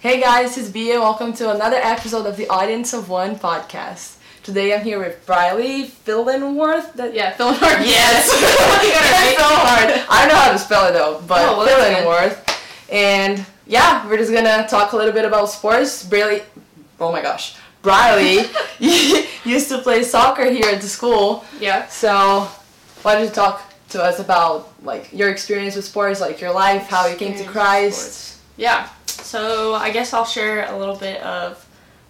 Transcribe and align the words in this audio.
Hey 0.00 0.20
guys, 0.20 0.56
it's 0.58 0.68
Bia. 0.70 0.94
And 0.94 1.02
welcome 1.02 1.32
to 1.34 1.50
another 1.50 1.76
episode 1.76 2.26
of 2.26 2.36
the 2.36 2.48
Audience 2.48 2.92
of 2.92 3.08
One 3.08 3.36
podcast. 3.36 4.16
Today 4.42 4.74
I'm 4.74 4.84
here 4.84 4.98
with 4.98 5.24
Briley 5.26 5.84
Fillenwarth. 5.84 6.92
That 6.94 7.14
Yeah, 7.14 7.32
Philharmonic. 7.32 7.86
Yes, 7.86 8.30
You 8.34 8.40
got 8.46 8.84
it 8.84 9.12
right. 9.12 9.32
it's 9.32 9.38
so 9.38 9.48
hard. 9.48 10.06
I 10.08 10.20
don't 10.26 10.28
know 10.34 10.40
how 10.40 10.52
to 10.52 10.58
spell 10.58 10.88
it 10.88 10.92
though, 10.92 11.22
but 11.26 11.40
Oh, 11.40 11.58
well. 11.58 11.66
Fillenwarth. 11.68 12.58
And 12.90 13.44
yeah, 13.66 14.06
we're 14.08 14.18
just 14.18 14.32
gonna 14.32 14.66
talk 14.68 14.92
a 14.92 14.96
little 14.96 15.12
bit 15.12 15.24
about 15.24 15.46
sports. 15.50 16.04
Briley, 16.04 16.42
oh 17.00 17.10
my 17.10 17.22
gosh, 17.22 17.56
Briley 17.82 18.44
used 18.78 19.68
to 19.70 19.78
play 19.78 20.02
soccer 20.04 20.44
here 20.50 20.66
at 20.72 20.80
the 20.80 20.88
school. 20.88 21.44
Yeah. 21.58 21.86
So 21.88 22.48
why 23.02 23.14
don't 23.14 23.24
you 23.24 23.30
talk 23.30 23.62
to 23.90 24.02
us 24.02 24.20
about 24.20 24.72
like 24.84 25.12
your 25.12 25.30
experience 25.30 25.74
with 25.74 25.84
sports, 25.84 26.20
like 26.20 26.40
your 26.40 26.52
life, 26.52 26.86
how 26.88 27.06
you 27.06 27.16
came 27.16 27.36
to 27.38 27.44
Christ. 27.44 28.38
Yeah. 28.56 28.88
So 29.26 29.74
I 29.74 29.90
guess 29.90 30.12
I'll 30.14 30.24
share 30.24 30.72
a 30.72 30.78
little 30.78 30.96
bit 30.96 31.20
of 31.22 31.62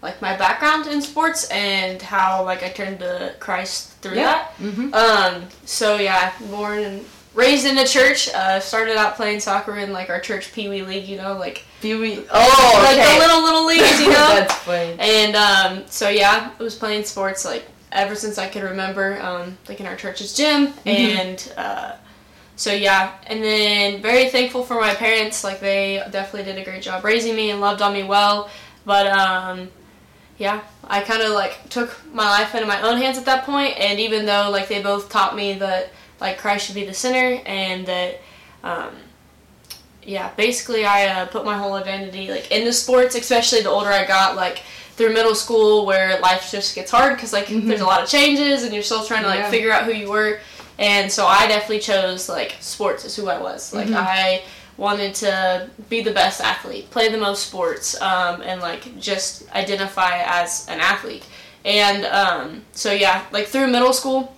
like 0.02 0.20
my 0.20 0.36
background 0.36 0.86
in 0.86 1.00
sports 1.00 1.48
and 1.50 2.00
how 2.02 2.44
like 2.44 2.62
I 2.62 2.68
turned 2.68 2.98
to 3.00 3.34
Christ 3.40 3.92
through 4.02 4.16
Yeah. 4.16 4.24
that. 4.24 4.56
Mm-hmm. 4.58 4.94
Um. 4.94 5.48
So 5.64 5.96
yeah, 5.96 6.32
born 6.50 6.80
and 6.80 7.04
raised 7.34 7.66
in 7.66 7.78
a 7.78 7.86
church. 7.86 8.28
Uh, 8.34 8.60
started 8.60 8.96
out 8.96 9.16
playing 9.16 9.40
soccer 9.40 9.76
in 9.78 9.92
like 9.92 10.10
our 10.10 10.20
church 10.20 10.52
pee 10.52 10.68
wee 10.68 10.82
league. 10.82 11.06
You 11.08 11.16
know, 11.16 11.38
like 11.38 11.64
Pee 11.80 11.94
Wee. 11.94 12.24
Oh, 12.30 12.80
like 12.84 12.98
okay. 12.98 13.14
the 13.14 13.18
little 13.26 13.42
little 13.42 13.66
leagues. 13.66 14.00
You 14.00 14.08
know. 14.18 14.34
That's 14.36 14.54
funny. 14.54 14.96
And 14.98 15.36
um, 15.36 15.84
so 15.88 16.08
yeah, 16.10 16.50
I 16.58 16.62
was 16.62 16.74
playing 16.76 17.04
sports 17.04 17.44
like 17.44 17.64
ever 17.92 18.14
since 18.14 18.36
I 18.36 18.46
could 18.48 18.62
remember, 18.62 19.18
um, 19.22 19.56
like 19.68 19.80
in 19.80 19.86
our 19.86 19.96
church's 19.96 20.34
gym, 20.36 20.74
and 20.84 21.52
uh, 21.56 21.92
so 22.56 22.72
yeah, 22.72 23.12
and 23.26 23.42
then 23.42 24.02
very 24.02 24.28
thankful 24.30 24.62
for 24.64 24.80
my 24.80 24.94
parents. 24.94 25.44
Like 25.44 25.60
they 25.60 26.02
definitely 26.10 26.50
did 26.50 26.60
a 26.60 26.64
great 26.64 26.82
job 26.82 27.04
raising 27.04 27.36
me 27.36 27.50
and 27.50 27.60
loved 27.60 27.82
on 27.82 27.92
me 27.92 28.02
well. 28.02 28.50
But 28.84 29.06
um, 29.08 29.68
yeah, 30.38 30.62
I 30.84 31.00
kind 31.02 31.22
of 31.22 31.32
like 31.32 31.68
took 31.68 31.94
my 32.12 32.24
life 32.28 32.54
into 32.54 32.66
my 32.66 32.80
own 32.82 32.96
hands 32.98 33.18
at 33.18 33.24
that 33.26 33.44
point. 33.44 33.78
And 33.78 34.00
even 34.00 34.26
though 34.26 34.48
like 34.50 34.68
they 34.68 34.82
both 34.82 35.10
taught 35.10 35.36
me 35.36 35.54
that 35.54 35.90
like 36.20 36.38
Christ 36.38 36.66
should 36.66 36.74
be 36.74 36.86
the 36.86 36.94
center 36.94 37.42
and 37.46 37.86
that. 37.86 38.20
Um, 38.64 38.90
yeah, 40.02 40.30
basically 40.36 40.84
I 40.84 41.06
uh, 41.08 41.26
put 41.26 41.44
my 41.44 41.58
whole 41.58 41.72
identity 41.74 42.28
like 42.30 42.50
into 42.52 42.72
sports, 42.72 43.16
especially 43.16 43.62
the 43.62 43.70
older 43.70 43.90
I 43.90 44.06
got, 44.06 44.36
like 44.36 44.62
through 44.94 45.12
middle 45.12 45.34
school 45.34 45.84
where 45.84 46.20
life 46.20 46.48
just 46.50 46.76
gets 46.76 46.92
hard 46.92 47.16
because 47.16 47.32
like 47.32 47.48
there's 47.48 47.80
a 47.80 47.84
lot 47.84 48.02
of 48.02 48.08
changes 48.08 48.62
and 48.62 48.72
you're 48.72 48.84
still 48.84 49.04
trying 49.04 49.22
to 49.24 49.28
like 49.28 49.40
Yeah. 49.40 49.50
figure 49.50 49.72
out 49.72 49.82
who 49.84 49.92
you 49.92 50.08
were, 50.08 50.38
and 50.78 51.10
so 51.10 51.26
I 51.26 51.46
definitely 51.46 51.80
chose 51.80 52.28
like 52.28 52.56
sports 52.60 53.04
as 53.04 53.16
who 53.16 53.28
I 53.28 53.40
was. 53.40 53.72
Like 53.72 53.90
I 53.90 54.42
wanted 54.76 55.14
to 55.16 55.70
be 55.88 56.02
the 56.02 56.12
best 56.12 56.40
athlete, 56.40 56.90
play 56.90 57.08
the 57.08 57.18
most 57.18 57.46
sports, 57.46 58.00
um, 58.02 58.42
and 58.42 58.60
like 58.60 58.98
just 58.98 59.50
identify 59.54 60.22
as 60.24 60.68
an 60.68 60.80
athlete. 60.80 61.24
And 61.64 62.04
um, 62.06 62.62
so 62.72 62.92
yeah, 62.92 63.24
like 63.32 63.46
through 63.46 63.68
middle 63.68 63.92
school, 63.92 64.36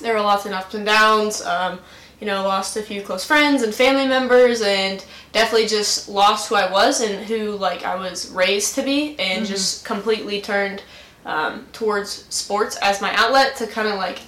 there 0.00 0.14
were 0.14 0.20
lots 0.20 0.46
of 0.46 0.52
ups 0.52 0.74
and 0.74 0.86
downs. 0.86 1.42
Um, 1.42 1.78
you 2.20 2.26
know, 2.26 2.42
lost 2.44 2.78
a 2.78 2.82
few 2.82 3.02
close 3.02 3.26
friends 3.26 3.62
and 3.62 3.74
family 3.74 4.06
members, 4.06 4.62
and 4.62 5.04
definitely 5.32 5.68
just 5.68 6.08
lost 6.08 6.48
who 6.48 6.54
I 6.54 6.70
was 6.70 7.02
and 7.02 7.26
who 7.26 7.50
like 7.52 7.84
I 7.84 7.96
was 7.96 8.30
raised 8.30 8.74
to 8.76 8.82
be, 8.82 9.18
and 9.18 9.44
just 9.44 9.84
completely 9.84 10.40
turned 10.40 10.82
um, 11.26 11.66
towards 11.74 12.24
sports 12.34 12.76
as 12.80 13.02
my 13.02 13.12
outlet 13.16 13.56
to 13.56 13.66
kind 13.66 13.88
of 13.88 13.96
like 13.96 14.20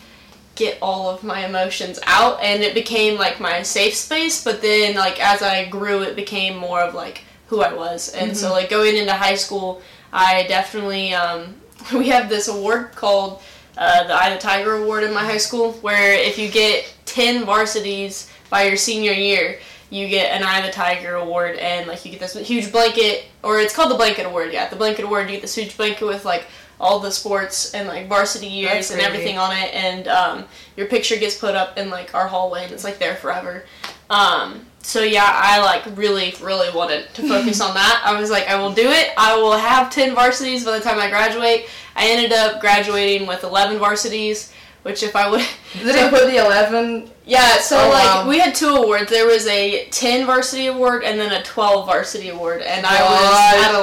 get 0.59 0.79
all 0.83 1.09
of 1.09 1.23
my 1.23 1.47
emotions 1.47 1.99
out, 2.05 2.43
and 2.43 2.63
it 2.63 2.75
became 2.75 3.17
like 3.17 3.41
my 3.41 3.63
safe 3.63 3.95
space. 3.95 4.43
But 4.43 4.61
then, 4.61 4.97
like 4.97 5.25
as 5.25 5.41
I 5.41 5.67
grew, 5.67 6.03
it 6.03 6.17
became 6.17 6.57
more 6.57 6.81
of 6.81 6.95
like 6.95 7.23
who 7.47 7.63
I 7.63 7.73
was, 7.73 8.11
and 8.11 8.37
so 8.37 8.53
like 8.53 8.69
going 8.69 8.97
into 8.97 9.15
high 9.15 9.37
school, 9.37 9.81
I 10.13 10.45
definitely 10.49 11.15
um, 11.15 11.55
we 11.95 12.09
have 12.09 12.29
this 12.29 12.49
award 12.49 12.93
called 12.95 13.41
uh, 13.79 14.05
the 14.07 14.13
Eye 14.13 14.29
of 14.29 14.41
the 14.41 14.43
Tiger 14.43 14.75
Award 14.75 15.05
in 15.05 15.15
my 15.15 15.25
high 15.25 15.39
school, 15.39 15.73
where 15.75 16.13
if 16.13 16.37
you 16.39 16.51
get 16.51 16.93
10 17.07 17.45
varsities 17.45 18.31
by 18.51 18.65
your 18.65 18.77
senior 18.77 19.13
year, 19.13 19.61
you 19.91 20.09
get 20.09 20.33
an 20.33 20.43
Eye 20.43 20.59
of 20.59 20.67
the 20.67 20.73
Tiger 20.73 21.15
Award, 21.15 21.57
and 21.57 21.87
like 21.87 22.05
you 22.05 22.11
get 22.11 22.21
this 22.21 22.35
huge 22.35 22.73
blanket, 22.73 23.27
or 23.43 23.61
it's 23.61 23.75
called 23.75 23.91
the 23.91 23.97
Blanket 23.97 24.27
Award, 24.27 24.53
yeah. 24.53 24.69
The 24.69 24.77
Blanket 24.77 25.05
Award, 25.05 25.27
you 25.27 25.37
get 25.37 25.43
this 25.43 25.55
huge 25.55 25.77
blanket 25.77 26.05
with 26.05 26.25
like 26.25 26.47
all 26.81 27.01
the 27.01 27.11
sports 27.11 27.75
and 27.75 27.89
like 27.89 28.09
varsity 28.09 28.47
years 28.47 28.91
and 28.91 29.01
everything 29.01 29.39
on 29.39 29.53
it, 29.53 29.75
and 29.75 30.09
um, 30.09 30.45
your 30.77 30.87
picture 30.87 31.17
gets 31.17 31.37
put 31.37 31.55
up 31.55 31.77
in 31.77 31.91
like 31.91 32.15
our 32.15 32.29
hallway, 32.29 32.65
and 32.65 32.73
it's 32.73 32.85
like 32.85 32.99
there 32.99 33.17
forever. 33.17 33.65
Um, 34.11 34.65
so 34.81 35.03
yeah, 35.03 35.29
I 35.31 35.61
like 35.63 35.85
really, 35.97 36.35
really 36.41 36.75
wanted 36.75 37.13
to 37.15 37.29
focus 37.29 37.61
on 37.67 37.75
that. 37.75 38.03
I 38.05 38.19
was 38.19 38.31
like, 38.31 38.49
I 38.49 38.57
will 38.57 38.73
do 38.73 38.89
it. 38.89 39.11
I 39.17 39.37
will 39.37 39.57
have 39.57 39.93
ten 39.93 40.15
varsities 40.15 40.65
by 40.65 40.79
the 40.79 40.85
time 40.85 40.99
I 40.99 41.09
graduate. 41.09 41.67
I 41.97 42.09
ended 42.09 42.33
up 42.33 42.61
graduating 42.61 43.27
with 43.27 43.45
eleven 43.45 43.79
varsities, 43.79 44.53
which 44.83 45.03
if 45.03 45.15
I 45.17 45.29
would, 45.31 45.41
Did 45.75 45.95
they 45.95 46.09
put 46.09 46.27
the 46.27 46.37
11? 46.45 47.11
yeah. 47.27 47.59
So 47.59 47.77
Oh, 47.79 47.89
like 47.91 48.05
wow. 48.05 48.29
we 48.29 48.39
had 48.39 48.55
two 48.55 48.69
awards. 48.69 49.11
There 49.11 49.27
was 49.27 49.47
a 49.47 49.87
ten 49.91 50.25
varsity 50.27 50.67
award 50.69 51.05
and 51.05 51.19
then 51.21 51.33
a 51.33 51.43
twelve 51.43 51.87
varsity 51.87 52.31
award, 52.31 52.63
and 52.63 52.87
I 52.87 52.99
God. 52.99 53.11
was 53.11 53.65
at 53.65 53.75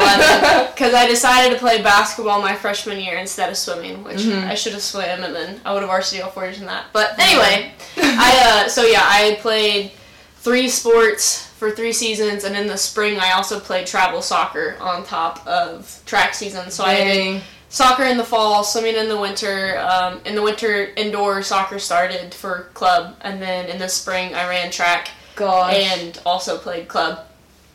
eleven 0.57 0.71
because 0.73 0.93
I 0.93 1.07
decided 1.07 1.53
to 1.53 1.59
play 1.59 1.81
basketball 1.81 2.41
my 2.41 2.55
freshman 2.55 2.99
year 2.99 3.17
instead 3.17 3.49
of 3.49 3.57
swimming, 3.57 4.03
which 4.03 4.17
Mm-hmm. 4.19 4.49
I 4.49 4.55
should 4.55 4.73
have 4.73 4.81
swam 4.81 5.23
and 5.23 5.35
then 5.35 5.61
I 5.65 5.73
would 5.73 5.81
have 5.81 5.89
varsity 5.89 6.21
all 6.21 6.31
four 6.31 6.45
years 6.45 6.59
in 6.59 6.65
that. 6.67 6.85
But 6.93 7.19
anyway, 7.19 7.71
I 7.97 8.63
uh, 8.65 8.69
so 8.69 8.83
yeah, 8.83 9.01
I 9.03 9.37
played 9.41 9.91
three 10.37 10.69
sports 10.69 11.43
for 11.57 11.71
three 11.71 11.93
seasons, 11.93 12.43
and 12.43 12.55
in 12.55 12.67
the 12.67 12.77
spring 12.77 13.17
I 13.19 13.31
also 13.31 13.59
played 13.59 13.87
travel 13.87 14.21
soccer 14.21 14.75
on 14.81 15.03
top 15.05 15.45
of 15.47 16.01
track 16.05 16.33
season. 16.33 16.69
So 16.71 16.83
I 16.83 16.95
did 16.95 17.03
Dang. 17.05 17.41
Soccer 17.75 18.03
in 18.03 18.15
the 18.15 18.23
fall, 18.23 18.63
swimming 18.63 18.95
in 18.95 19.09
the 19.09 19.17
winter. 19.17 19.77
Um, 19.79 20.21
in 20.25 20.33
the 20.33 20.41
winter, 20.41 20.91
indoor 20.95 21.43
soccer 21.43 21.77
started 21.77 22.33
for 22.33 22.69
club, 22.73 23.17
and 23.19 23.41
then 23.41 23.69
in 23.69 23.77
the 23.77 23.89
spring 23.89 24.33
I 24.33 24.47
ran 24.47 24.71
track 24.71 25.09
Gosh. 25.35 25.75
and 25.75 26.21
also 26.25 26.57
played 26.57 26.87
club 26.87 27.25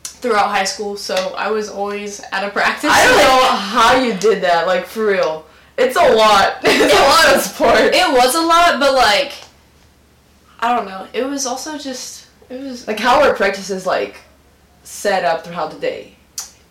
throughout 0.03 0.49
high 0.49 0.63
school. 0.63 0.97
So 0.97 1.35
I 1.37 1.51
was 1.51 1.69
always 1.69 2.19
at 2.31 2.43
a 2.43 2.49
practice. 2.49 2.89
I 2.91 3.03
don't 3.05 3.17
know 3.27 3.55
how 3.55 4.01
you 4.01 4.15
did 4.15 4.41
that, 4.41 4.65
like 4.65 4.87
for 4.87 5.05
real. 5.05 5.45
It's 5.77 5.95
a 5.95 6.13
lot. 6.13 6.57
It's 6.63 6.93
a 6.93 7.03
lot 7.03 7.35
of 7.35 7.41
sport. 7.41 7.93
It 7.93 8.11
was 8.11 8.33
a 8.33 8.41
lot, 8.41 8.79
but 8.79 8.95
like, 8.95 9.33
I 10.59 10.75
don't 10.75 10.87
know. 10.87 11.07
It 11.13 11.25
was 11.25 11.45
also 11.45 11.77
just 11.77 12.25
it 12.49 12.59
was 12.59 12.87
Like 12.87 12.99
how 12.99 13.21
were 13.21 13.35
practices 13.35 13.85
like 13.85 14.17
set 14.83 15.23
up 15.23 15.45
throughout 15.45 15.69
the 15.69 15.79
day? 15.79 16.15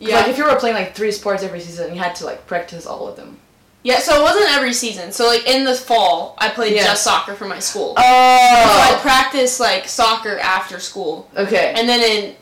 Yeah 0.01 0.17
Like 0.21 0.29
if 0.29 0.39
you 0.39 0.45
were 0.45 0.57
playing 0.57 0.75
like 0.77 0.95
three 0.97 1.13
sports 1.13 1.43
every 1.45 1.61
season, 1.61 1.95
you 1.95 2.01
had 2.01 2.15
to 2.17 2.25
like 2.25 2.47
practice 2.47 2.87
all 2.87 3.07
of 3.07 3.15
them. 3.17 3.39
yeah. 3.83 3.99
So 4.01 4.19
it 4.19 4.23
wasn't 4.23 4.51
every 4.57 4.73
season. 4.75 5.11
So 5.13 5.27
like 5.27 5.47
in 5.47 5.65
the 5.65 5.75
fall, 5.75 6.35
I 6.39 6.49
played 6.51 6.75
Yeah. 6.75 6.85
just 6.85 7.03
soccer 7.05 7.35
for 7.35 7.47
my 7.47 7.59
school. 7.61 7.95
Oh. 7.97 8.03
So 8.03 8.97
I 8.97 8.99
practiced 9.01 9.61
like 9.61 9.87
soccer 9.89 10.39
after 10.39 10.79
school. 10.81 11.31
Okay. 11.37 11.73
And 11.77 11.89
then 11.89 12.01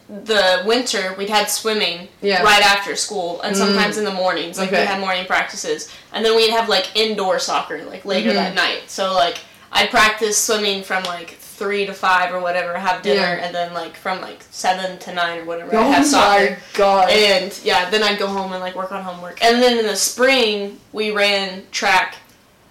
in 0.08 0.24
the 0.24 0.62
winter, 0.66 1.14
we'd 1.18 1.30
had 1.30 1.48
swimming 1.50 2.08
Yeah. 2.22 2.42
right 2.42 2.62
after 2.74 2.96
school, 2.96 3.40
and 3.42 3.56
sometimes 3.56 3.98
in 3.98 4.04
the 4.04 4.12
mornings, 4.22 4.58
like 4.58 4.70
we 4.72 4.78
had 4.78 4.98
morning 5.00 5.26
practices, 5.26 5.88
and 6.12 6.24
then 6.24 6.34
we'd 6.34 6.50
have 6.50 6.68
like 6.68 6.86
indoor 6.96 7.38
soccer 7.38 7.82
like 7.84 8.04
later 8.04 8.30
Mhm. 8.30 8.34
that 8.34 8.54
night. 8.54 8.82
So 8.88 9.12
like 9.14 9.38
I'd 9.70 9.90
practice 9.90 10.36
swimming 10.42 10.82
from 10.82 11.02
like 11.04 11.36
three 11.58 11.84
to 11.86 11.92
five 11.92 12.32
or 12.34 12.40
whatever, 12.40 12.74
have 12.78 13.02
dinner, 13.02 13.20
Yeah. 13.20 13.44
and 13.44 13.54
then 13.54 13.74
like 13.74 13.96
from 13.96 14.20
like 14.20 14.42
seven 14.50 14.98
to 15.00 15.12
nine 15.14 15.40
or 15.40 15.44
whatever, 15.44 15.76
oh 15.76 15.80
I'd 15.80 15.94
have 15.94 16.06
soccer. 16.06 16.44
Oh 16.44 16.50
my 16.50 16.56
god. 16.78 17.10
And 17.10 17.60
yeah, 17.64 17.90
then 17.90 18.02
I'd 18.02 18.18
go 18.18 18.26
home 18.28 18.52
and 18.52 18.60
like 18.60 18.74
work 18.76 18.92
on 18.92 19.02
homework. 19.02 19.42
And 19.44 19.60
then 19.62 19.78
in 19.78 19.86
the 19.86 19.96
spring, 19.96 20.78
we 20.92 21.10
ran 21.10 21.64
track 21.72 22.16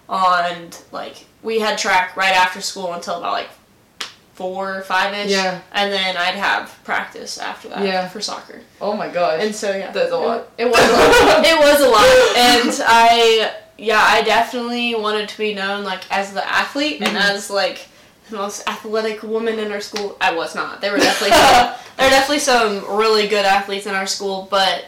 on 0.09 0.69
like 0.91 1.25
we 1.43 1.59
had 1.59 1.77
track 1.77 2.15
right 2.15 2.33
after 2.35 2.61
school 2.61 2.93
until 2.93 3.15
about 3.17 3.33
like 3.33 3.49
four 4.33 4.75
or 4.77 4.81
five 4.81 5.13
ish. 5.13 5.31
Yeah. 5.31 5.61
And 5.73 5.91
then 5.91 6.15
I'd 6.15 6.35
have 6.35 6.77
practice 6.83 7.37
after 7.37 7.69
that 7.69 7.83
Yeah. 7.83 8.07
for 8.07 8.21
soccer. 8.21 8.61
oh 8.79 8.95
my 8.95 9.09
gosh. 9.09 9.43
And 9.43 9.53
so 9.53 9.75
yeah, 9.75 9.91
That's 9.91 10.11
a 10.11 10.17
lot. 10.17 10.47
It, 10.57 10.65
was 10.65 10.79
a 10.79 10.93
lot. 10.93 11.45
it 11.45 11.59
was 11.59 11.81
a 11.81 11.89
lot, 11.89 12.37
and 12.37 12.81
I 12.87 13.53
yeah 13.79 13.99
I 14.01 14.21
definitely 14.23 14.95
wanted 14.95 15.29
to 15.29 15.37
be 15.37 15.53
known 15.53 15.83
like 15.83 16.01
as 16.11 16.33
the 16.33 16.47
athlete 16.47 17.01
and 17.01 17.15
Mhm. 17.17 17.29
as 17.35 17.49
like 17.49 17.87
most 18.31 18.67
athletic 18.67 19.23
woman 19.23 19.59
in 19.59 19.71
our 19.71 19.81
school. 19.81 20.17
I 20.21 20.33
was 20.35 20.55
not. 20.55 20.81
There 20.81 20.91
were 20.91 20.97
definitely 20.97 21.35
some, 21.37 21.73
there 21.97 22.05
were 22.07 22.11
definitely 22.11 22.39
some 22.39 22.97
really 22.97 23.27
good 23.27 23.45
athletes 23.45 23.85
in 23.85 23.95
our 23.95 24.07
school, 24.07 24.47
but 24.51 24.85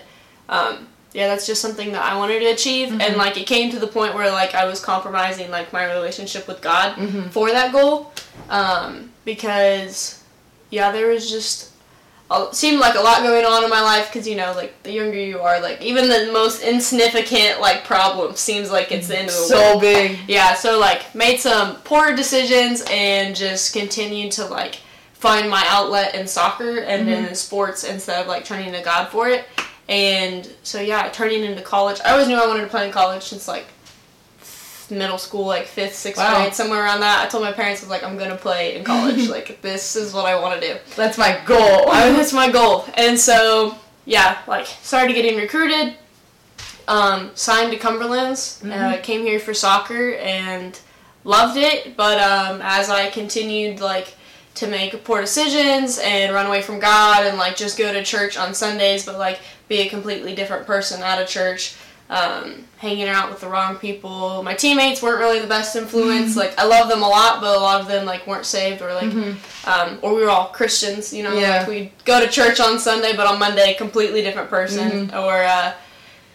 um, 0.50 0.88
yeah, 1.14 1.28
that's 1.28 1.48
just 1.48 1.62
something 1.62 1.92
that 1.94 2.04
I 2.04 2.18
wanted 2.18 2.40
to 2.40 2.46
achieve, 2.48 2.92
and 3.00 3.16
like 3.18 3.38
it 3.38 3.48
came 3.48 3.72
to 3.72 3.80
the 3.80 3.88
point 3.88 4.14
where 4.14 4.30
like 4.32 4.54
I 4.56 4.66
was 4.66 4.80
compromising 4.84 5.50
like 5.52 5.72
my 5.74 5.92
relationship 5.94 6.48
with 6.48 6.62
God 6.62 6.96
Mhm. 6.98 7.32
for 7.32 7.50
that 7.52 7.72
goal, 7.72 8.14
um, 8.50 9.12
because 9.26 10.24
yeah, 10.70 10.92
there 10.92 11.08
was 11.08 11.30
just 11.30 11.72
seemed 12.52 12.80
like 12.80 12.96
a 12.96 13.00
lot 13.02 13.24
going 13.24 13.44
on 13.46 13.64
in 13.64 13.70
my 13.70 13.82
life 13.82 14.08
because 14.12 14.28
you 14.28 14.36
know 14.36 14.54
like 14.56 14.72
the 14.84 14.92
younger 14.92 15.18
you 15.18 15.40
are 15.40 15.60
like 15.60 15.82
even 15.82 16.08
the 16.08 16.30
most 16.32 16.62
insignificant 16.62 17.60
like 17.60 17.84
problem 17.84 18.36
seems 18.36 18.70
like 18.72 18.92
it's 18.92 19.08
the 19.08 19.18
end 19.18 19.28
of 19.30 19.34
the 19.34 19.40
world 19.56 19.74
so 19.74 19.80
big. 19.80 20.18
yeah 20.28 20.54
so 20.54 20.78
like 20.80 21.14
made 21.16 21.38
some 21.40 21.76
poor 21.78 22.16
decisions 22.16 22.84
and 22.92 23.36
just 23.36 23.74
continued 23.74 24.32
to 24.32 24.46
like 24.46 24.76
find 25.14 25.50
my 25.50 25.66
outlet 25.70 26.14
in 26.16 26.28
soccer 26.28 26.80
and 26.80 27.08
Mm-hmm. 27.08 27.26
in 27.30 27.36
sports 27.36 27.84
instead 27.84 28.22
of 28.22 28.28
like 28.28 28.46
turning 28.46 28.72
to 28.74 28.82
god 28.82 29.10
for 29.10 29.28
it 29.28 29.46
And 29.90 30.48
so 30.62 30.80
yeah, 30.80 31.10
turning 31.10 31.44
into 31.44 31.64
college, 31.64 32.00
I 32.06 32.12
always 32.12 32.28
knew 32.28 32.36
I 32.38 32.46
wanted 32.46 32.62
to 32.62 32.68
play 32.68 32.86
in 32.86 32.92
college 32.94 33.24
since 33.24 33.48
like 33.48 33.66
middle 34.92 35.18
school, 35.18 35.46
like 35.46 35.66
fifth, 35.66 35.96
sixth 35.96 36.20
Wow. 36.22 36.42
grade, 36.42 36.54
somewhere 36.54 36.84
around 36.84 37.02
that. 37.02 37.26
I 37.26 37.30
told 37.30 37.44
my 37.44 37.52
parents 37.52 37.82
I 37.82 37.86
was 37.86 37.90
like, 37.90 38.04
I'm 38.04 38.18
gonna 38.18 38.36
play 38.36 38.76
in 38.78 38.84
college. 38.84 39.28
like 39.38 39.62
this 39.62 39.96
is 39.96 40.14
what 40.14 40.26
I 40.26 40.40
want 40.40 40.60
to 40.62 40.68
do. 40.68 40.80
That's 40.96 41.18
my 41.18 41.40
goal. 41.46 41.58
I, 41.92 42.12
that's 42.12 42.34
my 42.34 42.50
goal. 42.50 42.86
And 42.96 43.18
so, 43.20 43.76
yeah, 44.06 44.40
like 44.48 44.66
started 44.66 45.14
getting 45.14 45.38
recruited. 45.38 45.96
Um, 46.88 47.32
signed 47.36 47.72
to 47.72 47.78
Cumberlands. 47.78 48.68
Uh, 48.68 49.00
came 49.02 49.22
here 49.22 49.40
for 49.40 49.54
soccer 49.54 50.14
and 50.16 50.80
loved 51.24 51.56
it. 51.58 51.96
But 51.96 52.20
um, 52.20 52.62
as 52.64 52.90
I 52.90 53.10
continued, 53.12 53.80
like 53.80 54.16
to 54.56 54.68
make 54.68 55.04
poor 55.04 55.22
decisions 55.22 56.00
and 56.00 56.34
run 56.34 56.48
away 56.48 56.62
from 56.62 56.80
God 56.80 57.26
and 57.26 57.38
like 57.38 57.56
just 57.56 57.78
go 57.78 57.94
to 57.94 58.04
church 58.04 58.38
on 58.38 58.54
Sundays, 58.54 59.06
but 59.06 59.18
like 59.20 59.40
be 59.68 59.82
a 59.82 59.90
completely 59.90 60.34
different 60.36 60.66
person 60.66 61.02
out 61.02 61.22
of 61.22 61.28
church. 61.28 61.76
Um, 62.10 62.66
hanging 62.80 63.08
out 63.08 63.30
with 63.30 63.40
the 63.42 63.48
wrong 63.48 63.76
people. 63.76 64.42
My 64.42 64.56
teammates 64.56 65.00
weren't 65.04 65.20
really 65.20 65.40
the 65.40 65.46
best 65.48 65.76
influence. 65.76 66.36
Like 66.36 66.58
I 66.58 66.66
love 66.66 66.90
them 66.90 67.04
a 67.04 67.08
lot, 67.08 67.40
but 67.40 67.56
a 67.56 67.60
lot 67.60 67.82
of 67.82 67.88
them 67.88 68.04
like 68.06 68.26
weren't 68.26 68.46
saved 68.48 68.82
or 68.82 68.92
like, 68.96 69.14
um, 69.68 70.00
or 70.02 70.16
we 70.16 70.22
were 70.24 70.30
all 70.30 70.48
Christians. 70.48 71.14
You 71.14 71.22
know, 71.24 71.34
Yeah. 71.38 71.60
like 71.60 71.68
we 71.68 71.92
go 72.06 72.20
to 72.20 72.28
church 72.28 72.60
on 72.60 72.80
Sunday, 72.80 73.16
but 73.16 73.28
on 73.28 73.38
Monday, 73.38 73.76
completely 73.78 74.22
different 74.24 74.50
person. 74.50 75.12
Or 75.14 75.44
uh, 75.44 75.74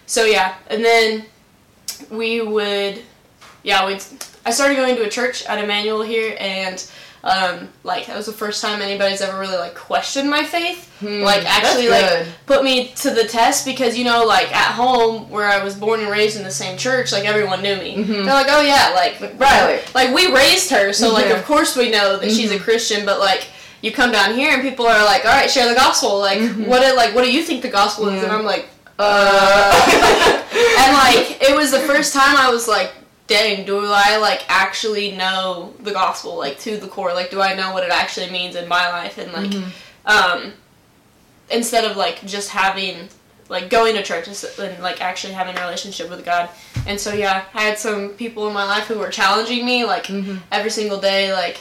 so 0.07 0.25
yeah, 0.25 0.55
and 0.69 0.85
then 0.85 1.25
we 2.11 2.41
would, 2.41 3.03
yeah, 3.65 3.85
we. 3.87 3.99
I 4.47 4.51
started 4.53 4.77
going 4.77 4.95
to 4.97 5.03
a 5.05 5.09
church 5.11 5.45
at 5.47 5.59
Emmanuel 5.59 6.03
here, 6.03 6.37
and 6.39 6.89
um, 7.25 7.69
like 7.85 8.07
that 8.07 8.17
was 8.17 8.27
the 8.27 8.33
first 8.33 8.61
time 8.61 8.83
anybody's 8.83 9.23
ever 9.23 9.39
really 9.41 9.57
like 9.57 9.75
questioned 9.75 10.29
my 10.29 10.45
faith. 10.45 10.91
like 11.03 11.39
Hmm, 11.39 11.45
that's 11.45 11.47
actually 11.47 11.89
like 11.89 12.27
put 12.47 12.63
me 12.63 12.89
to 12.97 13.11
the 13.11 13.25
test 13.25 13.65
because 13.65 13.97
you 13.99 14.05
know 14.05 14.25
like 14.27 14.55
at 14.55 14.73
home 14.75 15.29
where 15.31 15.47
I 15.49 15.65
was 15.65 15.75
born 15.75 16.01
and 16.01 16.11
raised 16.11 16.37
in 16.37 16.45
the 16.45 16.51
same 16.51 16.77
church, 16.77 17.13
like 17.13 17.25
everyone 17.25 17.63
knew 17.63 17.77
me. 17.77 18.03
They're 18.03 18.25
like, 18.27 18.47
oh 18.51 18.61
yeah, 18.61 18.93
like 18.95 19.41
Riley. 19.41 19.81
like 19.95 20.15
we 20.15 20.31
raised 20.33 20.71
her, 20.71 20.93
so 20.93 21.13
like 21.15 21.31
of 21.31 21.45
course 21.47 21.75
we 21.77 21.91
know 21.91 22.19
that 22.19 22.31
she's 22.31 22.53
a 22.53 22.59
Christian, 22.59 23.05
but 23.07 23.19
like. 23.19 23.49
You 23.83 23.93
come 23.93 24.11
down 24.13 24.33
here 24.33 24.51
and 24.55 24.63
people 24.63 24.87
are 24.87 25.05
like, 25.05 25.27
"All 25.27 25.31
right, 25.31 25.51
share 25.51 25.69
the 25.69 25.75
gospel." 25.75 26.19
Like, 26.19 26.41
what? 26.71 26.81
do- 26.81 26.97
Like, 26.97 27.15
what 27.15 27.23
do 27.23 27.31
you 27.31 27.43
think 27.43 27.61
the 27.61 27.69
gospel 27.69 28.09
is? 28.09 28.23
And 28.23 28.33
I'm 28.33 28.43
like, 28.43 28.67
Uh, 28.99 29.75
and 30.81 30.93
like 30.95 31.43
it 31.43 31.55
was 31.55 31.71
the 31.71 31.81
first 31.81 32.15
time 32.15 32.35
I 32.37 32.49
was 32.51 32.67
like, 32.67 32.93
dang, 33.27 33.65
do 33.65 33.81
I 33.87 34.19
like 34.19 34.45
actually 34.49 35.13
know 35.13 35.75
the 35.81 35.93
gospel 35.93 36.37
like 36.37 36.59
to 36.61 36.77
the 36.77 36.89
core? 36.89 37.13
Like, 37.13 37.31
do 37.31 37.41
I 37.41 37.55
know 37.55 37.73
what 37.73 37.85
it 37.85 37.91
actually 37.91 38.31
means 38.31 38.55
in 38.55 38.69
my 38.69 38.89
life? 38.89 39.19
And 39.19 39.33
like, 39.33 39.51
mm-hmm. 39.51 40.07
um, 40.07 40.53
instead 41.51 41.85
of 41.85 41.97
like 41.97 42.25
just 42.27 42.51
having 42.51 43.09
like 43.49 43.69
going 43.69 43.95
to 43.95 44.03
church 44.03 44.27
and 44.27 44.83
like 44.83 45.01
actually 45.01 45.33
having 45.33 45.57
a 45.57 45.61
relationship 45.61 46.11
with 46.11 46.25
God. 46.25 46.49
And 46.87 46.99
so 46.99 47.13
yeah, 47.13 47.45
I 47.55 47.63
had 47.63 47.79
some 47.79 48.11
people 48.11 48.47
in 48.49 48.55
my 48.55 48.65
life 48.65 48.85
who 48.85 48.99
were 48.99 49.11
challenging 49.11 49.65
me 49.65 49.85
like 49.85 50.05
mm-hmm. 50.05 50.37
every 50.51 50.71
single 50.71 51.01
day, 51.01 51.33
like. 51.33 51.59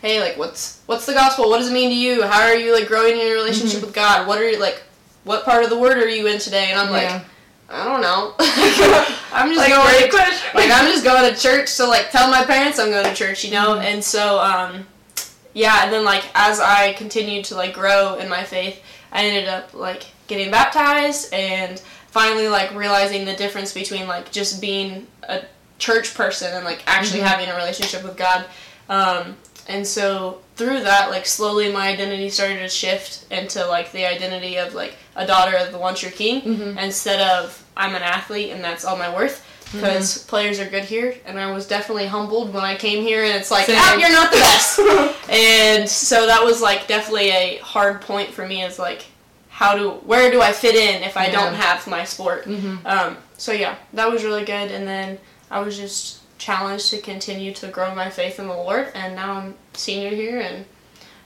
Hey, 0.00 0.18
like, 0.18 0.36
what's 0.36 0.80
what's 0.86 1.06
the 1.06 1.12
gospel? 1.12 1.48
What 1.48 1.58
does 1.58 1.70
it 1.70 1.72
mean 1.72 1.90
to 1.90 1.94
you? 1.94 2.24
How 2.24 2.42
are 2.42 2.56
you 2.56 2.74
like 2.74 2.88
growing 2.88 3.12
in 3.12 3.24
your 3.24 3.36
relationship 3.36 3.76
mm-hmm. 3.76 3.86
with 3.86 3.94
God? 3.94 4.26
What 4.26 4.40
are 4.40 4.50
you 4.50 4.58
like? 4.58 4.82
What 5.22 5.44
part 5.44 5.62
of 5.62 5.70
the 5.70 5.78
word 5.78 5.96
are 5.96 6.08
you 6.08 6.26
in 6.26 6.40
today? 6.40 6.72
And 6.72 6.80
I'm 6.80 6.90
like, 6.90 7.04
Yeah. 7.04 7.24
I 7.72 7.84
don't 7.84 8.02
know. 8.02 8.34
I'm 9.32 9.48
just 9.48 9.58
Like, 9.58 9.70
going 9.70 10.02
to 10.04 10.10
question. 10.10 10.50
like 10.54 10.70
I'm 10.70 10.86
just 10.92 11.04
going 11.04 11.32
to 11.32 11.40
church. 11.40 11.68
So 11.68 11.88
like 11.88 12.10
tell 12.10 12.30
my 12.30 12.44
parents 12.44 12.78
I'm 12.78 12.90
going 12.90 13.04
to 13.04 13.14
church, 13.14 13.44
you 13.44 13.50
know. 13.50 13.78
And 13.78 14.04
so 14.04 14.38
um, 14.40 14.86
yeah. 15.54 15.84
And 15.84 15.92
then 15.92 16.04
like 16.04 16.24
as 16.34 16.60
I 16.60 16.92
continued 16.92 17.46
to 17.46 17.54
like 17.56 17.72
grow 17.74 18.16
in 18.16 18.28
my 18.28 18.42
faith, 18.44 18.82
I 19.10 19.24
ended 19.24 19.48
up 19.48 19.72
like 19.74 20.04
getting 20.26 20.50
baptized 20.50 21.32
and 21.32 21.80
finally 22.08 22.48
like 22.48 22.74
realizing 22.74 23.24
the 23.24 23.34
difference 23.34 23.72
between 23.72 24.06
like 24.06 24.30
just 24.30 24.60
being 24.60 25.06
a 25.22 25.42
church 25.78 26.14
person 26.14 26.52
and 26.54 26.64
like 26.64 26.82
actually 26.86 27.20
having 27.20 27.48
a 27.48 27.56
relationship 27.56 28.02
with 28.04 28.16
God. 28.16 28.44
Um, 28.88 29.36
and 29.68 29.86
so 29.86 30.40
through 30.56 30.80
that, 30.80 31.10
like 31.10 31.26
slowly 31.26 31.72
my 31.72 31.88
identity 31.88 32.28
started 32.28 32.58
to 32.58 32.68
shift 32.68 33.30
into 33.30 33.64
like 33.66 33.92
the 33.92 34.04
identity 34.06 34.56
of 34.58 34.74
like 34.74 34.94
a 35.16 35.26
daughter 35.26 35.56
of 35.56 35.72
the 35.72 35.78
one 35.78 35.94
true 35.94 36.10
king 36.10 36.42
instead 36.78 37.20
of 37.20 37.64
I'm 37.76 37.94
an 37.94 38.02
athlete 38.02 38.50
and 38.50 38.62
that's 38.62 38.84
all 38.84 38.96
my 38.96 39.12
worth. 39.12 39.46
Because 39.72 40.18
players 40.26 40.60
are 40.60 40.68
good 40.68 40.84
here, 40.84 41.14
and 41.24 41.38
I 41.40 41.50
was 41.50 41.66
definitely 41.66 42.04
humbled 42.06 42.52
when 42.52 42.62
I 42.62 42.76
came 42.76 43.02
here, 43.02 43.24
and 43.24 43.32
it's 43.32 43.50
like, 43.50 43.64
ah, 43.70 43.96
you're 43.96 44.12
not 44.12 44.30
the 44.30 44.36
best. 44.36 44.78
and 45.30 45.88
so 45.88 46.26
that 46.26 46.44
was 46.44 46.60
like 46.60 46.86
definitely 46.88 47.30
a 47.30 47.56
hard 47.62 48.02
point 48.02 48.28
for 48.28 48.46
me. 48.46 48.62
Is 48.62 48.78
like, 48.78 49.06
how 49.48 49.74
do 49.74 49.92
where 50.04 50.30
do 50.30 50.42
I 50.42 50.52
fit 50.52 50.74
in 50.74 51.02
if 51.02 51.16
I 51.16 51.30
don't 51.30 51.54
have 51.54 51.86
my 51.86 52.04
sport? 52.04 52.46
Um, 52.84 53.16
so 53.38 53.52
yeah, 53.52 53.76
that 53.94 54.10
was 54.10 54.24
really 54.24 54.44
good, 54.44 54.70
and 54.70 54.86
then 54.86 55.18
I 55.50 55.60
was 55.60 55.78
just 55.78 56.20
challenged 56.42 56.90
to 56.90 56.98
continue 56.98 57.52
to 57.54 57.68
grow 57.68 57.94
my 57.94 58.10
faith 58.10 58.38
in 58.40 58.48
the 58.48 58.54
Lord, 58.54 58.88
and 58.94 59.14
now 59.14 59.32
I'm 59.34 59.54
senior 59.74 60.10
here 60.10 60.40
and 60.40 60.64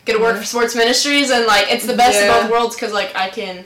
get 0.05 0.15
to 0.17 0.21
work 0.23 0.37
for 0.37 0.45
sports 0.45 0.75
ministries, 0.77 1.31
and 1.31 1.47
like 1.47 1.67
it's 1.73 1.87
the 1.87 1.97
best 1.97 2.21
Yeah. 2.21 2.27
of 2.37 2.43
both 2.43 2.51
worlds 2.51 2.77
because 2.77 2.93
like 2.93 3.17
I 3.17 3.29
can 3.31 3.65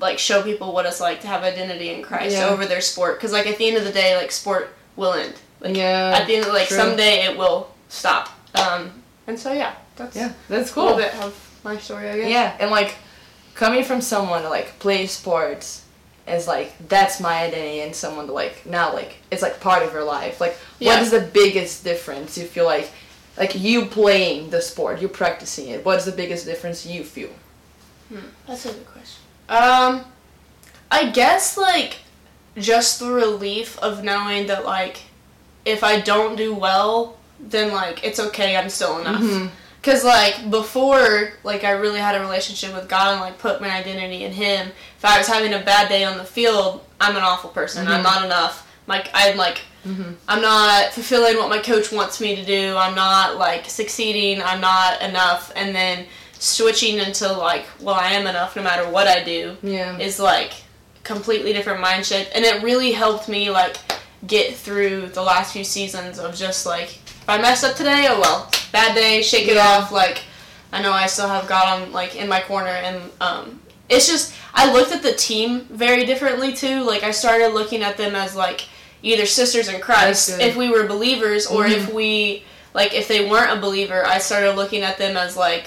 like 0.00 0.18
show 0.18 0.42
people 0.42 0.72
what 0.72 0.84
it's 0.86 1.00
like 1.00 1.20
to 1.22 1.26
have 1.28 1.42
identity 1.42 1.90
in 1.90 2.02
Christ 2.02 2.36
Yeah. 2.36 2.48
over 2.48 2.66
their 2.66 2.80
sport, 2.80 3.16
because 3.18 3.32
like 3.32 3.46
at 3.46 3.56
the 3.58 3.68
end 3.68 3.76
of 3.76 3.84
the 3.84 3.92
day, 3.92 4.16
like 4.16 4.32
sport 4.32 4.74
will 4.96 5.12
end. 5.14 5.34
Like 5.60 5.76
yeah. 5.76 6.18
at 6.20 6.26
the 6.26 6.36
end 6.36 6.46
of 6.46 6.52
like 6.52 6.68
true. 6.68 6.76
someday 6.76 7.24
it 7.24 7.36
will 7.38 7.72
stop. 7.88 8.28
Um, 8.54 8.90
and 9.26 9.38
so 9.38 9.52
yeah, 9.52 9.74
that's 9.96 10.16
Yeah, 10.16 10.32
that's 10.48 10.74
a 10.74 10.80
little 10.80 10.94
cool. 10.96 11.02
bit 11.04 11.14
of 11.22 11.58
my 11.64 11.78
story, 11.78 12.08
I 12.10 12.16
guess. 12.18 12.30
Yeah, 12.30 12.56
and 12.60 12.70
like 12.70 12.96
coming 13.54 13.84
from 13.84 14.00
someone 14.00 14.42
that 14.42 14.50
like 14.50 14.78
plays 14.80 15.12
sports 15.12 15.82
is 16.30 16.46
like 16.46 16.72
that's 16.88 17.20
my 17.20 17.42
identity 17.44 17.80
and 17.80 17.94
someone 17.94 18.26
to 18.26 18.32
like 18.32 18.64
now 18.66 18.92
like 18.92 19.16
it's 19.30 19.42
like 19.42 19.60
part 19.60 19.82
of 19.82 19.92
your 19.92 20.04
life. 20.04 20.40
Like 20.40 20.56
Yeah. 20.78 20.94
what 20.94 21.02
is 21.02 21.10
the 21.10 21.20
biggest 21.20 21.84
difference 21.84 22.36
you 22.38 22.46
feel 22.46 22.64
like 22.64 22.90
like 23.36 23.54
you 23.54 23.86
playing 23.86 24.50
the 24.50 24.60
sport, 24.60 25.00
you 25.00 25.08
practicing 25.08 25.68
it, 25.68 25.84
what's 25.84 26.04
the 26.04 26.12
biggest 26.12 26.44
difference 26.44 26.84
you 26.86 27.04
feel? 27.04 27.30
That's 28.46 28.64
a 28.66 28.72
good 28.72 28.86
question. 28.86 29.22
Um, 29.48 30.04
I 30.90 31.10
guess 31.10 31.56
like 31.56 31.98
just 32.56 32.98
the 32.98 33.12
relief 33.12 33.78
of 33.80 34.02
knowing 34.02 34.46
that 34.48 34.64
like 34.64 35.02
if 35.64 35.84
I 35.84 36.00
don't 36.00 36.34
do 36.36 36.54
well, 36.54 37.16
then 37.38 37.72
like 37.72 38.02
it's 38.04 38.18
okay. 38.18 38.56
I'm 38.56 38.70
still 38.70 38.98
enough. 38.98 39.52
Cause 39.82 40.04
like 40.04 40.50
before, 40.50 41.32
like 41.44 41.64
I 41.64 41.70
really 41.70 42.00
had 42.00 42.16
a 42.16 42.20
relationship 42.20 42.74
with 42.74 42.88
God 42.88 43.12
and 43.12 43.20
like 43.20 43.38
put 43.38 43.60
my 43.60 43.70
identity 43.70 44.24
in 44.24 44.32
Him. 44.32 44.68
If 44.96 45.04
I 45.04 45.18
was 45.18 45.28
having 45.28 45.54
a 45.54 45.60
bad 45.60 45.88
day 45.88 46.04
on 46.04 46.18
the 46.18 46.24
field, 46.24 46.84
I'm 47.00 47.16
an 47.16 47.22
awful 47.22 47.50
person. 47.50 47.86
I'm 47.86 47.94
mm-hmm. 47.94 48.02
not 48.02 48.24
enough. 48.24 48.68
Like 48.86 49.08
I'm 49.14 49.36
like 49.36 49.60
mm-hmm. 49.86 50.12
I'm 50.26 50.42
not 50.42 50.92
fulfilling 50.92 51.36
what 51.36 51.48
my 51.48 51.58
coach 51.58 51.92
wants 51.92 52.20
me 52.20 52.34
to 52.36 52.44
do. 52.44 52.76
I'm 52.76 52.94
not 52.94 53.36
like 53.36 53.66
succeeding. 53.66 54.42
I'm 54.42 54.60
not 54.60 55.00
enough. 55.00 55.52
And 55.54 55.74
then 55.74 56.06
switching 56.38 56.98
into 56.98 57.32
like, 57.32 57.66
well, 57.80 57.94
I 57.94 58.12
am 58.12 58.26
enough 58.26 58.56
no 58.56 58.62
matter 58.62 58.88
what 58.88 59.06
I 59.06 59.22
do 59.22 59.56
Yeah. 59.62 59.98
is 59.98 60.18
like 60.18 60.52
completely 61.02 61.52
different 61.52 61.84
mindset. 61.84 62.28
And 62.34 62.44
it 62.44 62.62
really 62.62 62.92
helped 62.92 63.28
me 63.28 63.50
like 63.50 63.76
get 64.26 64.54
through 64.54 65.08
the 65.08 65.22
last 65.22 65.52
few 65.52 65.64
seasons 65.64 66.18
of 66.18 66.34
just 66.34 66.66
like, 66.66 66.98
if 67.28 67.38
I 67.38 67.42
messed 67.42 67.62
up 67.62 67.76
today, 67.76 68.06
oh 68.08 68.18
well, 68.18 68.50
bad 68.72 68.94
day, 68.94 69.20
shake 69.20 69.48
it 69.48 69.58
off. 69.58 69.92
Like, 69.92 70.22
I 70.72 70.80
know 70.80 70.92
I 70.92 71.06
still 71.06 71.28
have 71.28 71.46
God 71.46 71.82
on 71.82 71.92
like 71.92 72.16
in 72.16 72.26
my 72.26 72.40
corner, 72.40 72.68
and 72.70 73.02
um, 73.20 73.60
it's 73.90 74.06
just 74.08 74.34
I 74.54 74.72
looked 74.72 74.92
at 74.92 75.02
the 75.02 75.12
team 75.12 75.60
very 75.70 76.06
differently 76.06 76.54
too. 76.54 76.82
Like 76.84 77.02
I 77.02 77.10
started 77.10 77.48
looking 77.48 77.82
at 77.82 77.98
them 77.98 78.14
as 78.16 78.34
like 78.34 78.66
either 79.02 79.26
sisters 79.26 79.68
in 79.68 79.78
Christ 79.82 80.40
if 80.40 80.56
we 80.56 80.70
were 80.70 80.86
believers, 80.86 81.46
or 81.46 81.64
Mhm. 81.64 81.72
if 81.72 81.92
we 81.92 82.44
like 82.72 82.94
if 82.94 83.08
they 83.08 83.28
weren't 83.28 83.56
a 83.58 83.60
believer. 83.60 84.06
I 84.06 84.18
started 84.20 84.52
looking 84.52 84.80
at 84.80 84.96
them 84.96 85.18
as 85.18 85.36
like 85.36 85.66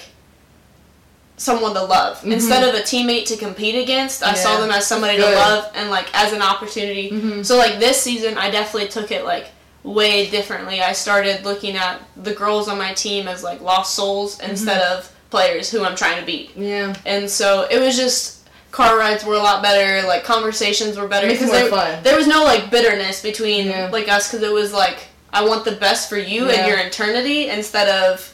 someone 1.37 1.73
to 1.75 1.83
love 1.83 2.23
instead 2.25 2.67
of 2.67 2.73
a 2.73 2.79
teammate 2.83 3.25
to 3.27 3.37
compete 3.37 3.75
against. 3.75 4.23
I 4.23 4.33
saw 4.33 4.53
Mm-hmm. 4.53 4.61
Them 4.61 4.71
as 4.71 4.87
somebody 4.87 5.17
to 5.17 5.23
love 5.29 5.71
and 5.75 5.91
like 5.91 6.07
as 6.15 6.33
an 6.33 6.41
opportunity. 6.41 7.11
Mhm. 7.11 7.45
So 7.45 7.57
like 7.57 7.77
this 7.79 8.01
season, 8.01 8.35
I 8.39 8.49
definitely 8.49 8.89
took 8.89 9.11
it 9.11 9.25
like 9.25 9.47
way 9.83 10.29
differently. 10.29 10.81
I 10.81 10.93
started 10.93 11.43
looking 11.43 11.75
at 11.75 12.01
the 12.15 12.33
girls 12.33 12.67
on 12.67 12.77
my 12.77 12.93
team 12.93 13.27
as 13.27 13.43
like 13.43 13.61
lost 13.61 13.95
souls 13.95 14.37
Mm-hmm. 14.37 14.51
instead 14.51 14.81
of 14.81 15.11
players 15.29 15.71
who 15.71 15.83
I'm 15.83 15.95
trying 15.95 16.19
to 16.19 16.25
beat. 16.25 16.51
Yeah. 16.55 16.93
And 17.05 17.29
so 17.29 17.67
it 17.71 17.79
was 17.79 17.95
just 17.97 18.47
car 18.71 18.97
rides 18.97 19.23
were 19.25 19.33
a 19.35 19.39
lot 19.39 19.61
better, 19.63 20.05
like 20.07 20.23
conversations 20.23 20.97
were 20.97 21.07
better 21.07 21.27
because 21.27 21.47
more 21.47 21.55
there, 21.55 21.69
fun. 21.69 22.03
there 22.03 22.15
was 22.17 22.27
no 22.27 22.43
like 22.43 22.69
bitterness 22.69 23.21
between 23.21 23.67
Yeah. 23.67 23.89
like 23.91 24.07
us 24.07 24.29
because 24.31 24.45
it 24.45 24.51
was 24.53 24.71
like 24.73 24.97
I 25.33 25.45
want 25.45 25.63
the 25.65 25.71
best 25.73 26.09
for 26.09 26.17
you 26.17 26.45
Yeah. 26.47 26.51
and 26.53 26.67
your 26.67 26.77
eternity 26.79 27.49
instead 27.49 27.87
of 27.89 28.27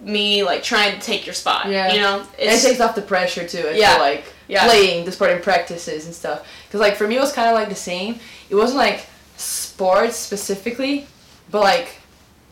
me 0.00 0.44
like 0.44 0.62
trying 0.62 0.94
to 0.98 1.00
take 1.04 1.26
your 1.26 1.34
spot. 1.34 1.68
Yeah. 1.68 1.92
You 1.92 2.00
know, 2.00 2.18
And 2.38 2.50
it 2.50 2.62
takes 2.62 2.80
off 2.80 2.94
the 2.94 3.02
pressure 3.02 3.46
too. 3.46 3.66
I 3.66 3.70
Yeah. 3.72 3.94
feel 3.94 4.02
like 4.02 4.24
Yeah. 4.46 4.64
playing 4.64 5.04
the 5.06 5.12
sporting 5.12 5.42
practices 5.42 6.06
and 6.06 6.14
stuff. 6.14 6.46
Because 6.66 6.80
like 6.80 6.96
for 6.96 7.08
me, 7.08 7.16
it 7.16 7.20
was 7.20 7.32
kind 7.32 7.48
of 7.48 7.54
like 7.54 7.68
the 7.68 7.74
same. 7.74 8.20
It 8.48 8.54
wasn't 8.54 8.78
like 8.78 9.06
sports 9.38 10.16
specifically, 10.16 11.06
but 11.50 11.60
like 11.60 11.88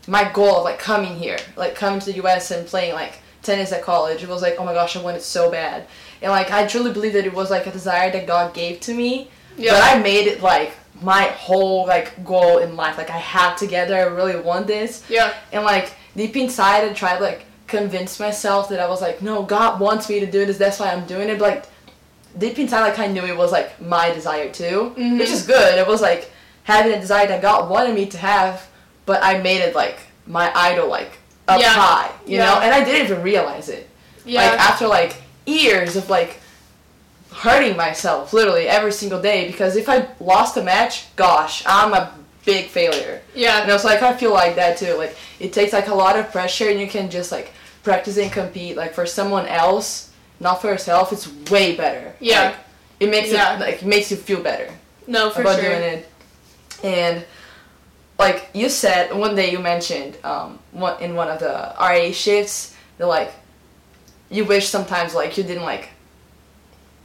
my 0.07 0.29
goal 0.31 0.57
of 0.57 0.63
like 0.63 0.79
coming 0.79 1.15
here, 1.15 1.37
like 1.55 1.75
coming 1.75 1.99
to 1.99 2.05
the 2.07 2.13
U.S. 2.17 2.49
and 2.51 2.65
playing 2.67 2.93
like 2.93 3.19
tennis 3.43 3.71
at 3.71 3.83
college. 3.83 4.23
It 4.23 4.29
was 4.29 4.41
like, 4.41 4.55
oh 4.57 4.65
my 4.65 4.73
gosh, 4.73 4.95
I 4.95 5.01
want 5.01 5.17
it 5.17 5.23
so 5.23 5.51
bad, 5.51 5.85
and 6.21 6.31
like 6.31 6.49
I 6.51 6.65
truly 6.65 6.91
believe 6.91 7.13
that 7.13 7.25
it 7.25 7.33
was 7.33 7.51
like 7.51 7.67
a 7.67 7.71
desire 7.71 8.11
that 8.11 8.25
God 8.25 8.53
gave 8.53 8.79
to 8.81 8.93
me. 8.93 9.29
Yeah. 9.57 9.71
But 9.73 9.83
I 9.83 10.01
made 10.01 10.27
it 10.27 10.41
like 10.41 10.71
my 11.01 11.23
whole 11.23 11.85
like 11.85 12.23
goal 12.23 12.59
in 12.59 12.75
life. 12.75 12.97
Like 12.97 13.09
I 13.09 13.17
have 13.17 13.57
to 13.57 13.67
get 13.67 13.87
there. 13.87 14.09
I 14.09 14.13
really 14.13 14.39
want 14.39 14.67
this. 14.67 15.03
Yeah. 15.09 15.33
And 15.51 15.63
like 15.63 15.91
deep 16.15 16.35
inside, 16.37 16.83
I 16.89 16.93
tried 16.93 17.19
like 17.21 17.45
convince 17.67 18.19
myself 18.19 18.69
that 18.69 18.79
I 18.79 18.87
was 18.87 19.01
like, 19.01 19.21
no, 19.21 19.43
God 19.43 19.79
wants 19.79 20.09
me 20.09 20.19
to 20.21 20.25
do 20.31 20.45
this. 20.45 20.57
That's 20.57 20.79
why 20.79 20.91
I'm 20.91 21.05
doing 21.05 21.27
it. 21.29 21.37
But 21.39 21.49
like 21.55 21.65
deep 22.37 22.57
inside, 22.59 22.81
like 22.81 22.99
I 22.99 23.07
knew 23.07 23.25
it 23.25 23.35
was 23.35 23.51
like 23.51 23.81
my 23.81 24.11
desire 24.11 24.49
too, 24.51 24.93
Mhm. 24.97 25.19
which 25.19 25.29
is 25.31 25.45
good. 25.45 25.77
It 25.77 25.85
was 25.87 26.01
like 26.01 26.31
having 26.67 26.91
a 26.91 26.99
desire 26.99 27.25
that 27.27 27.41
God 27.41 27.69
wanted 27.69 27.95
me 27.95 28.05
to 28.07 28.17
have, 28.17 28.67
but 29.05 29.23
I 29.23 29.37
made 29.39 29.61
it 29.61 29.73
like 29.73 29.99
my 30.25 30.51
idol, 30.53 30.89
like 30.89 31.11
up 31.47 31.61
Yeah. 31.61 31.69
high, 31.69 32.09
you 32.25 32.35
Yeah. 32.37 32.45
know. 32.45 32.59
And 32.59 32.73
I 32.75 32.83
didn't 32.83 33.05
even 33.05 33.23
realize 33.23 33.69
it. 33.69 33.89
Yeah. 34.25 34.41
Like 34.51 34.59
after 34.59 34.85
like 34.85 35.15
years 35.45 35.95
of 35.95 36.09
like 36.09 36.41
hurting 37.31 37.77
myself 37.77 38.33
literally 38.33 38.67
every 38.67 38.91
single 38.91 39.21
day 39.21 39.47
because 39.47 39.75
if 39.77 39.87
I 39.87 40.07
lost 40.19 40.57
a 40.57 40.61
match, 40.63 41.05
gosh, 41.15 41.63
I'm 41.65 41.93
a 41.93 42.11
big 42.43 42.67
failure. 42.67 43.21
yeah. 43.33 43.61
You 43.61 43.67
know, 43.67 43.77
so 43.77 43.87
like 43.87 44.01
I 44.01 44.13
feel 44.17 44.33
like 44.33 44.55
that 44.57 44.77
too. 44.77 44.93
Like 44.95 45.15
it 45.39 45.53
takes 45.53 45.71
like 45.71 45.87
a 45.87 45.95
lot 45.95 46.17
of 46.19 46.31
pressure, 46.33 46.69
and 46.69 46.79
you 46.79 46.87
can 46.87 47.09
just 47.09 47.31
like 47.31 47.51
practice 47.83 48.17
and 48.17 48.29
compete. 48.31 48.75
Like 48.75 48.93
for 48.93 49.05
someone 49.05 49.45
else, 49.47 50.09
not 50.41 50.61
for 50.61 50.67
yourself, 50.67 51.13
it's 51.13 51.27
way 51.49 51.75
better. 51.77 52.13
Yeah. 52.19 52.41
Like, 52.43 52.55
it 52.99 53.09
makes 53.09 53.29
Yeah. 53.31 53.55
it 53.55 53.59
like 53.61 53.75
it 53.83 53.85
makes 53.85 54.11
you 54.11 54.17
feel 54.17 54.41
better 54.41 54.67
No, 55.07 55.29
for 55.29 55.41
about 55.41 55.59
sure. 55.61 55.69
doing 55.69 55.83
it. 55.83 56.09
And 56.83 57.25
like 58.19 58.49
you 58.53 58.69
said, 58.69 59.15
one 59.15 59.35
day 59.35 59.51
you 59.51 59.59
mentioned 59.59 60.17
um 60.23 60.59
one 60.71 61.01
in 61.01 61.15
one 61.15 61.27
of 61.29 61.39
the 61.39 61.73
RA 61.79 62.11
shifts 62.11 62.75
that 62.97 63.07
like 63.07 63.31
you 64.29 64.43
wish 64.45 64.67
sometimes 64.69 65.13
like 65.15 65.37
you 65.37 65.43
didn't 65.43 65.63
like 65.63 65.89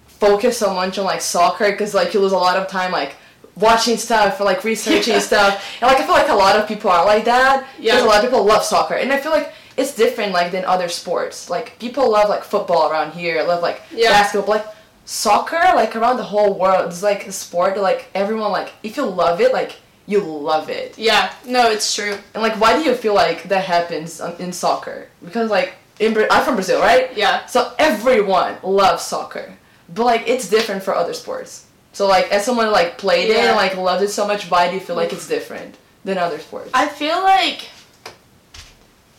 focus 0.07 0.59
so 0.59 0.73
much 0.75 0.99
on 0.99 1.05
like 1.05 1.21
soccer 1.21 1.71
because 1.71 1.95
like 1.95 2.14
you 2.14 2.21
lose 2.21 2.33
a 2.33 2.37
lot 2.37 2.57
of 2.57 2.69
time 2.69 2.93
like 2.93 3.17
watching 3.57 3.97
stuff 3.97 4.41
or 4.41 4.45
like 4.45 4.64
researching 4.64 5.14
Yeah. 5.14 5.21
stuff 5.21 5.64
and 5.81 5.88
like 5.91 6.00
I 6.00 6.05
feel 6.05 6.14
like 6.14 6.29
a 6.29 6.35
lot 6.35 6.57
of 6.57 6.67
people 6.69 6.91
are 6.91 7.05
like 7.05 7.25
that 7.26 7.67
because 7.76 8.00
Yeah. 8.00 8.05
a 8.05 8.07
lot 8.07 8.25
of 8.25 8.31
people 8.31 8.45
love 8.45 8.62
soccer 8.64 8.95
and 8.95 9.12
I 9.12 9.19
feel 9.21 9.33
like 9.33 9.52
it's 9.76 9.95
different 9.95 10.33
like 10.33 10.52
than 10.52 10.64
other 10.64 10.88
sports 10.88 11.50
like 11.50 11.79
people 11.79 12.11
love 12.11 12.29
like 12.29 12.45
football 12.45 12.91
around 12.91 13.12
here 13.12 13.43
love 13.43 13.62
like 13.62 13.83
Yeah. 13.91 14.11
basketball 14.11 14.55
like 14.57 14.67
soccer 15.12 15.61
like 15.75 15.95
around 15.95 16.16
the 16.16 16.23
whole 16.23 16.54
world 16.59 16.90
is 16.90 17.02
like 17.02 17.26
a 17.26 17.33
sport 17.33 17.76
like 17.76 18.07
everyone 18.14 18.50
like 18.50 18.73
if 18.83 18.97
you 18.97 19.04
love 19.04 19.42
it 19.42 19.52
like 19.52 19.76
you 20.07 20.21
love 20.21 20.71
it 20.71 20.97
Yeah. 20.97 21.33
No, 21.47 21.71
it's 21.71 21.95
true. 21.95 22.16
and 22.33 22.42
like 22.42 22.59
why 22.59 22.73
do 22.76 22.83
you 22.83 22.95
feel 22.95 23.12
like 23.14 23.42
that 23.50 23.64
happens 23.66 24.21
in 24.38 24.52
soccer 24.54 25.09
because 25.23 25.50
like 25.50 25.75
in 26.00 26.14
Bra- 26.14 26.28
I'm 26.31 26.45
from 26.45 26.54
Brazil 26.54 26.81
right 26.81 27.14
Yeah. 27.14 27.45
so 27.45 27.73
everyone 27.78 28.57
loves 28.62 29.02
soccer, 29.04 29.52
but 29.95 30.04
like 30.07 30.23
it's 30.26 30.49
different 30.49 30.83
for 30.83 30.95
other 30.95 31.12
sports. 31.12 31.66
So 31.92 32.07
like 32.09 32.33
as 32.33 32.45
someone 32.47 32.73
like 32.73 32.97
played 32.97 33.28
it 33.31 33.37
and 33.37 33.54
like 33.54 33.76
loved 33.76 34.02
it 34.02 34.09
so 34.09 34.26
much, 34.26 34.50
why 34.50 34.69
do 34.69 34.75
you 34.75 34.81
feel 34.81 34.97
like 34.97 35.12
it's 35.12 35.28
different 35.28 35.76
than 36.07 36.16
other 36.16 36.38
sports? 36.38 36.71
I 36.73 36.88
feel 36.88 37.23
like 37.23 37.69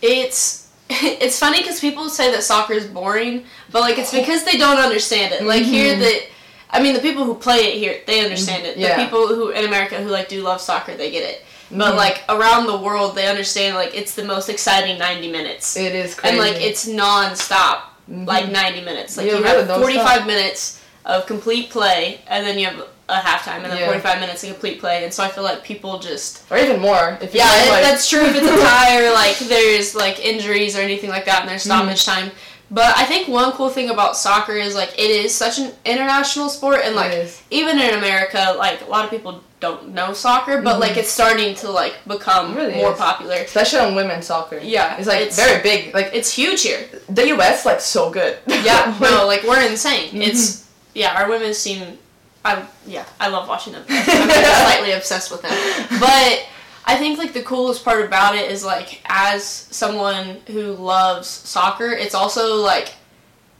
it's 0.02 0.63
it's 0.90 1.40
funny 1.40 1.60
because 1.60 1.80
people 1.80 2.10
say 2.10 2.32
that 2.32 2.44
soccer 2.44 2.74
is 2.74 2.86
boring, 2.86 3.46
but 3.72 3.82
like 3.82 3.98
it's 3.98 4.12
because 4.12 4.44
they 4.44 4.58
don't 4.58 4.78
understand 4.78 5.34
it. 5.34 5.44
Like 5.44 5.64
here, 5.64 5.96
Mhm. 5.96 6.00
that 6.00 6.22
I 6.70 6.82
mean, 6.82 6.94
the 6.96 7.00
people 7.02 7.24
who 7.24 7.36
play 7.36 7.60
it 7.66 7.78
here, 7.78 8.02
they 8.08 8.24
understand 8.24 8.66
it. 8.66 8.78
Yeah. 8.78 8.98
The 8.98 9.04
people 9.04 9.28
who 9.28 9.50
in 9.50 9.66
America 9.66 9.96
who 9.98 10.10
like 10.10 10.28
do 10.30 10.42
love 10.42 10.60
soccer, 10.60 10.96
they 10.96 11.12
get 11.12 11.24
it. 11.24 11.46
But 11.72 11.96
like 11.96 12.24
around 12.30 12.68
the 12.68 12.78
world, 12.78 13.16
they 13.16 13.28
understand 13.28 13.76
like 13.76 13.96
it's 13.96 14.14
the 14.14 14.24
most 14.24 14.48
exciting 14.50 15.00
ninety 15.00 15.32
minutes, 15.32 15.76
it 15.78 15.96
is 15.96 16.14
crazy. 16.16 16.38
and 16.38 16.46
like 16.46 16.62
it's 16.62 16.86
non-stop, 16.86 17.98
Mhm. 18.12 18.28
like 18.28 18.50
ninety 18.50 18.82
minutes. 18.82 19.18
Like 19.18 19.28
Yeah, 19.28 19.38
you 19.38 19.44
have 19.44 19.68
forty-five 19.68 20.28
minutes 20.28 20.80
of 21.06 21.26
complete 21.26 21.70
play, 21.70 22.22
and 22.28 22.46
then 22.46 22.60
you 22.60 22.66
have 22.68 22.86
a 23.10 23.16
halftime, 23.20 23.58
and 23.64 23.66
then 23.66 23.78
Yeah. 23.78 23.86
forty-five 23.88 24.20
minutes 24.20 24.44
of 24.44 24.50
complete 24.52 24.80
play. 24.80 25.04
And 25.04 25.14
so 25.14 25.24
I 25.24 25.28
feel 25.30 25.44
like 25.44 25.64
people 25.64 26.00
just 26.00 26.44
or 26.50 26.58
even 26.58 26.80
more 26.80 27.18
if 27.22 27.34
you 27.34 27.40
yeah, 27.42 27.64
it- 27.64 27.70
like, 27.70 27.84
that's 27.84 28.10
true 28.10 28.22
if 28.24 28.36
it's 28.36 28.48
a 28.48 28.58
tie 28.68 29.04
or 29.04 29.12
like 29.14 29.38
there's 29.40 29.94
like 29.96 30.24
injuries 30.26 30.78
or 30.78 30.82
anything 30.82 31.10
like 31.10 31.26
that 31.26 31.42
and 31.42 31.50
there's 31.50 31.64
stoppage 31.64 32.04
Mm-hmm. 32.06 32.22
time. 32.22 32.32
But 32.72 32.98
I 32.98 33.06
think 33.06 33.28
one 33.28 33.52
cool 33.52 33.70
thing 33.70 33.90
about 33.92 34.18
soccer 34.18 34.54
is 34.54 34.74
like 34.74 34.98
it 34.98 35.12
is 35.12 35.36
such 35.36 35.60
an 35.60 35.74
international 35.86 36.50
sport 36.50 36.80
and 36.84 36.96
like 36.96 37.30
even 37.52 37.78
in 37.80 37.94
America, 37.94 38.56
like 38.58 38.82
a 38.82 38.86
lot 38.90 39.04
of 39.06 39.12
people 39.12 39.44
don't 39.60 39.90
know 39.94 40.12
soccer, 40.14 40.60
but 40.62 40.80
like 40.80 40.98
it's 40.98 41.10
starting 41.10 41.54
to 41.56 41.70
like 41.70 41.94
become 42.08 42.48
Mm-hmm. 42.48 42.58
Really 42.58 42.76
more 42.76 42.94
is. 42.94 42.98
popular. 42.98 43.36
especially 43.36 43.80
on 43.80 43.96
women's 43.96 44.26
soccer. 44.26 44.58
Yeah, 44.64 44.98
it's 44.98 45.08
like 45.08 45.20
it's- 45.22 45.36
very 45.36 45.62
big. 45.62 45.94
Like 45.94 46.12
It's 46.14 46.32
huge 46.34 46.64
here. 46.64 46.88
the 47.10 47.28
U.S. 47.36 47.66
like 47.66 47.80
so 47.82 48.10
good. 48.10 48.38
Yeah, 48.48 48.98
no, 49.02 49.28
like 49.28 49.44
we're 49.44 49.62
insane. 49.62 50.08
Mm-hmm. 50.08 50.22
It's 50.22 50.66
yeah, 50.96 51.14
our 51.22 51.30
women's 51.30 51.62
team. 51.64 52.00
I 52.46 52.66
yeah, 52.86 53.06
I 53.20 53.30
love 53.30 53.48
watching 53.48 53.74
them. 53.74 53.84
I'm 53.90 54.04
slightly 54.30 54.92
obsessed 54.92 55.32
with 55.32 55.42
them, 55.42 55.52
but 56.00 56.46
I 56.86 56.98
think 56.98 57.18
like 57.18 57.34
the 57.34 57.42
coolest 57.44 57.86
part 57.86 58.04
about 58.06 58.36
it 58.36 58.52
is 58.52 58.64
like 58.66 59.02
as 59.06 59.44
someone 59.46 60.38
who 60.48 60.74
loves 60.74 61.28
soccer, 61.28 61.92
it's 61.92 62.14
also 62.16 62.56
like 62.58 62.94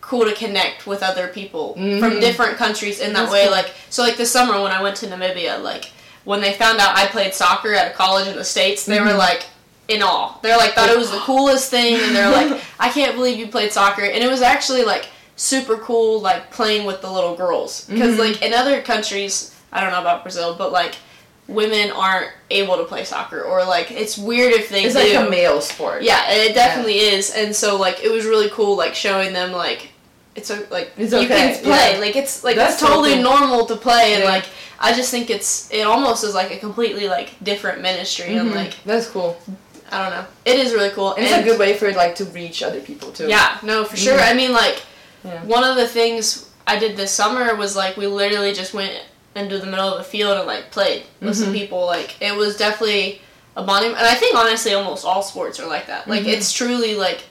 cool 0.02 0.26
to 0.26 0.34
connect 0.34 0.86
with 0.86 1.02
other 1.02 1.30
people 1.30 1.74
from 1.76 1.82
Mhm. 1.84 2.20
different 2.22 2.58
countries 2.58 3.00
in 3.00 3.14
that 3.14 3.22
That's 3.22 3.32
way. 3.32 3.44
cool. 3.44 3.52
Like 3.52 3.72
so, 3.90 4.04
like 4.04 4.18
this 4.18 4.30
summer 4.32 4.62
when 4.62 4.72
I 4.74 4.82
went 4.82 4.98
to 4.98 5.08
Namibia, 5.08 5.62
like 5.64 5.92
when 6.26 6.42
they 6.42 6.52
found 6.54 6.80
out 6.80 6.98
I 6.98 7.06
played 7.08 7.34
soccer 7.34 7.74
at 7.74 7.88
a 7.92 7.94
college 7.96 8.28
in 8.28 8.36
the 8.36 8.44
states, 8.44 8.86
they 8.86 9.00
were 9.00 9.08
Mhm. 9.08 9.18
like 9.18 9.46
in 9.88 10.04
awe. 10.04 10.34
They're 10.42 10.58
like 10.58 10.74
thought 10.76 10.90
it 10.90 10.98
was 10.98 11.10
the 11.12 11.20
coolest 11.30 11.70
thing, 11.70 11.96
and 11.96 12.14
they're 12.16 12.30
like, 12.30 12.62
I 12.82 12.90
can't 12.90 13.16
believe 13.16 13.38
you 13.40 13.48
played 13.48 13.72
soccer, 13.72 14.04
and 14.04 14.22
it 14.22 14.28
was 14.30 14.42
actually 14.42 14.84
like 14.84 15.08
super 15.44 15.76
cool, 15.78 16.22
like 16.22 16.52
playing 16.52 16.86
with 16.86 17.02
the 17.02 17.12
little 17.12 17.36
girls, 17.36 17.82
because 17.90 18.16
Mhm. 18.16 18.20
like 18.20 18.42
in 18.42 18.54
other 18.54 18.82
countries, 18.82 19.52
I 19.74 19.82
don't 19.82 19.92
know 19.92 20.00
about 20.00 20.24
Brazil, 20.24 20.56
but 20.58 20.72
like 20.72 20.96
women 21.48 21.92
aren't 21.92 22.30
able 22.50 22.78
to 22.78 22.86
play 22.86 23.04
soccer, 23.04 23.42
or 23.42 23.66
like 23.66 23.92
it's 23.92 24.18
weird 24.18 24.54
if 24.54 24.70
they 24.70 24.86
it's 24.86 24.96
do. 24.96 25.02
like 25.02 25.28
a 25.28 25.30
male 25.30 25.60
sport. 25.60 26.02
Yeah, 26.04 26.32
it 26.32 26.54
definitely 26.56 27.00
is, 27.00 27.30
and 27.32 27.54
so 27.54 27.76
like 27.76 28.02
it 28.02 28.10
was 28.10 28.24
really 28.26 28.50
cool, 28.50 28.78
like 28.78 28.96
showing 28.96 29.34
them 29.34 29.52
like 29.52 29.90
it's 30.36 30.50
a, 30.50 30.64
like 30.72 30.92
It's 30.98 31.12
you 31.12 31.28
can 31.28 31.54
play, 31.62 31.94
yeah. 31.94 32.00
like 32.00 32.16
it's 32.16 32.44
like 32.46 32.56
That's 32.56 32.74
it's 32.76 32.82
totally 32.82 33.16
cool. 33.16 33.24
normal 33.24 33.66
to 33.66 33.76
play, 33.76 34.14
and 34.14 34.24
Yeah. 34.24 34.30
like 34.36 34.46
I 34.80 34.94
just 34.94 35.12
think 35.12 35.30
it's 35.30 35.68
it 35.72 35.82
almost 35.86 36.24
is 36.24 36.34
like 36.34 36.52
a 36.52 36.58
completely 36.58 37.10
like 37.10 37.30
different 37.44 37.82
ministry, 37.82 38.38
and 38.38 38.50
Mhm. 38.52 38.56
like 38.56 38.74
that's 38.86 39.08
cool. 39.08 39.36
I 39.92 39.98
don't 40.02 40.12
know, 40.18 40.26
it 40.46 40.56
is 40.58 40.72
really 40.74 40.90
cool, 40.92 41.14
And 41.16 41.26
it's 41.26 41.36
a 41.36 41.44
good 41.44 41.60
way 41.60 41.74
for 41.76 41.86
it 41.88 41.98
like 41.98 42.16
to 42.16 42.26
reach 42.26 42.64
other 42.64 42.80
people 42.80 43.12
too. 43.12 43.28
Yeah, 43.28 43.58
no, 43.62 43.84
for 43.84 43.98
sure. 43.98 44.18
Mhm. 44.18 44.30
I 44.32 44.34
mean, 44.34 44.54
like 44.54 44.78
Yeah. 45.24 45.44
one 45.44 45.64
of 45.64 45.76
the 45.76 45.88
things 45.88 46.50
I 46.68 46.78
did 46.80 46.96
this 46.98 47.12
summer 47.12 47.56
was 47.56 47.76
like 47.76 47.98
we 47.98 48.08
literally 48.08 48.54
just 48.54 48.74
went 48.74 48.94
into 49.36 49.58
the 49.60 49.66
middle 49.66 49.88
of 49.88 49.98
the 49.98 50.04
field 50.04 50.38
and 50.38 50.48
like 50.48 50.72
played 50.72 51.04
with 51.22 51.36
some 51.38 51.50
Mhm. 51.50 51.54
people. 51.60 51.86
Like 51.86 52.16
it 52.22 52.36
was 52.36 52.56
definitely 52.58 53.22
a 53.56 53.64
bonding, 53.64 53.92
and 53.92 54.06
I 54.06 54.16
think 54.16 54.36
honestly 54.36 54.74
almost 54.74 55.06
all 55.06 55.22
sports 55.22 55.60
are 55.60 55.68
like 55.68 55.88
that. 55.88 56.08
Like 56.08 56.24
Mhm. 56.24 56.34
it's 56.34 56.52
truly 56.52 56.96
like 56.96 57.22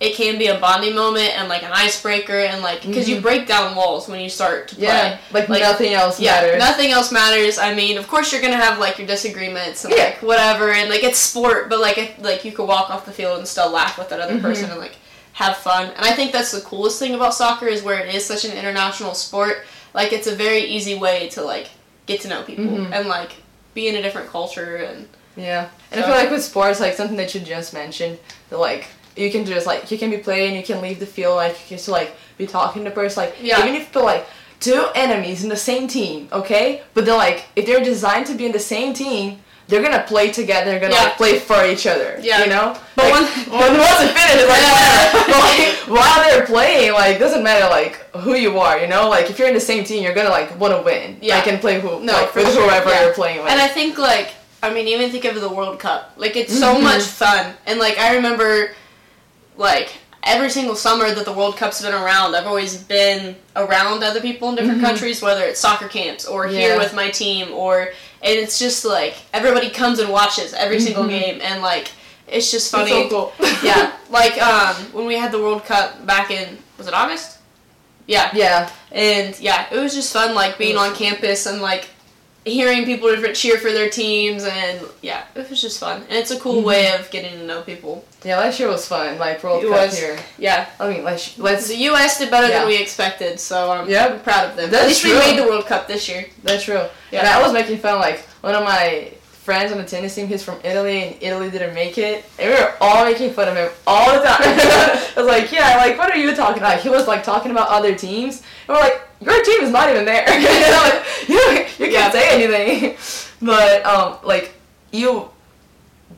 it 0.00 0.14
can 0.14 0.38
be 0.38 0.46
a 0.46 0.54
bonding 0.54 0.94
moment 0.94 1.36
and 1.36 1.48
like 1.48 1.64
an 1.64 1.72
icebreaker 1.72 2.38
and 2.38 2.62
like 2.62 2.82
because 2.86 3.08
you 3.08 3.16
Mhm. 3.16 3.22
break 3.22 3.46
down 3.48 3.74
walls 3.74 4.06
when 4.08 4.20
you 4.20 4.28
start 4.28 4.68
to 4.68 4.76
play. 4.76 4.84
Yeah, 4.86 5.16
like, 5.32 5.48
Like, 5.48 5.60
nothing 5.60 5.92
else 5.92 6.20
Yeah, 6.20 6.34
matters. 6.40 6.58
nothing 6.60 6.92
else 6.92 7.10
matters. 7.10 7.58
I 7.58 7.74
mean, 7.74 7.98
of 7.98 8.06
course 8.06 8.30
you're 8.30 8.40
gonna 8.40 8.56
have 8.56 8.78
like 8.78 8.98
your 8.98 9.08
disagreements 9.08 9.84
and 9.84 9.92
Yeah. 9.92 10.04
like 10.04 10.22
whatever, 10.22 10.70
and 10.70 10.88
like 10.88 11.02
it's 11.02 11.18
sport, 11.18 11.68
but 11.68 11.80
like 11.80 11.98
it, 11.98 12.22
like 12.22 12.44
you 12.44 12.52
could 12.52 12.68
walk 12.68 12.90
off 12.90 13.06
the 13.06 13.12
field 13.12 13.38
and 13.38 13.48
still 13.48 13.70
laugh 13.70 13.98
with 13.98 14.08
that 14.10 14.20
other 14.20 14.34
Mhm. 14.34 14.42
person 14.42 14.70
and 14.70 14.78
like 14.80 14.92
have 15.38 15.56
fun. 15.56 15.86
And 15.96 16.04
I 16.04 16.10
think 16.14 16.32
that's 16.32 16.50
the 16.50 16.60
coolest 16.60 16.98
thing 16.98 17.14
about 17.14 17.32
soccer 17.32 17.66
is 17.68 17.80
where 17.84 18.00
it 18.04 18.12
is 18.12 18.24
such 18.26 18.44
an 18.44 18.50
international 18.58 19.14
sport. 19.14 19.58
Like 19.94 20.12
it's 20.12 20.26
a 20.26 20.34
very 20.34 20.62
easy 20.64 20.96
way 20.96 21.28
to 21.30 21.42
like 21.42 21.68
get 22.06 22.20
to 22.22 22.28
know 22.28 22.42
people 22.42 22.64
Mhm. 22.64 22.90
and 22.92 23.06
like 23.08 23.32
be 23.72 23.86
in 23.86 23.94
a 23.94 24.02
different 24.02 24.28
culture 24.30 24.76
and 24.76 25.06
Yeah, 25.36 25.68
and 25.92 26.00
I 26.00 26.04
feel 26.04 26.16
like 26.16 26.32
with 26.32 26.42
sports, 26.42 26.80
like 26.80 26.94
something 26.96 27.16
that 27.18 27.32
you 27.34 27.40
just 27.40 27.72
mentioned, 27.72 28.18
that 28.50 28.58
like 28.58 28.88
you 29.14 29.30
can 29.30 29.44
just 29.44 29.64
like 29.64 29.88
you 29.92 29.96
can 29.98 30.10
be 30.10 30.16
playing, 30.18 30.56
you 30.56 30.64
can 30.64 30.80
leave 30.82 30.98
the 30.98 31.06
field, 31.06 31.36
like 31.36 31.52
you 31.62 31.66
can 31.68 31.78
still 31.78 31.94
like 31.94 32.10
be 32.36 32.46
talking 32.48 32.82
to 32.84 32.90
person, 32.90 33.22
like 33.22 33.36
Yeah. 33.40 33.60
even 33.62 33.76
if 33.80 33.94
you 33.94 34.02
like 34.02 34.26
two 34.58 34.86
enemies 34.96 35.44
in 35.44 35.48
the 35.50 35.56
same 35.70 35.86
team, 35.86 36.28
okay, 36.32 36.82
but 36.94 37.04
they're 37.04 37.14
like 37.28 37.44
if 37.54 37.64
they're 37.66 37.84
designed 37.94 38.26
to 38.26 38.34
be 38.34 38.44
in 38.46 38.50
the 38.52 38.66
same 38.74 38.92
team, 38.92 39.38
they're 39.68 39.82
gonna 39.82 40.04
play 40.08 40.30
together, 40.30 40.70
they're 40.70 40.80
gonna 40.80 40.94
Yeah. 40.94 41.04
like 41.04 41.16
play 41.18 41.38
for 41.38 41.64
each 41.66 41.86
other, 41.86 42.18
Yeah. 42.20 42.42
you 42.42 42.48
know. 42.48 42.76
But 42.96 43.04
like, 43.04 43.12
one- 43.12 43.24
when 43.60 43.78
once 43.78 44.00
it 44.00 44.10
finishes, 44.16 44.42
it's 44.42 44.48
like 44.48 44.62
Yeah. 44.62 45.38
like 45.38 45.76
while 45.98 46.20
they're 46.28 46.46
playing, 46.46 46.92
like 46.92 47.18
doesn't 47.18 47.42
matter 47.42 47.68
like 47.68 47.94
who 48.16 48.34
you 48.34 48.58
are, 48.58 48.78
you 48.78 48.86
know. 48.86 49.08
Like 49.08 49.28
if 49.30 49.38
you're 49.38 49.48
in 49.48 49.54
the 49.54 49.60
same 49.60 49.84
team, 49.84 50.02
you're 50.02 50.14
gonna 50.14 50.30
like 50.30 50.58
want 50.58 50.74
to 50.74 50.82
win, 50.82 51.18
Yeah. 51.20 51.36
Like 51.36 51.46
and 51.48 51.60
play 51.60 51.80
who, 51.80 52.00
No, 52.00 52.12
like 52.14 52.30
for 52.30 52.40
with 52.40 52.52
sure, 52.54 52.62
whoever 52.68 52.88
yeah. 52.90 53.02
you're 53.04 53.14
playing 53.14 53.42
with. 53.42 53.50
And 53.52 53.60
I 53.60 53.68
think 53.68 53.98
like 53.98 54.30
I 54.62 54.70
mean 54.70 54.88
even 54.88 55.10
think 55.10 55.24
of 55.26 55.40
the 55.40 55.48
World 55.48 55.78
Cup. 55.78 56.12
Like 56.16 56.34
it's 56.36 56.58
so 56.58 56.74
Mhm. 56.74 56.82
much 56.82 57.02
fun. 57.02 57.54
And 57.66 57.78
like 57.78 57.98
I 57.98 58.14
remember 58.16 58.70
like 59.56 59.90
every 60.24 60.50
single 60.50 60.74
summer 60.74 61.10
that 61.12 61.24
the 61.24 61.32
World 61.32 61.56
Cup's 61.56 61.80
been 61.82 61.94
around, 61.94 62.34
I've 62.34 62.46
always 62.46 62.76
been 62.76 63.36
around 63.56 64.02
other 64.02 64.20
people 64.20 64.48
in 64.50 64.56
different 64.56 64.80
Mhm. 64.80 64.84
countries, 64.84 65.22
whether 65.22 65.44
it's 65.44 65.60
soccer 65.60 65.88
camps 65.88 66.24
or 66.26 66.46
here 66.46 66.76
with 66.78 66.92
my 66.92 67.10
team 67.10 67.52
or 67.52 67.92
and 68.20 68.36
it's 68.36 68.58
just 68.58 68.84
like 68.84 69.14
everybody 69.32 69.70
comes 69.70 70.00
and 70.00 70.10
watches 70.10 70.52
every 70.52 70.80
single 70.80 71.04
Mhm. 71.04 71.08
game 71.20 71.40
and 71.42 71.62
like 71.62 71.88
it's 72.26 72.50
just 72.50 72.66
It's 72.66 72.70
funny. 72.70 72.90
so 72.90 73.08
cool. 73.08 73.32
yeah, 73.62 73.92
like 74.10 74.40
um, 74.42 74.74
when 74.92 75.06
we 75.06 75.14
had 75.16 75.30
the 75.32 75.38
World 75.38 75.64
Cup 75.64 76.04
back 76.04 76.30
in 76.30 76.58
was 76.76 76.86
it 76.88 76.94
August? 76.94 77.36
Yeah, 78.06 78.30
Yeah. 78.34 78.68
and 78.90 79.38
yeah, 79.38 79.66
it 79.70 79.78
was 79.78 79.94
just 79.94 80.12
fun 80.12 80.34
like 80.34 80.58
being 80.58 80.76
on 80.76 80.94
campus 80.96 81.46
and 81.46 81.62
like 81.62 81.86
hearing 82.44 82.84
people 82.86 83.08
different 83.10 83.36
cheer 83.36 83.58
for 83.58 83.70
their 83.72 83.88
teams 83.90 84.44
and 84.44 84.80
yeah, 85.02 85.22
it 85.34 85.48
was 85.50 85.60
just 85.60 85.78
fun 85.78 86.04
and 86.08 86.18
it's 86.18 86.30
a 86.30 86.38
cool 86.40 86.62
Mhm. 86.62 86.64
way 86.64 86.92
of 86.92 87.10
getting 87.10 87.32
to 87.38 87.44
know 87.44 87.60
people. 87.62 88.04
Yeah, 88.24 88.38
last 88.38 88.58
year 88.58 88.68
was 88.68 88.86
fun. 88.86 89.16
Like 89.18 89.42
World 89.44 89.62
It 89.62 89.68
Cup 89.70 89.86
was. 89.86 89.98
here. 89.98 90.18
Yeah, 90.38 90.68
I 90.80 90.88
mean, 90.92 91.04
let's 91.04 91.38
let's. 91.38 91.68
the 91.68 91.76
U.S. 91.76 92.18
did 92.18 92.30
better 92.30 92.48
Yeah. 92.48 92.60
than 92.60 92.68
we 92.68 92.76
expected, 92.76 93.38
so 93.38 93.70
I'm 93.70 93.88
Yep. 93.88 94.24
proud 94.24 94.50
of 94.50 94.56
them. 94.56 94.70
That's 94.70 94.82
At 94.82 94.88
least 94.88 95.00
true. 95.02 95.12
we 95.12 95.18
made 95.18 95.38
the 95.38 95.44
World 95.44 95.66
Cup 95.66 95.86
this 95.86 96.08
year. 96.08 96.26
That's 96.42 96.64
true. 96.64 96.82
Yeah. 97.12 97.20
And 97.20 97.28
I 97.28 97.40
was 97.40 97.52
making 97.52 97.78
fun 97.78 97.98
like 98.00 98.20
one 98.40 98.54
of 98.56 98.64
my 98.64 99.12
friends 99.44 99.70
on 99.72 99.78
the 99.78 99.84
tennis 99.84 100.14
team. 100.16 100.26
He's 100.26 100.42
from 100.42 100.58
Italy, 100.64 101.02
and 101.04 101.16
Italy 101.22 101.48
didn't 101.50 101.74
make 101.74 101.96
it, 101.96 102.24
and 102.40 102.50
we 102.50 102.54
were 102.56 102.74
all 102.80 103.04
making 103.04 103.32
fun 103.34 103.48
of 103.48 103.54
him 103.56 103.70
all 103.86 104.12
the 104.12 104.24
time. 104.24 104.36
I 104.42 105.12
was 105.16 105.26
like, 105.26 105.52
yeah, 105.52 105.76
like 105.76 105.96
what 105.96 106.10
are 106.10 106.18
you 106.18 106.34
talking 106.34 106.58
about? 106.58 106.80
He 106.80 106.88
was 106.88 107.06
like 107.06 107.22
talking 107.22 107.52
about 107.52 107.68
other 107.68 107.94
teams, 107.94 108.42
and 108.66 108.76
we're 108.76 108.80
like, 108.82 109.00
your 109.20 109.42
team 109.44 109.62
is 109.62 109.70
not 109.70 109.90
even 109.90 110.04
there. 110.04 110.28
you 110.38 110.44
know, 110.60 110.82
like, 110.82 111.28
you, 111.28 111.86
you 111.86 111.92
can't 111.92 111.92
Yeah. 111.92 112.10
say 112.10 112.44
anything. 112.44 112.96
But 113.40 113.86
um, 113.86 114.18
like 114.24 114.54
you. 114.90 115.30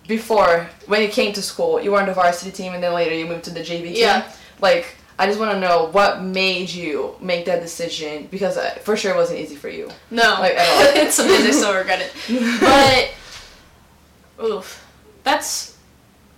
Before, 0.07 0.69
when 0.87 1.03
you 1.03 1.09
came 1.09 1.33
to 1.35 1.43
school, 1.43 1.81
you 1.81 1.93
were 1.93 2.01
on 2.01 2.07
the 2.07 2.15
varsity 2.15 2.51
team, 2.51 2.75
and 2.75 2.83
then 2.83 2.93
later 2.95 3.15
you 3.15 3.27
moved 3.27 3.45
to 3.45 3.51
the 3.51 3.61
JV 3.61 3.83
team. 3.85 3.97
Yeah. 3.97 4.33
Like, 4.61 4.97
I 5.19 5.27
just 5.27 5.39
want 5.39 5.53
to 5.53 5.61
know 5.61 5.89
what 5.93 6.23
made 6.23 6.71
you 6.71 7.15
make 7.21 7.45
that 7.45 7.61
decision 7.61 8.27
because 8.31 8.57
uh, 8.57 8.71
for 8.83 8.97
sure 8.97 9.13
it 9.13 9.17
wasn't 9.17 9.39
easy 9.41 9.55
for 9.57 9.69
you. 9.69 9.91
No, 10.11 10.37
Like, 10.41 10.55
at 10.55 10.69
all. 10.97 11.03
it's 11.05 11.15
something 11.15 11.37
I 11.37 11.51
still 11.51 11.75
regret 11.77 12.01
it. 12.01 12.13
But 14.39 14.45
oof, 14.45 14.87
that's 15.23 15.77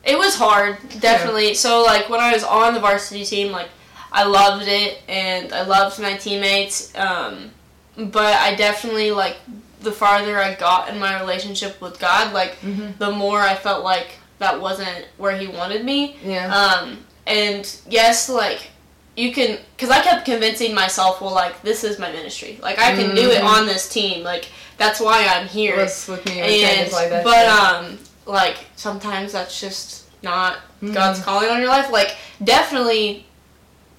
it 0.05 0.19
was 0.19 0.35
hard, 0.35 0.79
definitely. 0.99 1.55
So 1.55 1.83
like 1.85 2.09
when 2.11 2.19
I 2.21 2.33
was 2.33 2.43
on 2.43 2.75
the 2.75 2.81
varsity 2.81 3.25
team, 3.25 3.53
like 3.53 3.69
I 4.11 4.25
loved 4.25 4.67
it 4.67 5.01
and 5.09 5.53
I 5.53 5.63
loved 5.63 6.01
my 6.01 6.15
teammates. 6.17 6.93
Um, 6.97 7.53
but 7.97 8.35
I 8.35 8.57
definitely 8.57 9.13
like 9.13 9.37
the 9.83 9.93
farther 9.93 10.39
I 10.39 10.55
got 10.55 10.89
in 10.89 10.99
my 10.99 11.19
relationship 11.21 11.81
with 11.81 11.99
God, 11.99 12.33
like 12.33 12.61
Mhm. 12.63 12.99
the 12.99 13.11
more 13.11 13.41
I 13.41 13.55
felt 13.55 13.85
like 13.85 14.13
that 14.39 14.61
wasn't 14.61 15.05
where 15.19 15.37
He 15.37 15.47
wanted 15.47 15.85
me. 15.85 16.17
Yeah. 16.25 16.53
Um, 16.55 17.05
and 17.27 17.69
yes, 17.89 18.29
like 18.29 18.71
you 19.15 19.33
can, 19.33 19.59
because 19.77 19.91
I 19.91 20.01
kept 20.01 20.25
convincing 20.25 20.75
myself, 20.75 21.21
well, 21.21 21.35
like 21.35 21.63
this 21.63 21.85
is 21.85 21.99
my 21.99 22.11
ministry, 22.11 22.59
like 22.63 22.79
I 22.79 22.93
can 22.97 23.15
do 23.15 23.31
it 23.31 23.43
Mhm. 23.43 23.47
on 23.47 23.67
this 23.67 23.89
team, 23.89 24.25
like 24.25 24.47
that's 24.79 24.99
why 25.01 25.27
I'm 25.27 25.47
here. 25.49 25.77
with 25.77 26.25
me 26.27 26.41
and 26.65 26.91
like 26.93 27.11
that. 27.11 27.23
but 27.25 27.47
um, 27.47 27.99
like 28.27 28.57
sometimes 28.77 29.33
that's 29.33 29.61
just 29.61 30.03
not 30.23 30.57
Mhm. 30.83 30.95
God's 30.95 31.21
calling 31.21 31.51
on 31.51 31.59
your 31.61 31.69
life. 31.69 31.91
Like 31.91 32.17
definitely, 32.43 33.27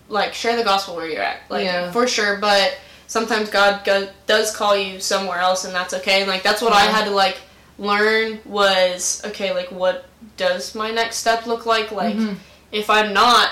like 0.10 0.34
share 0.34 0.56
the 0.56 0.64
gospel 0.64 0.96
where 0.96 1.08
you're 1.08 1.22
at, 1.22 1.42
like 1.50 1.66
Yeah. 1.66 1.92
for 1.92 2.08
sure. 2.08 2.38
But 2.38 2.78
sometimes 3.14 3.48
God 3.50 3.86
go- 3.86 4.10
does 4.26 4.48
call 4.56 4.76
you 4.76 5.00
somewhere 5.00 5.38
else, 5.38 5.66
and 5.66 5.74
that's 5.76 5.94
okay. 5.94 6.22
And 6.22 6.30
like 6.30 6.42
that's 6.42 6.62
what 6.64 6.74
I 6.74 6.82
had 6.96 7.06
to 7.06 7.12
like 7.12 7.38
learn 7.78 8.40
was 8.46 9.22
okay. 9.26 9.54
Like 9.54 9.72
what 9.72 10.06
does 10.38 10.74
my 10.74 10.90
next 10.92 11.18
step 11.18 11.46
look 11.46 11.66
like? 11.68 11.92
Like 11.92 12.16
Mhm. 12.16 12.36
if 12.72 12.90
I'm 12.90 13.14
not 13.14 13.50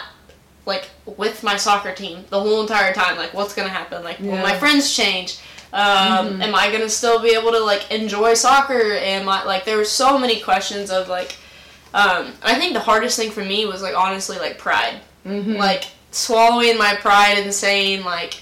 like 0.66 0.90
with 1.06 1.44
my 1.44 1.58
soccer 1.58 1.94
team 1.94 2.26
the 2.30 2.40
whole 2.40 2.62
entire 2.62 2.94
time, 2.94 3.18
like 3.18 3.34
what's 3.36 3.54
gonna 3.54 3.70
happen? 3.82 4.04
Like 4.04 4.20
will 4.20 4.38
my 4.50 4.58
friends 4.58 4.92
change? 4.96 5.38
Um, 5.74 6.40
Mhm. 6.40 6.44
Am 6.46 6.56
I 6.56 6.72
gonna 6.72 6.90
still 6.90 7.20
be 7.20 7.30
able 7.40 7.52
to 7.52 7.60
like 7.60 7.84
enjoy 7.92 8.34
soccer? 8.34 8.82
Am 8.94 9.30
I 9.30 9.44
like 9.46 9.64
there 9.66 9.78
were 9.78 9.86
so 9.86 10.18
many 10.18 10.40
questions 10.40 10.90
of 10.90 11.08
like 11.08 11.36
um, 11.94 12.32
I 12.42 12.56
think 12.56 12.74
the 12.74 12.80
hardest 12.80 13.16
thing 13.20 13.32
for 13.32 13.44
me 13.44 13.66
was 13.66 13.82
like 13.84 13.96
honestly 13.96 14.38
like 14.40 14.58
pride, 14.58 14.96
Mhm. 15.28 15.58
like 15.58 15.84
swallowing 16.12 16.78
my 16.78 16.96
pride 16.96 17.38
and 17.38 17.54
saying 17.54 18.04
like 18.06 18.41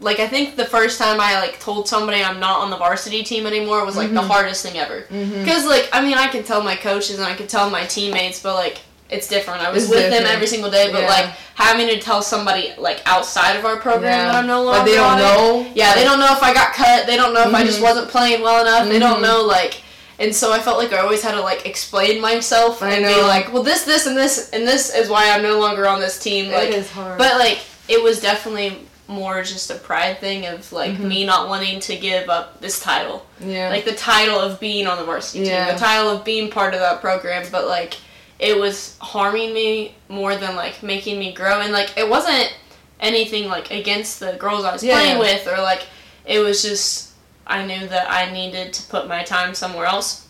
like 0.00 0.18
I 0.18 0.26
think 0.26 0.56
the 0.56 0.64
first 0.64 0.98
time 0.98 1.20
I 1.20 1.38
like 1.40 1.60
told 1.60 1.86
somebody 1.88 2.22
I'm 2.22 2.40
not 2.40 2.60
on 2.60 2.70
the 2.70 2.76
varsity 2.76 3.22
team 3.22 3.46
anymore 3.46 3.84
was 3.84 3.96
like 3.96 4.12
the 4.14 4.20
Mhm. 4.22 4.28
hardest 4.28 4.62
thing 4.64 4.78
ever. 4.78 5.06
Mhm. 5.12 5.44
Because 5.44 5.64
like 5.66 5.88
I 5.92 6.00
mean 6.00 6.14
I 6.16 6.28
can 6.28 6.42
tell 6.42 6.62
my 6.62 6.74
coaches 6.76 7.18
and 7.18 7.26
I 7.26 7.34
can 7.34 7.46
tell 7.46 7.68
my 7.70 7.84
teammates, 7.84 8.40
but 8.40 8.54
like 8.54 8.78
it's 9.10 9.26
different. 9.26 9.60
I 9.60 9.70
was 9.70 9.84
It's 9.84 9.92
with 9.92 10.10
them 10.10 10.24
every 10.26 10.46
single 10.46 10.70
day, 10.70 10.90
but 10.92 11.02
Yeah. 11.02 11.08
like 11.08 11.26
having 11.54 11.88
to 11.88 11.98
tell 11.98 12.22
somebody 12.22 12.72
like 12.78 13.02
outside 13.06 13.56
of 13.56 13.64
our 13.66 13.76
program 13.76 14.04
Yeah. 14.12 14.24
that 14.26 14.34
I'm 14.36 14.46
no 14.46 14.62
longer 14.62 14.78
Like 14.78 14.86
they 14.88 14.94
don't 14.94 15.12
on 15.12 15.18
it. 15.18 15.22
know. 15.22 15.66
Yeah, 15.74 15.94
they 15.94 16.04
don't 16.04 16.20
know 16.20 16.32
if 16.32 16.42
I 16.42 16.54
got 16.54 16.72
cut. 16.74 17.06
They 17.06 17.16
don't 17.16 17.34
know 17.34 17.42
if 17.48 17.52
I 17.54 17.64
just 17.64 17.80
Mhm. 17.80 17.82
wasn't 17.82 18.08
playing 18.08 18.40
well 18.42 18.60
enough. 18.62 18.88
They 18.88 18.98
don't 19.00 19.18
Mhm. 19.18 19.22
know 19.22 19.42
like, 19.42 19.74
and 20.20 20.34
so 20.34 20.52
I 20.52 20.60
felt 20.60 20.78
like 20.78 20.92
I 20.92 20.98
always 21.00 21.22
had 21.22 21.32
to 21.32 21.40
like 21.42 21.66
explain 21.66 22.20
myself 22.20 22.82
I 22.82 22.90
and 22.92 23.04
be 23.06 23.20
like, 23.20 23.52
well, 23.52 23.62
this, 23.64 23.82
this, 23.82 24.06
and 24.06 24.16
this, 24.16 24.48
and 24.52 24.66
this 24.66 24.94
is 24.94 25.08
why 25.10 25.28
I'm 25.30 25.42
no 25.42 25.58
longer 25.58 25.86
on 25.88 26.00
this 26.00 26.16
team. 26.18 26.50
Like, 26.52 26.68
it 26.68 26.74
is 26.74 26.90
hard. 26.90 27.18
but 27.18 27.36
like 27.38 27.58
it 27.88 28.00
was 28.02 28.20
definitely 28.20 28.78
more 29.10 29.42
just 29.42 29.70
a 29.70 29.74
pride 29.74 30.20
thing 30.20 30.46
of 30.46 30.72
like 30.72 30.92
Mhm. 30.92 31.00
me 31.00 31.24
not 31.26 31.48
wanting 31.48 31.80
to 31.80 31.96
give 31.96 32.28
up 32.30 32.60
this 32.60 32.78
title, 32.80 33.26
yeah. 33.40 33.68
like 33.68 33.84
the 33.84 33.92
title 33.92 34.38
of 34.38 34.60
being 34.60 34.86
on 34.86 34.96
the 34.98 35.04
varsity 35.04 35.40
Yeah. 35.46 35.66
team, 35.66 35.74
the 35.74 35.80
title 35.80 36.08
of 36.10 36.24
being 36.24 36.50
part 36.50 36.72
of 36.74 36.80
that 36.80 37.00
program. 37.00 37.46
But 37.50 37.66
like 37.66 37.94
it 38.38 38.58
was 38.58 38.94
harming 39.00 39.52
me 39.52 39.94
more 40.08 40.36
than 40.36 40.54
like 40.56 40.82
making 40.82 41.18
me 41.18 41.32
grow, 41.32 41.60
and 41.60 41.72
like 41.72 41.90
it 41.96 42.08
wasn't 42.08 42.52
anything 43.00 43.48
like 43.48 43.70
against 43.70 44.20
the 44.20 44.32
girls 44.34 44.64
I 44.64 44.72
was 44.72 44.82
Yeah. 44.82 44.94
playing 44.98 45.18
with, 45.18 45.46
or 45.46 45.58
like 45.60 45.82
it 46.24 46.38
was 46.38 46.62
just 46.62 47.08
I 47.46 47.64
knew 47.64 47.88
that 47.88 48.08
I 48.08 48.30
needed 48.30 48.72
to 48.74 48.82
put 48.84 49.08
my 49.08 49.24
time 49.24 49.54
somewhere 49.56 49.86
else, 49.86 50.22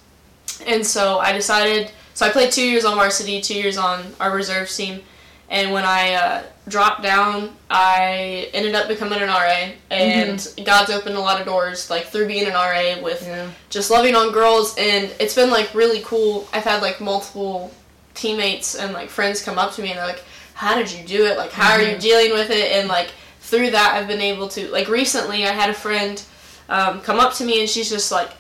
and 0.67 0.87
so 0.87 1.19
I 1.19 1.33
decided. 1.33 1.91
So 2.15 2.27
I 2.27 2.31
played 2.31 2.51
two 2.51 2.63
years 2.65 2.85
on 2.85 2.97
varsity, 2.97 3.41
two 3.41 3.55
years 3.55 3.77
on 3.79 4.15
our 4.21 4.31
reserve 4.31 4.69
team, 4.71 5.03
and 5.51 5.73
when 5.73 5.85
I 5.85 6.15
uh, 6.15 6.43
dropped 6.69 7.03
down, 7.03 7.55
I 7.69 8.49
ended 8.55 8.75
up 8.75 8.89
becoming 8.89 9.21
an 9.21 9.29
RA, 9.29 9.71
and 9.91 10.55
God's 10.65 10.91
opened 10.91 11.17
a 11.17 11.21
lot 11.21 11.41
of 11.41 11.47
doors 11.47 11.91
like 11.91 12.07
through 12.07 12.29
being 12.29 12.47
an 12.47 12.55
RA 12.55 13.03
with 13.03 13.23
yeah. 13.27 13.51
just 13.69 13.91
loving 13.91 14.15
on 14.15 14.33
girls. 14.33 14.75
And 14.79 15.13
it's 15.21 15.35
been 15.35 15.51
like 15.51 15.75
really 15.75 16.01
cool. 16.05 16.49
I've 16.53 16.65
had 16.65 16.81
like 16.81 17.01
multiple 17.01 17.73
teammates 18.15 18.75
and 18.75 18.93
like 18.93 19.09
friends 19.11 19.43
come 19.43 19.59
up 19.59 19.73
to 19.75 19.83
me 19.83 19.91
and 19.91 19.99
they're 19.99 20.07
like 20.07 20.23
how 20.55 20.75
did 20.77 20.93
you 20.93 21.05
do 21.07 21.25
it? 21.27 21.39
Like 21.39 21.53
how 21.53 21.73
are 21.73 21.81
you 21.83 21.97
Mhm. 21.97 22.01
dealing 22.01 22.33
with 22.33 22.51
it? 22.51 22.73
And 22.73 22.87
like 22.89 23.11
through 23.41 23.71
that 23.71 23.95
i've 23.95 24.07
been 24.07 24.21
able 24.21 24.47
to 24.47 24.69
like 24.69 24.87
recently 24.89 25.45
i 25.45 25.51
had 25.51 25.71
a 25.71 25.75
friend 25.75 26.23
um, 26.69 27.01
come 27.01 27.19
up 27.19 27.33
to 27.35 27.43
me 27.45 27.59
and 27.61 27.69
she's 27.69 27.89
just 27.91 28.13
like 28.13 28.31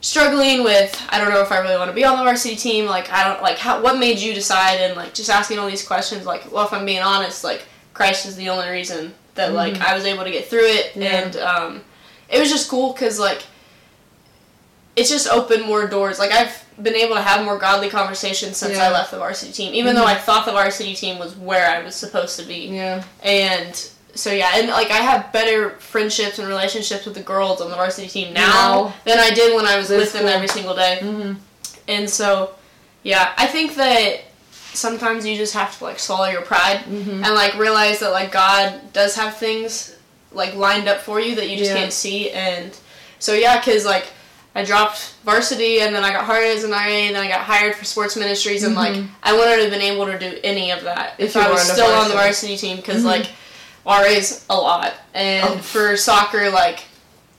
struggling 0.00 0.62
with 0.62 1.00
i 1.08 1.18
don't 1.18 1.30
know 1.30 1.40
if 1.40 1.50
i 1.50 1.58
really 1.58 1.76
want 1.76 1.90
to 1.90 1.94
be 1.94 2.04
on 2.04 2.16
the 2.18 2.22
varsity 2.24 2.54
team 2.54 2.86
like 2.86 3.10
i 3.12 3.24
don't 3.24 3.42
like 3.42 3.58
how 3.58 3.80
what 3.82 3.98
made 3.98 4.18
you 4.18 4.32
decide 4.34 4.76
and 4.80 4.94
like 4.96 5.12
just 5.14 5.30
asking 5.30 5.58
all 5.58 5.66
these 5.66 5.84
questions 5.86 6.24
like 6.26 6.50
well 6.52 6.64
if 6.66 6.72
i'm 6.72 6.84
being 6.84 7.02
honest 7.02 7.42
like 7.42 7.64
christ 7.94 8.26
is 8.26 8.36
the 8.36 8.48
only 8.48 8.68
reason 8.68 9.12
that 9.34 9.52
like 9.52 9.74
Mhm. 9.74 9.82
i 9.82 9.94
was 9.94 10.04
able 10.04 10.22
to 10.24 10.30
get 10.30 10.46
through 10.48 10.66
it 10.66 10.92
Yeah. 10.94 11.22
and 11.22 11.36
um, 11.36 11.80
it 12.28 12.38
was 12.38 12.50
just 12.50 12.68
cool 12.70 12.92
because 12.92 13.18
like 13.18 13.42
it's 14.96 15.10
just 15.10 15.28
opened 15.28 15.62
more 15.66 15.86
doors. 15.86 16.18
Like 16.18 16.32
I've 16.32 16.64
been 16.82 16.94
able 16.94 17.16
to 17.16 17.20
have 17.20 17.44
more 17.44 17.58
godly 17.58 17.90
conversations 17.90 18.56
since 18.56 18.78
Yeah. 18.78 18.88
I 18.88 18.90
left 18.90 19.10
the 19.10 19.18
varsity 19.18 19.52
team, 19.52 19.74
even 19.74 19.92
Mhm. 19.92 19.98
though 19.98 20.06
I 20.06 20.14
thought 20.14 20.46
the 20.46 20.52
varsity 20.52 20.94
team 20.94 21.18
was 21.18 21.34
where 21.34 21.68
I 21.68 21.82
was 21.82 21.94
supposed 21.94 22.38
to 22.38 22.44
be. 22.46 22.68
Yeah. 22.68 23.02
And 23.22 23.78
so 24.16 24.32
yeah, 24.32 24.52
and 24.56 24.68
like 24.68 24.90
I 24.90 24.98
have 24.98 25.32
better 25.32 25.70
friendships 25.78 26.38
and 26.38 26.48
relationships 26.48 27.04
with 27.06 27.14
the 27.14 27.22
girls 27.22 27.60
on 27.60 27.70
the 27.70 27.76
varsity 27.76 28.08
team 28.08 28.32
now 28.34 28.46
Now. 28.46 28.94
than 29.04 29.18
I 29.18 29.30
did 29.30 29.54
when 29.54 29.66
I 29.66 29.76
was 29.76 29.90
with 29.90 30.12
them 30.12 30.26
every 30.26 30.48
single 30.48 30.74
day. 30.74 30.98
Mm-hmm. 31.02 31.34
And 31.88 32.08
so 32.10 32.50
yeah, 33.02 33.32
I 33.36 33.46
think 33.46 33.76
that 33.76 34.22
sometimes 34.72 35.24
you 35.26 35.36
just 35.36 35.54
have 35.54 35.76
to 35.78 35.84
like 35.84 35.98
swallow 35.98 36.26
your 36.26 36.42
pride 36.42 36.80
Mm-hmm. 36.80 37.24
and 37.24 37.34
like 37.34 37.56
realize 37.58 38.00
that 38.00 38.10
like 38.10 38.32
God 38.32 38.92
does 38.92 39.14
have 39.16 39.36
things 39.36 39.96
like 40.32 40.54
lined 40.54 40.88
up 40.88 40.98
for 41.00 41.20
you 41.20 41.34
that 41.36 41.48
you 41.48 41.56
just 41.56 41.70
Yeah. 41.70 41.76
can't 41.78 41.92
see 41.92 42.30
and 42.30 42.76
so 43.18 43.32
yeah 43.32 43.60
cuz 43.62 43.84
like 43.86 44.06
I 44.54 44.64
dropped 44.64 45.14
varsity 45.24 45.80
and 45.80 45.94
then 45.94 46.02
I 46.04 46.12
got 46.12 46.24
hired 46.24 46.56
as 46.56 46.64
an 46.64 46.70
RA 46.72 46.78
and 46.78 47.14
then 47.14 47.22
I 47.22 47.28
got 47.28 47.40
hired 47.42 47.74
for 47.76 47.84
sports 47.84 48.16
ministries 48.16 48.64
and 48.64 48.74
like 48.74 48.94
Mhm. 48.94 49.08
I 49.22 49.32
wouldn't 49.34 49.60
have 49.62 49.70
been 49.70 49.82
able 49.82 50.06
to 50.06 50.18
do 50.18 50.38
any 50.44 50.70
of 50.72 50.82
that 50.84 51.14
If 51.18 51.36
if, 51.36 51.36
I 51.36 51.50
was 51.50 51.62
still 51.70 51.86
on 51.92 52.08
the 52.08 52.14
varsity. 52.14 52.54
varsity 52.54 52.56
team 52.56 52.76
because 52.76 53.02
Mhm. 53.02 53.06
like 53.06 53.26
RA's 53.86 54.44
a 54.50 54.56
lot 54.56 54.92
and 55.14 55.44
Oh. 55.48 55.56
for 55.58 55.96
soccer 55.96 56.50
like 56.50 56.80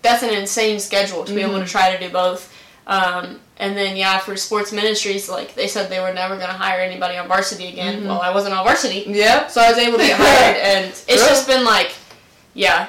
that's 0.02 0.24
an 0.24 0.30
insane 0.30 0.80
schedule 0.80 1.26
to 1.26 1.34
be 1.34 1.42
able 1.42 1.56
to 1.60 1.66
Mhm. 1.66 1.70
try 1.70 1.96
to 1.96 2.00
do 2.00 2.10
both 2.12 2.54
um, 2.88 3.42
and 3.58 3.76
then 3.76 3.98
yeah 3.98 4.18
for 4.20 4.38
sports 4.38 4.72
ministries 4.72 5.28
like 5.28 5.56
they 5.56 5.68
said 5.68 5.90
they 5.90 6.00
were 6.00 6.14
never 6.14 6.36
going 6.38 6.48
to 6.48 6.54
hire 6.56 6.80
anybody 6.80 7.18
on 7.18 7.28
varsity 7.28 7.68
again 7.68 8.04
Mhm. 8.04 8.08
well 8.08 8.22
I 8.22 8.30
wasn't 8.32 8.54
on 8.56 8.64
varsity 8.64 9.04
Yeah. 9.08 9.48
so 9.48 9.60
I 9.62 9.70
was 9.70 9.78
able 9.78 9.98
to 9.98 10.06
get 10.08 10.18
hired, 10.20 10.58
and 10.58 10.86
it's 10.86 11.04
True. 11.06 11.18
just 11.18 11.48
been 11.48 11.66
like, 11.66 11.92
yeah, 12.54 12.88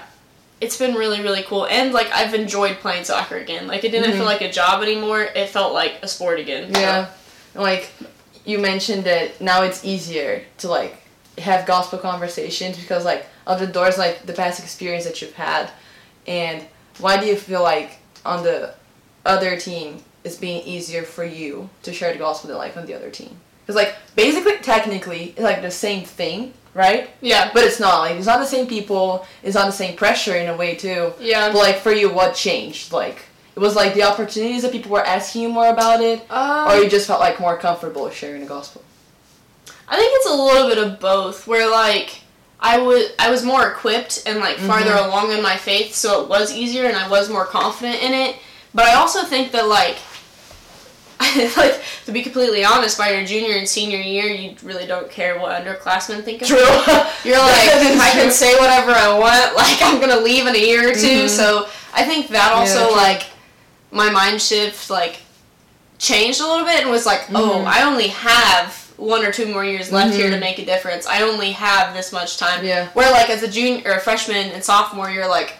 it's 0.61 0.77
been 0.77 0.95
really 0.95 1.21
really 1.21 1.43
cool, 1.43 1.67
and 1.67 1.93
like 1.93 2.11
I've 2.15 2.35
enjoyed 2.35 2.79
playing 2.81 3.05
soccer 3.05 3.37
again. 3.37 3.67
Like 3.67 3.83
it 3.85 3.91
didn't 3.91 4.13
Mhm. 4.13 4.17
feel 4.19 4.25
like 4.25 4.41
a 4.43 4.53
job 4.53 4.83
anymore; 4.83 5.23
it 5.23 5.49
felt 5.49 5.73
like 5.73 5.95
a 6.03 6.09
sport 6.09 6.39
again. 6.39 6.73
So, 6.73 6.81
Yeah. 6.81 7.07
Like 7.55 7.91
you 8.45 8.59
mentioned 8.59 9.05
that 9.05 9.41
now 9.41 9.63
it's 9.63 9.85
easier 9.85 10.43
to 10.59 10.69
like 10.69 10.97
have 11.39 11.67
gospel 11.67 11.99
conversations 11.99 12.77
because 12.77 13.05
like 13.05 13.27
of 13.49 13.59
the 13.59 13.67
doors 13.67 13.99
like 13.99 14.25
the 14.27 14.33
past 14.33 14.61
experience 14.61 15.05
that 15.05 15.21
you've 15.21 15.35
had 15.35 15.71
and 16.27 16.65
why 17.01 17.19
do 17.19 17.27
you 17.27 17.35
feel 17.37 17.63
like 17.63 17.99
on 18.25 18.45
the 18.45 18.73
other 19.27 19.57
team 19.59 20.01
it's 20.23 20.37
being 20.37 20.63
easier 20.65 21.03
for 21.03 21.25
you 21.25 21.69
to 21.83 21.93
share 21.93 22.13
the 22.13 22.19
gospel 22.19 22.49
than 22.49 22.59
like 22.59 22.77
on 22.77 22.87
the 22.87 22.95
other 22.95 23.11
team? 23.11 23.37
because 23.69 23.77
like 23.77 23.97
basically 24.17 24.57
technically 24.63 25.25
it's 25.37 25.41
like 25.41 25.61
the 25.61 25.71
same 25.71 26.03
thing, 26.03 26.55
right? 26.73 27.11
Yeah. 27.21 27.51
But 27.53 27.65
it's 27.65 27.79
not 27.79 27.99
like 27.99 28.17
it's 28.17 28.27
not 28.27 28.39
the 28.39 28.47
same 28.47 28.67
people. 28.67 29.27
It's 29.43 29.55
not 29.55 29.67
the 29.67 29.73
same 29.73 29.95
pressure 29.95 30.37
in 30.37 30.49
a 30.49 30.57
way 30.57 30.75
too. 30.75 31.13
Yeah. 31.21 31.53
But 31.53 31.59
like 31.59 31.77
for 31.77 31.93
you, 31.93 32.09
what 32.09 32.35
changed? 32.35 32.93
Like 32.93 33.27
it 33.55 33.61
was 33.61 33.77
like 33.77 33.93
the 33.93 34.05
opportunities 34.05 34.63
that 34.63 34.73
people 34.73 34.91
were 34.93 35.05
asking 35.05 35.43
you 35.43 35.49
more 35.51 35.69
about 35.69 36.01
it, 36.01 36.25
Um, 36.31 36.69
or 36.71 36.77
you 36.77 36.89
just 36.89 37.07
felt 37.07 37.21
like 37.21 37.39
more 37.41 37.59
comfortable 37.59 38.09
sharing 38.09 38.41
the 38.41 38.47
gospel. 38.47 38.83
I 39.87 39.97
think 39.97 40.13
it's 40.15 40.31
a 40.31 40.35
little 40.35 40.67
bit 40.67 40.79
of 40.79 40.99
both. 40.99 41.47
Where 41.47 41.71
like 41.71 42.23
I 42.61 42.79
was 42.79 43.05
I 43.19 43.31
was 43.31 43.45
more 43.45 43.69
equipped 43.69 44.23
and 44.27 44.41
like 44.41 44.57
farther 44.59 44.91
Mhm. 44.93 45.07
along 45.07 45.33
in 45.33 45.43
my 45.43 45.57
faith, 45.57 45.95
so 45.95 46.23
it 46.23 46.29
was 46.29 46.53
easier 46.53 46.87
and 46.87 46.97
I 46.97 47.09
was 47.09 47.29
more 47.29 47.47
confident 47.47 48.03
in 48.03 48.13
it. 48.13 48.37
But 48.75 48.87
I 48.87 48.95
also 48.95 49.23
think 49.25 49.53
that 49.53 49.67
like 49.69 49.97
like 51.57 51.81
to 52.07 52.13
be 52.13 52.23
completely 52.23 52.65
honest, 52.65 52.97
by 52.97 53.11
your 53.13 53.25
junior 53.25 53.57
and 53.57 53.69
senior 53.69 53.99
year, 53.99 54.27
you 54.27 54.55
really 54.63 54.87
don't 54.87 55.11
care 55.11 55.39
what 55.39 55.65
underclassmen 55.65 56.23
think 56.25 56.43
of 56.43 56.49
you. 56.49 56.57
You're 57.25 57.39
like, 57.39 57.69
I 57.71 58.11
can 58.13 58.31
say 58.31 58.55
whatever 58.59 58.93
I 58.93 59.19
want. 59.19 59.57
Like, 59.57 59.83
I'm 59.83 60.01
gonna 60.01 60.21
leave 60.21 60.47
in 60.47 60.55
a 60.55 60.59
year 60.59 60.91
or 60.91 60.95
2 60.95 61.01
Mhm. 61.01 61.29
So 61.29 61.69
I 61.93 62.05
think 62.05 62.29
that 62.29 62.53
also 62.53 62.87
true. 62.89 62.97
like 62.97 63.25
my 63.91 64.11
mind 64.11 64.41
shift 64.41 64.91
like 64.91 65.19
changed 65.99 66.41
a 66.41 66.47
little 66.47 66.65
bit 66.65 66.83
and 66.83 66.91
was 66.91 67.05
like, 67.07 67.23
oh, 67.35 67.63
Mhm. 67.63 67.67
I 67.67 67.83
only 67.83 68.09
have 68.09 68.88
one 68.99 69.25
or 69.25 69.33
two 69.33 69.47
more 69.47 69.65
years 69.65 69.91
left 69.91 70.15
here 70.15 70.29
to 70.29 70.37
Mhm. 70.37 70.41
make 70.41 70.59
a 70.59 70.65
difference. 70.67 71.07
I 71.07 71.23
only 71.23 71.53
have 71.53 71.95
this 71.95 72.13
much 72.13 72.37
time. 72.37 72.65
Yeah. 72.67 72.89
Where 72.95 73.11
like 73.11 73.31
as 73.31 73.43
a 73.43 73.49
junior 73.49 73.83
or 73.91 73.95
a 73.97 74.01
freshman 74.01 74.51
and 74.51 74.63
sophomore, 74.63 75.09
you're 75.11 75.29
like. 75.29 75.55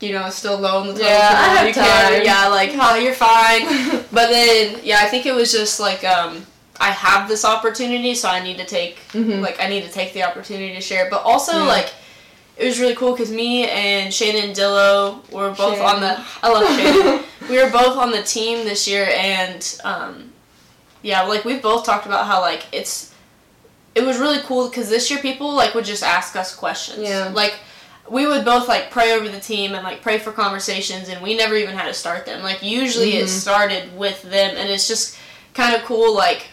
You 0.00 0.12
know, 0.12 0.30
still 0.30 0.56
low 0.56 0.82
in 0.82 0.86
the 0.86 0.92
totem 0.94 1.08
Yeah, 1.08 1.28
I 1.32 1.48
have 1.56 1.66
you 1.66 1.74
care, 1.74 1.84
time. 2.18 2.22
Yeah, 2.24 2.46
like, 2.46 2.70
oh, 2.78 2.94
you're 2.94 3.14
fine. 3.14 3.66
But 4.12 4.30
then, 4.30 4.78
yeah, 4.84 5.00
I 5.02 5.06
think 5.08 5.26
it 5.26 5.34
was 5.34 5.50
just 5.50 5.80
like 5.80 6.04
um, 6.04 6.46
I 6.78 6.92
have 6.92 7.26
this 7.28 7.44
opportunity, 7.44 8.14
so 8.14 8.28
I 8.28 8.38
need 8.40 8.58
to 8.58 8.64
take 8.64 9.00
Mhm. 9.12 9.42
like 9.42 9.60
I 9.60 9.66
need 9.66 9.82
to 9.82 9.90
take 9.90 10.12
the 10.12 10.22
opportunity 10.22 10.72
to 10.72 10.80
share. 10.80 11.08
But 11.10 11.24
also 11.24 11.50
Yeah. 11.58 11.64
like 11.64 11.88
it 12.56 12.64
was 12.64 12.78
really 12.78 12.94
cool 12.94 13.10
because 13.10 13.32
me 13.32 13.68
and 13.68 14.14
Shannon 14.14 14.52
Dillo 14.54 15.28
were 15.32 15.50
both 15.50 15.78
Shannon. 15.78 15.94
on 15.96 16.00
the 16.00 16.20
I 16.44 16.48
love 16.48 16.68
Shannon. 16.78 17.24
we 17.50 17.60
were 17.60 17.70
both 17.70 17.96
on 17.96 18.12
the 18.12 18.22
team 18.22 18.64
this 18.64 18.86
year, 18.86 19.10
and 19.16 19.66
um, 19.82 20.30
yeah, 21.02 21.22
like 21.22 21.44
we've 21.44 21.62
both 21.62 21.84
talked 21.84 22.06
about 22.06 22.26
how 22.26 22.40
like 22.40 22.66
it's 22.72 23.12
it 23.94 24.02
was 24.04 24.18
really 24.18 24.40
cool 24.42 24.68
because 24.68 24.88
this 24.88 25.10
year 25.10 25.18
people 25.20 25.52
like 25.54 25.74
would 25.74 25.84
just 25.84 26.02
ask 26.02 26.36
us 26.36 26.54
questions. 26.54 26.98
Yeah. 27.08 27.30
Like 27.34 27.54
we 28.10 28.26
would 28.26 28.44
both 28.44 28.68
like 28.68 28.90
pray 28.90 29.12
over 29.12 29.28
the 29.28 29.40
team 29.40 29.74
and 29.74 29.82
like 29.84 30.02
pray 30.02 30.18
for 30.18 30.32
conversations 30.32 31.08
and 31.08 31.22
we 31.22 31.36
never 31.36 31.54
even 31.56 31.74
had 31.76 31.86
to 31.86 31.94
start 31.94 32.24
them. 32.26 32.42
Like 32.42 32.62
usually 32.62 33.16
it 33.16 33.26
Mhm. 33.26 33.28
started 33.28 33.96
with 33.98 34.22
them 34.22 34.56
and 34.56 34.68
it's 34.70 34.86
just 34.88 35.16
kind 35.54 35.74
of 35.74 35.82
cool 35.82 36.14
like 36.14 36.46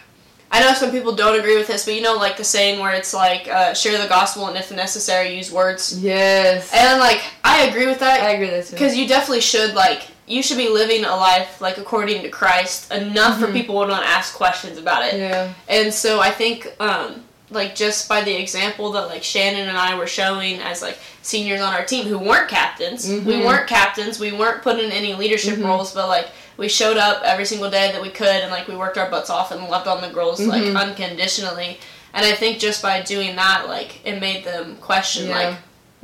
I 0.52 0.62
know 0.62 0.74
some 0.74 0.92
people 0.92 1.14
don't 1.16 1.38
agree 1.38 1.58
with 1.58 1.68
this, 1.68 1.86
but 1.86 1.96
you 1.96 2.02
know 2.02 2.16
like 2.16 2.38
the 2.38 2.44
saying 2.44 2.80
where 2.80 2.94
it's 2.94 3.14
like 3.14 3.48
uh, 3.48 3.74
share 3.74 4.02
the 4.02 4.08
gospel 4.08 4.48
and 4.48 4.58
if 4.58 4.72
necessary 4.72 5.36
use 5.36 5.52
words. 5.52 6.00
Yes. 6.02 6.72
And 6.74 7.00
like 7.00 7.22
I 7.44 7.64
agree 7.64 7.88
with 7.88 8.00
that 8.00 8.22
I 8.22 8.32
agree 8.32 8.50
with 8.52 8.62
that 8.66 8.68
too. 8.68 8.76
because 8.76 8.96
you 8.96 9.08
definitely 9.08 9.42
should 9.42 9.74
like 9.76 10.04
you 10.28 10.42
should 10.42 10.58
be 10.58 10.70
living 10.70 11.06
a 11.06 11.16
life 11.16 11.62
like 11.62 11.78
according 11.78 12.22
to 12.24 12.30
Christ 12.30 12.92
enough 12.92 13.40
for 13.40 13.48
Mhm. 13.48 13.54
people 13.54 13.82
to 13.82 13.88
not 13.88 14.04
ask 14.04 14.34
questions 14.36 14.78
about 14.78 15.04
it. 15.06 15.16
Yeah. 15.20 15.50
And 15.68 15.94
so 15.94 16.20
I 16.20 16.32
think 16.32 16.72
um 16.80 17.24
like 17.52 17.76
just 17.76 18.10
by 18.10 18.22
the 18.22 18.34
example 18.34 18.92
that 18.94 19.08
like 19.08 19.24
Shannon 19.24 19.70
and 19.70 19.78
I 19.78 19.96
were 19.96 20.08
showing 20.08 20.60
as 20.62 20.82
like 20.82 20.98
seniors 21.22 21.62
on 21.62 21.74
our 21.76 21.86
team 21.86 22.06
who 22.08 22.18
weren't 22.18 22.50
captains. 22.50 23.08
We 23.08 23.20
Mhm. 23.36 23.46
weren't 23.46 23.68
captains. 23.68 24.20
We 24.20 24.32
weren't 24.32 24.64
put 24.64 24.80
in 24.80 24.92
any 24.92 25.14
leadership 25.14 25.58
Mhm. 25.60 25.66
roles, 25.66 25.92
but 25.92 26.08
like 26.08 26.28
we 26.58 26.68
showed 26.70 26.98
up 26.98 27.22
every 27.24 27.46
single 27.46 27.70
day 27.70 27.92
that 27.92 28.02
we 28.02 28.10
could 28.10 28.28
and 28.44 28.50
like 28.52 28.68
we 28.68 28.76
worked 28.76 28.98
our 28.98 29.10
butts 29.10 29.30
off 29.30 29.52
and 29.52 29.68
loved 29.70 29.88
on 29.88 30.02
the 30.02 30.08
girls 30.10 30.40
like 30.40 30.64
Mhm. 30.64 30.76
unconditionally. 30.82 31.80
And 32.16 32.26
I 32.26 32.32
think 32.32 32.60
just 32.60 32.82
by 32.82 33.02
doing 33.02 33.36
that 33.36 33.68
like 33.68 34.00
it 34.04 34.20
made 34.20 34.44
them 34.44 34.78
question 34.82 35.28
Yeah. 35.28 35.36
like 35.38 35.56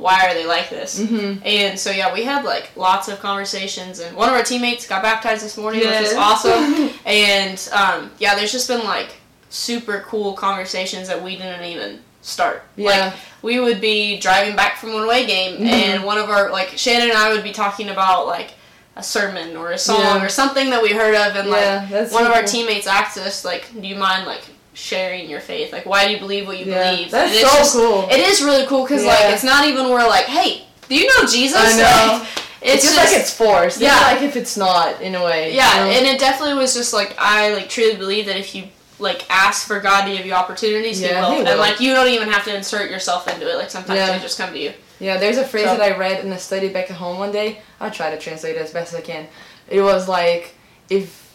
why 0.02 0.26
are 0.26 0.34
they 0.34 0.44
like 0.46 0.68
this? 0.68 0.98
Mhm. 1.00 1.40
And 1.44 1.78
so 1.78 1.90
yeah, 1.90 2.12
we 2.12 2.24
had 2.24 2.44
like 2.44 2.70
lots 2.76 3.08
of 3.08 3.20
conversations, 3.20 3.98
and 4.00 4.16
one 4.16 4.28
of 4.28 4.34
our 4.34 4.42
teammates 4.42 4.86
got 4.86 5.02
baptized 5.02 5.44
this 5.44 5.56
morning, 5.56 5.80
which 5.80 5.88
Yes. 5.90 6.08
was 6.08 6.16
awesome. 6.16 6.90
and 7.06 7.68
um, 7.72 8.10
yeah, 8.18 8.34
there's 8.34 8.52
just 8.52 8.68
been 8.68 8.84
like 8.84 9.10
super 9.48 10.04
cool 10.08 10.32
conversations 10.34 11.08
that 11.08 11.22
we 11.22 11.36
didn't 11.36 11.64
even 11.64 12.00
start. 12.22 12.62
Yeah. 12.76 12.88
Like 13.06 13.14
we 13.42 13.60
would 13.60 13.80
be 13.80 14.18
driving 14.18 14.56
back 14.56 14.76
from 14.78 14.92
one 14.92 15.04
away 15.04 15.26
game, 15.26 15.58
Mhm. 15.58 15.66
and 15.68 16.04
one 16.04 16.18
of 16.18 16.28
our 16.30 16.50
like 16.50 16.76
Shannon 16.76 17.08
and 17.10 17.18
I 17.18 17.32
would 17.32 17.42
be 17.44 17.52
talking 17.52 17.88
about 17.88 18.26
like 18.26 18.50
a 18.96 19.02
sermon 19.02 19.56
or 19.56 19.70
a 19.72 19.78
song 19.78 20.00
Yeah. 20.00 20.24
or 20.24 20.28
something 20.28 20.68
that 20.70 20.82
we 20.82 20.90
heard 20.92 21.14
of, 21.14 21.34
and 21.36 21.48
like 21.48 21.60
yeah, 21.60 21.86
that's 21.90 22.12
one 22.12 22.24
so 22.24 22.30
of 22.30 22.36
our 22.36 22.42
teammates 22.42 22.86
asked 22.86 23.16
us 23.18 23.44
like, 23.44 23.64
"Do 23.80 23.86
you 23.86 23.96
mind 23.96 24.26
like 24.26 24.42
sharing 24.74 25.28
your 25.28 25.40
faith? 25.40 25.72
Like, 25.72 25.86
why 25.86 26.06
do 26.06 26.12
you 26.12 26.18
believe 26.18 26.46
what 26.46 26.58
you 26.58 26.66
Yeah, 26.66 26.90
believe?" 26.92 27.10
that's 27.10 27.32
it's 27.32 27.50
so 27.50 27.56
just- 27.58 27.72
cool. 27.74 28.08
it 28.10 28.18
is 28.20 28.42
really 28.42 28.66
cool 28.66 28.82
because 28.84 29.04
like 29.04 29.20
it's 29.32 29.44
not 29.44 29.66
even 29.66 29.88
we're 29.90 30.06
like, 30.08 30.26
hey, 30.26 30.64
do 30.88 30.94
you 30.96 31.06
know 31.06 31.26
Jesus? 31.28 31.58
I 31.58 31.76
know. 31.76 32.18
Like, 32.18 32.28
It 32.62 32.74
it's 32.74 32.84
feels 32.84 32.94
just 32.96 33.12
like 33.12 33.20
it's 33.20 33.34
forced. 33.34 33.80
Yeah. 33.80 33.98
Yeah. 33.98 34.06
like 34.14 34.22
if 34.22 34.36
it's 34.36 34.56
not 34.56 35.00
in 35.02 35.14
a 35.14 35.24
way. 35.24 35.54
yeah, 35.54 35.80
you 35.80 35.90
know? 35.92 35.98
and 35.98 36.06
it 36.06 36.20
definitely 36.20 36.54
was 36.54 36.74
just 36.74 36.92
like 36.92 37.14
I 37.18 37.52
like 37.54 37.68
truly 37.68 37.96
believe 37.96 38.26
that 38.26 38.36
if 38.36 38.54
you 38.54 38.64
like 39.00 39.24
ask 39.28 39.66
for 39.66 39.80
God 39.80 40.04
to 40.06 40.16
give 40.16 40.24
you 40.26 40.32
opportunities, 40.32 41.00
He 41.00 41.06
Yeah, 41.06 41.22
will, 41.28 41.32
He 41.36 41.44
and 41.44 41.58
like 41.58 41.80
you 41.80 41.92
don't 41.92 42.08
even 42.08 42.28
have 42.28 42.44
to 42.44 42.54
insert 42.54 42.88
yourself 42.90 43.26
into 43.26 43.50
it. 43.50 43.56
Like 43.56 43.68
sometimes 43.70 43.98
Yeah. 43.98 44.12
they 44.16 44.22
just 44.22 44.38
come 44.38 44.52
to 44.52 44.58
you. 44.58 44.72
Yeah, 45.00 45.16
there's 45.16 45.38
a 45.38 45.44
phrase 45.44 45.64
So- 45.66 45.76
that 45.76 45.82
I 45.82 45.96
read 45.98 46.24
in 46.24 46.30
a 46.32 46.38
study 46.38 46.68
back 46.68 46.88
at 46.88 46.96
home 46.96 47.18
one 47.18 47.32
day. 47.32 47.60
I'll 47.80 47.90
try 47.90 48.10
to 48.12 48.18
translate 48.18 48.54
it 48.54 48.62
as 48.62 48.70
best 48.70 48.92
as 48.94 49.00
I 49.00 49.02
can. 49.02 49.26
It 49.68 49.80
was 49.82 50.06
like, 50.08 50.54
if 50.88 51.31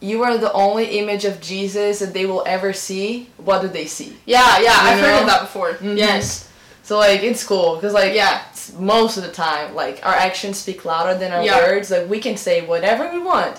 you 0.00 0.22
are 0.24 0.38
the 0.38 0.52
only 0.52 0.98
image 0.98 1.24
of 1.24 1.40
Jesus 1.40 1.98
that 1.98 2.12
they 2.14 2.24
will 2.26 2.42
ever 2.46 2.72
see, 2.72 3.28
what 3.36 3.62
do 3.62 3.68
they 3.68 3.86
see? 3.86 4.16
Yeah, 4.26 4.58
yeah, 4.60 4.82
You 4.84 4.88
I've 4.90 5.00
heard 5.00 5.20
of 5.20 5.26
that 5.26 5.40
before. 5.42 5.72
Mhm. 5.74 5.96
Yes, 5.98 6.48
So 6.82 6.98
like 6.98 7.22
it's 7.22 7.44
cool 7.44 7.74
because 7.76 7.92
like 7.92 8.14
yeah, 8.14 8.40
most 8.78 9.16
of 9.18 9.22
the 9.24 9.30
time 9.32 9.74
like 9.74 10.00
our 10.06 10.14
actions 10.14 10.56
speak 10.58 10.84
louder 10.84 11.18
than 11.18 11.32
our 11.32 11.42
Yeah. 11.42 11.58
words. 11.58 11.90
Like 11.90 12.08
we 12.08 12.18
can 12.20 12.36
say 12.36 12.62
whatever 12.62 13.10
we 13.12 13.18
want. 13.18 13.56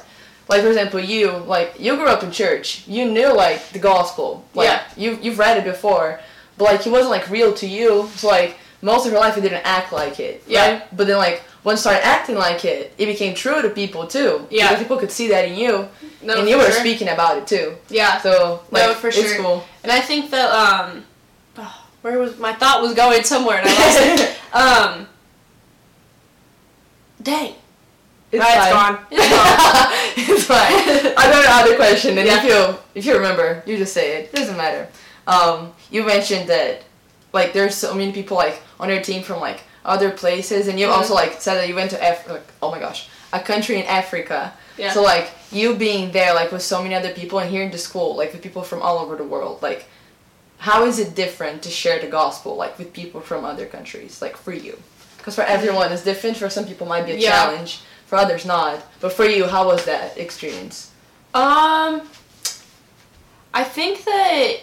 Like 0.48 0.62
for 0.62 0.68
example, 0.70 1.00
you 1.00 1.32
like 1.46 1.76
you 1.78 1.96
grew 1.96 2.08
up 2.08 2.24
in 2.24 2.32
church. 2.32 2.84
You 2.88 3.06
knew 3.06 3.32
like 3.34 3.70
the 3.70 3.80
gospel. 3.80 4.46
Like 4.56 4.68
Yeah. 4.70 4.82
you 4.98 5.20
you've 5.22 5.38
read 5.38 5.58
it 5.58 5.64
before, 5.64 6.20
but 6.58 6.64
like 6.66 6.88
it 6.88 6.90
wasn't 6.92 7.12
like 7.12 7.30
real 7.30 7.54
to 7.54 7.68
you. 7.68 8.10
So 8.16 8.28
like 8.30 8.58
most 8.82 9.06
of 9.06 9.12
your 9.12 9.22
life 9.22 9.36
you 9.36 9.44
didn't 9.44 9.66
act 9.66 9.92
like 9.94 10.20
it. 10.20 10.42
Yeah. 10.48 10.62
Right? 10.72 10.98
But 10.98 11.06
then 11.08 11.18
like 11.18 11.44
once 11.64 11.80
you 11.80 11.82
started 11.82 12.06
acting 12.08 12.36
like 12.36 12.66
it, 12.66 12.94
it 12.98 13.06
became 13.06 13.36
true 13.36 13.62
to 13.62 13.70
people 13.70 14.08
too. 14.08 14.48
Yeah. 14.50 14.70
Because 14.70 14.82
people 14.84 14.98
could 14.98 15.12
see 15.12 15.28
that 15.28 15.46
in 15.46 15.56
you, 15.56 15.88
no, 16.22 16.38
and 16.40 16.50
you 16.50 16.58
were 16.58 16.64
sure. 16.72 16.80
speaking 16.80 17.10
about 17.10 17.38
it 17.38 17.48
too. 17.48 17.76
Yeah, 17.90 18.20
So 18.22 18.62
like 18.72 18.84
No, 18.88 18.94
for 18.94 19.08
it's 19.08 19.36
cool. 19.38 19.64
and 19.84 19.92
I 19.92 20.00
think 20.02 20.30
that 20.32 20.50
um, 20.52 21.06
oh, 21.58 21.86
where 22.02 22.18
was 22.20 22.38
my 22.40 22.54
thought 22.54 22.82
was 22.82 22.94
going 22.94 23.24
somewhere 23.24 23.60
and 23.60 23.68
I 23.70 23.74
lost 23.74 24.00
it. 24.02 24.36
Um, 24.52 25.08
dang, 27.22 27.54
It's 28.32 28.40
Right, 28.44 28.58
it's 28.58 28.74
fine. 28.74 28.94
gone. 28.96 29.06
It's 29.12 29.30
gone. 29.30 29.92
it's 30.18 30.44
fine. 30.46 31.14
I 31.18 31.32
got 31.32 31.46
another 31.46 31.76
question, 31.76 32.18
and 32.18 32.28
if 32.28 32.44
Yeah. 32.44 32.70
you 32.72 32.78
if 32.96 33.06
you 33.06 33.14
remember, 33.16 33.64
you 33.66 33.78
just 33.78 33.94
say 33.94 34.18
it. 34.18 34.34
Doesn't 34.34 34.58
matter. 34.58 34.88
Um, 35.28 35.74
you 35.92 36.04
mentioned 36.06 36.50
that 36.50 36.84
like 37.34 37.54
there's 37.54 37.76
so 37.76 37.94
many 37.94 38.12
people 38.12 38.38
like 38.38 38.62
on 38.80 38.90
your 38.90 39.02
team 39.02 39.22
from 39.24 39.40
like 39.40 39.62
other 39.86 40.12
places, 40.12 40.68
and 40.68 40.80
you 40.80 40.88
Mhm. 40.88 40.98
also 40.98 41.14
like 41.14 41.42
said 41.42 41.56
that 41.56 41.68
you 41.68 41.76
went 41.76 41.92
to 41.92 41.98
Af- 42.12 42.28
like, 42.30 42.48
oh 42.62 42.72
my 42.72 42.80
gosh, 42.80 43.08
a 43.34 43.40
country 43.40 43.80
in 43.80 43.86
Africa. 43.86 44.54
Yeah. 44.78 44.94
So 44.94 45.02
like 45.02 45.30
you 45.52 45.76
being 45.76 46.12
there 46.12 46.34
like 46.34 46.52
with 46.52 46.62
so 46.62 46.82
many 46.84 46.96
other 46.96 47.12
people, 47.12 47.40
and 47.40 47.50
here 47.50 47.64
in 47.64 47.72
the 47.72 47.78
school 47.78 48.16
like 48.16 48.34
with 48.34 48.42
people 48.42 48.62
from 48.64 48.82
all 48.82 49.00
over 49.00 49.16
the 49.16 49.24
world, 49.24 49.62
like 49.62 49.86
how 50.60 50.86
is 50.86 51.00
it 51.00 51.16
different 51.16 51.62
to 51.64 51.70
share 51.70 52.00
the 52.00 52.08
gospel 52.08 52.56
like 52.56 52.78
with 52.78 52.92
people 52.94 53.22
from 53.22 53.46
other 53.46 53.66
countries, 53.66 54.22
like 54.22 54.36
for 54.38 54.54
you? 54.54 54.78
Because 55.18 55.36
for 55.36 55.44
everyone 55.44 55.92
it's 55.92 56.04
different. 56.04 56.38
For 56.38 56.50
some 56.50 56.66
people, 56.66 56.86
it 56.88 56.90
might 56.90 57.06
be 57.06 57.14
a 57.14 57.16
Yeah. 57.16 57.30
challenge. 57.32 57.80
For 58.08 58.16
others, 58.18 58.44
not. 58.46 58.82
But 59.02 59.14
for 59.14 59.26
you, 59.26 59.46
how 59.46 59.68
was 59.68 59.86
that 59.86 60.18
experience? 60.18 60.90
Um, 61.36 62.02
I 63.54 63.64
think 63.64 64.04
that 64.06 64.56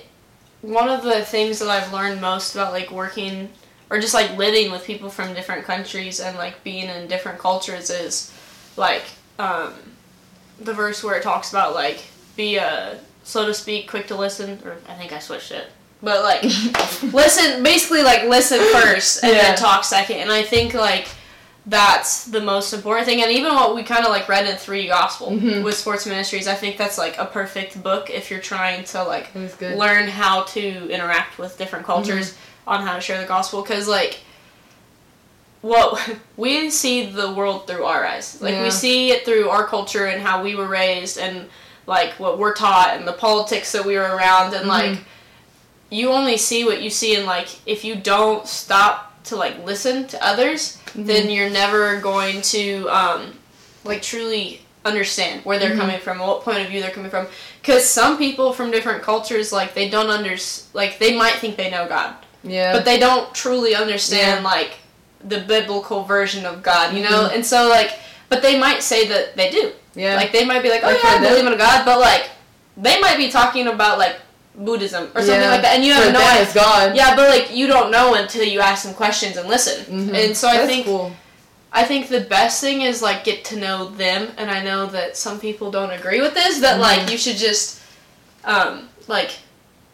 one 0.62 0.88
of 0.88 1.02
the 1.04 1.24
things 1.24 1.60
that 1.60 1.68
I've 1.68 1.92
learned 1.92 2.20
most 2.20 2.54
about 2.54 2.72
like 2.72 2.90
working 2.90 3.50
or 3.88 4.00
just 4.00 4.14
like 4.14 4.36
living 4.36 4.72
with 4.72 4.84
people 4.84 5.08
from 5.10 5.32
different 5.34 5.64
countries 5.64 6.18
and 6.18 6.36
like 6.36 6.64
being 6.64 6.88
in 6.88 7.06
different 7.06 7.38
cultures 7.38 7.88
is 7.88 8.32
like 8.76 9.04
um, 9.38 9.74
the 10.60 10.72
verse 10.74 11.02
where 11.04 11.16
it 11.16 11.22
talks 11.22 11.50
about 11.50 11.74
like 11.74 12.02
be 12.36 12.58
uh, 12.58 12.94
slow 13.24 13.46
to 13.46 13.54
speak, 13.54 13.88
quick 13.88 14.06
to 14.08 14.16
listen, 14.16 14.58
or 14.64 14.76
I 14.88 14.94
think 14.94 15.12
I 15.12 15.18
switched 15.18 15.52
it. 15.52 15.66
But 16.02 16.22
like 16.22 16.42
listen, 17.12 17.62
basically 17.62 18.02
like 18.02 18.24
listen 18.24 18.58
first 18.72 19.22
and 19.22 19.32
Yeah. 19.34 19.42
then 19.42 19.56
talk 19.56 19.84
second. 19.84 20.16
And 20.16 20.30
I 20.32 20.42
think 20.42 20.74
like 20.74 21.08
that's 21.68 22.26
the 22.26 22.40
most 22.40 22.72
important 22.72 23.06
thing. 23.06 23.22
And 23.22 23.32
even 23.32 23.52
what 23.54 23.74
we 23.74 23.82
kind 23.82 24.04
of 24.04 24.10
like 24.10 24.28
read 24.28 24.46
in 24.46 24.56
Three 24.56 24.86
Gospel 24.86 25.30
Mhm. 25.32 25.64
with 25.64 25.76
sports 25.76 26.06
ministries, 26.06 26.46
I 26.46 26.54
think 26.54 26.76
that's 26.76 26.96
like 26.96 27.18
a 27.18 27.24
perfect 27.26 27.82
book 27.82 28.08
if 28.08 28.30
you're 28.30 28.40
trying 28.40 28.84
to 28.84 29.02
like 29.02 29.30
It 29.34 29.38
was 29.40 29.54
good. 29.54 29.76
learn 29.76 30.06
how 30.08 30.42
to 30.44 30.88
interact 30.90 31.38
with 31.38 31.58
different 31.58 31.84
cultures 31.84 32.34
on 32.68 32.86
how 32.86 32.94
to 32.94 33.00
share 33.00 33.20
the 33.20 33.26
gospel. 33.26 33.62
Because 33.62 33.88
like 33.88 34.20
what 35.66 36.16
we 36.36 36.70
see 36.70 37.06
the 37.06 37.32
world 37.32 37.66
through 37.66 37.84
our 37.84 38.04
eyes, 38.06 38.40
like 38.40 38.54
Yeah. 38.54 38.62
we 38.64 38.70
see 38.70 39.10
it 39.10 39.24
through 39.24 39.48
our 39.48 39.64
culture 39.66 40.06
and 40.06 40.22
how 40.22 40.42
we 40.42 40.54
were 40.54 40.66
raised 40.82 41.18
and 41.18 41.48
like 41.86 42.12
what 42.22 42.38
we're 42.38 42.54
taught 42.54 42.94
and 42.96 43.06
the 43.06 43.12
politics 43.12 43.72
that 43.72 43.84
we 43.84 43.94
were 43.96 44.10
around 44.16 44.54
and 44.54 44.66
like 44.68 44.90
Mhm. 44.92 45.04
you 45.90 46.10
only 46.10 46.36
see 46.36 46.64
what 46.64 46.82
you 46.82 46.90
see 46.90 47.14
and 47.16 47.26
like 47.26 47.48
if 47.64 47.84
you 47.84 47.94
don't 47.94 48.46
stop 48.48 49.22
to 49.24 49.36
like 49.36 49.64
listen 49.64 50.06
to 50.08 50.16
others 50.24 50.78
Mm-hmm. 50.86 51.06
then 51.06 51.30
you're 51.30 51.50
never 51.50 52.00
going 52.00 52.40
to 52.56 52.88
um 52.88 53.20
like 53.84 54.00
truly 54.02 54.62
understand 54.84 55.44
where 55.44 55.58
they're 55.58 55.74
Mhm. 55.76 55.80
coming 55.82 56.00
from 56.00 56.18
what 56.20 56.42
point 56.42 56.58
of 56.62 56.68
view 56.68 56.80
they're 56.80 56.90
coming 56.98 57.10
from 57.10 57.26
because 57.60 57.84
some 58.00 58.16
people 58.18 58.52
from 58.52 58.70
different 58.70 59.02
cultures 59.02 59.52
like 59.52 59.74
they 59.74 59.88
don't 59.90 60.10
under 60.10 60.36
like 60.72 60.98
they 60.98 61.12
might 61.22 61.34
think 61.42 61.56
they 61.56 61.70
know 61.70 61.86
god 61.86 62.14
Yeah. 62.42 62.72
but 62.72 62.84
they 62.84 62.98
don't 62.98 63.34
truly 63.34 63.74
understand 63.74 64.42
Yeah. 64.42 64.50
like 64.50 64.72
the 65.24 65.40
biblical 65.40 66.04
version 66.04 66.44
of 66.46 66.62
God, 66.62 66.94
you 66.94 67.02
know? 67.02 67.28
Mhm. 67.28 67.34
And 67.36 67.46
so 67.46 67.68
like 67.68 67.92
but 68.28 68.42
they 68.42 68.58
might 68.58 68.82
say 68.82 69.06
that 69.08 69.36
they 69.36 69.50
do. 69.50 69.72
yeah. 69.94 70.16
Like 70.16 70.32
they 70.32 70.44
might 70.44 70.62
be 70.62 70.68
like, 70.68 70.82
"Oh 70.82 70.88
Like 70.88 71.02
yeah, 71.02 71.10
I 71.10 71.18
them- 71.18 71.30
believe 71.30 71.46
in 71.46 71.52
a 71.52 71.56
God," 71.56 71.84
but 71.84 71.98
like 72.00 72.28
they 72.76 73.00
might 73.00 73.16
be 73.16 73.30
talking 73.30 73.66
about 73.68 73.98
like 73.98 74.16
Buddhism 74.54 75.04
or 75.14 75.20
something 75.22 75.40
Yeah. 75.42 75.50
like 75.50 75.62
that 75.62 75.74
and 75.76 75.84
you 75.84 75.92
have 75.92 76.12
no 76.12 76.20
idea. 76.20 76.42
it's 76.42 76.54
God. 76.54 76.96
Yeah, 76.96 77.14
but 77.14 77.28
like 77.28 77.54
you 77.54 77.66
don't 77.66 77.90
know 77.90 78.14
until 78.14 78.42
you 78.44 78.60
ask 78.60 78.84
them 78.84 78.94
questions 78.94 79.36
and 79.36 79.48
listen. 79.48 79.84
Mhm. 79.84 80.14
And 80.24 80.36
so 80.36 80.48
I 80.48 80.66
think 80.66 80.86
cool. 80.86 81.12
I 81.72 81.84
think 81.84 82.08
the 82.08 82.20
best 82.20 82.60
thing 82.60 82.80
is 82.82 83.00
like 83.02 83.22
get 83.24 83.44
to 83.46 83.56
know 83.56 83.90
them, 83.90 84.32
and 84.38 84.50
I 84.50 84.62
know 84.62 84.86
that 84.86 85.16
some 85.16 85.38
people 85.38 85.70
don't 85.70 85.90
agree 85.90 86.20
with 86.20 86.34
this. 86.34 86.58
That 86.60 86.80
like 86.80 87.00
Mhm. 87.00 87.10
you 87.12 87.18
should 87.18 87.36
just, 87.36 87.78
um, 88.44 88.88
like, 89.08 89.30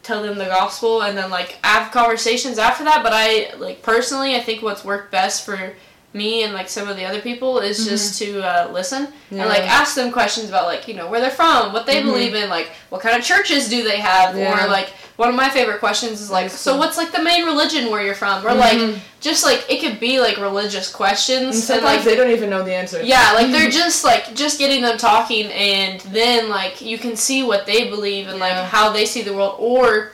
tell 0.02 0.22
them 0.22 0.38
the 0.38 0.46
gospel 0.46 1.02
and 1.02 1.16
then 1.16 1.30
like 1.30 1.58
have 1.62 1.92
conversations 1.92 2.58
after 2.58 2.84
that. 2.84 3.02
But 3.02 3.12
I 3.14 3.54
like 3.56 3.82
personally, 3.82 4.34
I 4.34 4.40
think 4.40 4.62
what's 4.62 4.84
worked 4.84 5.10
best 5.10 5.44
for 5.44 5.74
me 6.14 6.42
and 6.42 6.53
like 6.53 6.68
some 6.68 6.88
of 6.88 6.96
the 6.96 7.05
other 7.07 7.20
people 7.22 7.59
is 7.59 7.87
just 7.87 8.18
to 8.18 8.42
uh, 8.42 8.68
listen 8.72 9.07
Mm-hmm. 9.07 9.37
Yeah. 9.37 9.42
and 9.42 9.48
like 9.48 9.62
ask 9.62 9.94
them 9.94 10.12
questions 10.12 10.51
about 10.51 10.66
like 10.66 10.87
you 10.87 10.92
know 10.92 11.09
where 11.09 11.20
they're 11.20 11.31
from, 11.31 11.72
what 11.72 11.87
they 11.87 12.03
Mhm. 12.03 12.05
believe 12.05 12.35
in, 12.35 12.51
like 12.51 12.68
what 12.90 13.01
kind 13.01 13.16
of 13.16 13.25
churches 13.25 13.68
do 13.70 13.83
they 13.83 13.96
have, 13.98 14.37
Yeah. 14.37 14.66
or 14.66 14.68
like 14.68 14.90
one 15.16 15.31
of 15.31 15.35
my 15.35 15.48
favorite 15.48 15.79
questions 15.81 16.20
is 16.20 16.31
like, 16.31 16.51
so 16.51 16.77
what's 16.77 16.96
like 16.98 17.12
the 17.12 17.22
main 17.22 17.44
religion 17.46 17.90
where 17.90 18.03
you're 18.03 18.14
from, 18.14 18.46
or 18.46 18.53
like 18.55 18.77
Mhm. 18.77 18.98
just 19.22 19.42
like 19.42 19.64
it 19.70 19.81
could 19.81 19.98
be 20.01 20.20
like 20.20 20.37
religious 20.37 20.90
questions 20.92 21.55
and, 21.57 21.64
sometimes 21.64 21.85
like 21.85 22.05
they 22.05 22.14
don't 22.14 22.31
even 22.31 22.51
know 22.51 22.62
the 22.62 22.75
answer. 22.75 23.01
yeah 23.03 23.33
like 23.33 23.51
they're 23.51 23.70
just 23.70 24.05
like 24.05 24.35
just 24.35 24.59
getting 24.59 24.83
them 24.83 24.98
talking 24.98 25.46
and 25.53 26.01
then 26.12 26.51
like 26.51 26.83
you 26.83 26.98
can 26.98 27.16
see 27.16 27.42
what 27.42 27.64
they 27.64 27.88
believe 27.88 28.29
and 28.29 28.38
Yeah. 28.38 28.44
like 28.61 28.68
how 28.68 28.90
they 28.90 29.07
see 29.07 29.22
the 29.22 29.33
world 29.33 29.57
or 29.59 30.12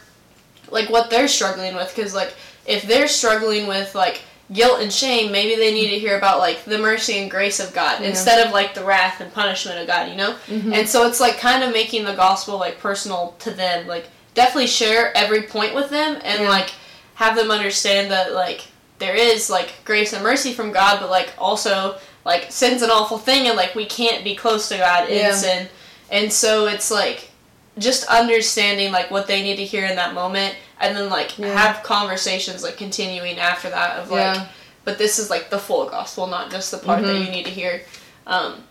like 0.71 0.91
what 0.91 1.11
they're 1.11 1.29
struggling 1.29 1.75
with 1.75 1.93
because 1.95 2.15
like 2.15 2.35
if 2.67 2.83
they're 2.83 3.09
struggling 3.09 3.67
with 3.67 3.95
like 3.97 4.21
guilt 4.53 4.81
and 4.81 4.91
shame 4.93 5.31
maybe 5.31 5.55
they 5.57 5.73
need 5.75 5.91
to 5.91 5.99
hear 5.99 6.17
about 6.17 6.39
like 6.39 6.65
the 6.65 6.79
mercy 6.79 7.19
and 7.19 7.31
grace 7.31 7.61
of 7.61 7.73
god 7.75 8.01
Yeah. 8.01 8.09
instead 8.09 8.47
of 8.47 8.53
like 8.53 8.75
the 8.75 8.83
wrath 8.85 9.21
and 9.21 9.33
punishment 9.33 9.79
of 9.79 9.87
god 9.87 10.09
you 10.09 10.17
know 10.17 10.35
Mhm. 10.49 10.73
and 10.75 10.89
so 10.89 11.07
it's 11.07 11.21
like 11.21 11.39
kind 11.39 11.63
of 11.63 11.73
making 11.73 12.05
the 12.05 12.15
gospel 12.15 12.57
like 12.59 12.79
personal 12.81 13.35
to 13.41 13.51
them 13.51 13.87
like 13.87 14.07
definitely 14.35 14.67
share 14.69 15.15
every 15.17 15.43
point 15.43 15.75
with 15.75 15.91
them 15.91 16.19
and 16.25 16.43
Yeah. 16.45 16.49
like 16.49 16.71
have 17.17 17.37
them 17.37 17.51
understand 17.51 18.11
that 18.11 18.33
like 18.33 18.63
there 18.99 19.15
is 19.15 19.51
like 19.51 19.85
grace 19.85 20.13
and 20.15 20.23
mercy 20.23 20.53
from 20.55 20.73
god 20.73 20.99
but 21.01 21.11
like 21.11 21.31
also 21.39 21.97
like 22.25 22.47
sin's 22.51 22.81
an 22.83 22.91
awful 22.91 23.19
thing 23.19 23.49
and 23.49 23.57
like 23.57 23.75
we 23.75 23.85
can't 23.85 24.25
be 24.25 24.35
close 24.35 24.69
to 24.71 24.79
god 24.79 25.09
in 25.11 25.19
Yeah. 25.19 25.35
sin 25.35 25.69
and 26.11 26.33
so 26.33 26.67
it's 26.69 26.91
like 26.91 27.28
just 27.79 28.07
understanding 28.09 28.93
like 28.93 29.11
what 29.11 29.27
they 29.27 29.43
need 29.43 29.57
to 29.57 29.65
hear 29.65 29.87
in 29.87 29.97
that 29.97 30.15
moment 30.15 30.55
and 30.81 30.97
then 30.97 31.09
like 31.09 31.39
Yeah. 31.39 31.49
have 31.57 31.83
conversations 31.83 32.63
like 32.63 32.77
continuing 32.77 33.39
after 33.39 33.71
that 33.71 33.99
of 33.99 34.11
like 34.11 34.37
Yeah. 34.37 34.47
but 34.85 34.99
this 34.99 35.19
is 35.19 35.31
like 35.31 35.51
the 35.51 35.59
full 35.59 35.89
gospel 35.89 36.27
not 36.27 36.51
just 36.51 36.71
the 36.71 36.79
part 36.79 37.03
that 37.03 37.15
Mhm. 37.15 37.25
you 37.27 37.31
need 37.31 37.45
to 37.45 37.51
hear 37.51 37.83
um 38.27 38.63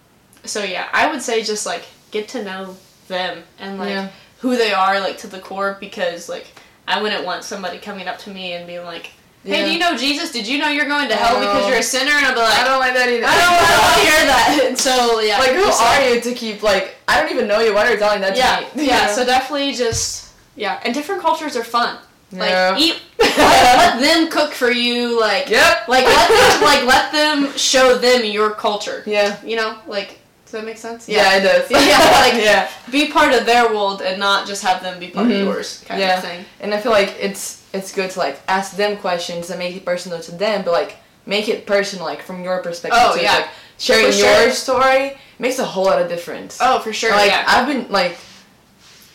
so 0.46 0.64
yeah 0.64 0.88
i 0.94 1.10
would 1.12 1.22
say 1.22 1.42
just 1.44 1.66
like 1.66 1.84
get 2.12 2.28
to 2.30 2.44
know 2.44 2.76
them 3.08 3.44
and 3.60 3.78
like 3.80 3.90
Yeah. 3.90 4.08
who 4.40 4.56
they 4.58 4.74
are 4.74 5.00
like 5.00 5.18
to 5.20 5.28
the 5.28 5.40
core 5.40 5.78
because 5.80 6.28
like 6.30 6.48
i 6.88 7.02
wouldn't 7.02 7.26
want 7.26 7.44
somebody 7.44 7.78
coming 7.80 8.08
up 8.08 8.18
to 8.20 8.30
me 8.30 8.54
and 8.54 8.68
being 8.68 8.84
like 8.86 9.12
hey 9.44 9.60
Yeah. 9.60 9.66
do 9.66 9.72
you 9.72 9.80
know 9.80 9.96
jesus 9.98 10.32
did 10.32 10.48
you 10.48 10.58
know 10.60 10.68
you're 10.70 10.88
going 10.88 11.08
to 11.10 11.16
hell 11.16 11.40
because 11.40 11.68
you're 11.68 11.78
a 11.78 11.84
sinner 11.84 12.12
and 12.12 12.26
i'll 12.26 12.34
be 12.34 12.40
like 12.42 12.58
I 12.60 12.64
don't 12.66 12.80
like 12.80 12.94
that 12.96 13.08
either. 13.10 13.26
I 13.26 13.36
don't 13.42 13.56
want 13.58 13.96
to 13.96 14.02
hear 14.10 14.26
that. 14.34 14.66
And 14.68 14.78
so 14.88 15.20
yeah, 15.22 15.38
Like, 15.40 15.52
who 15.52 15.64
are 15.64 16.16
you 16.16 16.22
to 16.22 16.34
keep 16.34 16.64
like? 16.64 16.96
I 17.08 17.22
don't 17.22 17.32
even 17.32 17.48
know 17.48 17.60
you. 17.60 17.74
Why 17.74 17.88
are 17.88 17.92
you 17.94 17.98
telling 18.00 18.22
that 18.22 18.36
Yeah, 18.36 18.68
to 18.68 18.78
me? 18.78 18.88
yeah. 18.88 19.08
So 19.16 19.24
definitely 19.26 19.74
just 19.74 20.34
yeah, 20.56 20.80
and 20.84 20.94
different 20.94 21.22
cultures 21.22 21.56
are 21.56 21.64
fun. 21.64 21.98
Like 22.32 22.50
Yeah. 22.50 22.78
eat, 22.78 23.00
let, 23.20 23.38
let 23.38 24.02
them 24.02 24.30
cook 24.30 24.52
for 24.54 24.70
you. 24.72 25.18
Like 25.20 25.50
Yep. 25.50 25.88
like 25.88 26.06
let 26.06 26.28
them 26.30 26.62
like 26.64 26.84
let 26.86 27.12
them 27.14 27.56
show 27.58 27.98
them 27.98 28.26
your 28.26 28.52
culture. 28.52 29.04
Yeah. 29.06 29.38
You 29.46 29.56
know, 29.56 29.78
like 29.88 30.20
does 30.48 30.54
that 30.54 30.66
make 30.66 30.78
sense? 30.78 31.10
Yeah, 31.10 31.36
it 31.38 31.42
does. 31.42 31.70
Yeah, 31.70 32.22
like- 32.22 32.42
yeah. 32.50 32.70
Be 32.90 33.12
part 33.12 33.34
of 33.34 33.46
their 33.46 33.68
world 33.68 34.02
and 34.02 34.18
not 34.18 34.48
just 34.48 34.64
have 34.64 34.82
them 34.82 34.98
be 34.98 35.10
part 35.10 35.28
Mhm. 35.28 35.42
of 35.42 35.46
yours, 35.48 35.84
kind 35.86 36.00
Yeah. 36.00 36.18
of 36.18 36.24
thing. 36.24 36.46
And 36.62 36.74
I 36.74 36.80
feel 36.80 36.94
like 36.94 37.16
it's 37.20 37.62
it's 37.74 37.92
good 37.92 38.10
to 38.12 38.20
like 38.20 38.40
ask 38.48 38.78
them 38.78 38.96
questions 38.98 39.50
and 39.50 39.60
make 39.60 39.76
it 39.76 39.84
personal 39.84 40.20
to 40.22 40.32
them, 40.32 40.64
but 40.64 40.72
like 40.72 40.96
make 41.26 41.50
it 41.50 41.66
personal, 41.66 42.06
like 42.06 42.22
from 42.24 42.44
your 42.46 42.60
perspective. 42.64 43.00
Oh, 43.04 43.16
too. 43.18 43.24
yeah. 43.24 43.34
Like 43.40 43.48
sharing 43.78 44.06
For 44.06 44.12
sure. 44.14 44.42
your 44.44 44.52
story 44.52 45.18
makes 45.38 45.60
a 45.60 45.66
whole 45.66 45.84
lot 45.92 46.02
of 46.02 46.08
difference. 46.08 46.58
Oh, 46.62 46.80
for 46.80 46.94
sure. 46.94 47.12
like 47.12 47.30
yeah. 47.30 47.44
I've 47.46 47.68
been 47.68 47.86
like 47.92 48.16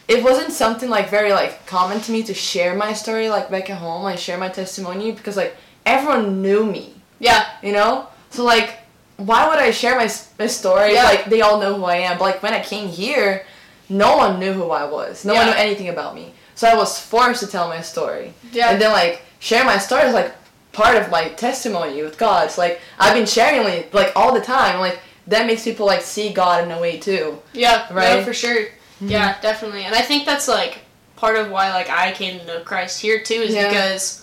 it 0.08 0.22
wasn't 0.22 0.52
something 0.52 0.90
like 0.90 1.08
very 1.08 1.32
like 1.32 1.64
common 1.66 1.98
to 2.02 2.12
me 2.12 2.22
to 2.24 2.34
share 2.34 2.74
my 2.76 2.92
story 2.92 3.30
like 3.30 3.50
back 3.50 3.70
at 3.70 3.78
home, 3.78 4.02
like 4.02 4.18
share 4.18 4.36
my 4.36 4.50
testimony 4.50 5.12
because 5.12 5.36
like 5.38 5.56
everyone 5.86 6.42
knew 6.42 6.66
me, 6.66 6.94
yeah. 7.18 7.46
you 7.62 7.72
know? 7.72 8.06
So 8.30 8.44
like 8.44 8.70
why 9.16 9.48
would 9.48 9.58
I 9.58 9.70
share 9.70 9.96
my, 9.96 10.10
my 10.38 10.46
story? 10.46 10.94
Yeah. 10.94 11.04
Like 11.04 11.26
they 11.26 11.40
all 11.40 11.60
know 11.60 11.74
who 11.74 11.84
I 11.84 11.96
am, 11.96 12.18
but 12.18 12.24
like 12.24 12.42
when 12.42 12.52
I 12.54 12.62
came 12.62 12.88
here, 12.88 13.44
no 13.88 14.16
one 14.16 14.38
knew 14.40 14.52
who 14.52 14.70
I 14.70 14.84
was. 14.84 15.24
No 15.24 15.34
one 15.34 15.46
knew 15.46 15.52
anything 15.52 15.88
about 15.88 16.14
me. 16.14 16.32
So 16.54 16.68
I 16.68 16.74
was 16.74 16.98
forced 16.98 17.40
to 17.40 17.46
tell 17.46 17.68
my 17.68 17.80
story. 17.80 18.34
Yeah. 18.52 18.70
And 18.70 18.80
then 18.80 18.92
like 18.92 19.22
share 19.38 19.64
my 19.64 19.78
story 19.78 20.04
is 20.04 20.14
like 20.14 20.34
part 20.72 20.96
of 20.96 21.10
my 21.10 21.28
testimony 21.30 22.02
with 22.02 22.18
God. 22.18 22.46
It's 22.46 22.58
like 22.58 22.80
I've 22.98 23.14
been 23.14 23.26
sharing 23.26 23.64
like, 23.64 23.92
like 23.92 24.12
all 24.16 24.32
the 24.34 24.40
time. 24.40 24.80
Like 24.80 24.98
that 25.26 25.46
makes 25.46 25.64
people 25.64 25.86
like 25.86 26.02
see 26.02 26.32
God 26.32 26.64
in 26.64 26.70
a 26.70 26.80
way 26.80 26.98
too. 26.98 27.40
Yeah, 27.52 27.86
right. 27.92 28.16
Right? 28.16 28.24
for 28.24 28.32
sure. 28.32 28.64
Mm-hmm. 28.64 29.08
Yeah, 29.08 29.40
definitely. 29.40 29.84
And 29.84 29.94
I 29.94 30.00
think 30.02 30.24
that's 30.24 30.48
like 30.48 30.80
part 31.16 31.36
of 31.36 31.50
why 31.50 31.72
like 31.72 31.90
I 31.90 32.12
came 32.12 32.40
to 32.40 32.46
know 32.46 32.60
Christ 32.60 33.00
here 33.00 33.22
too 33.22 33.34
is 33.34 33.54
Yeah. 33.54 33.68
because 33.68 34.21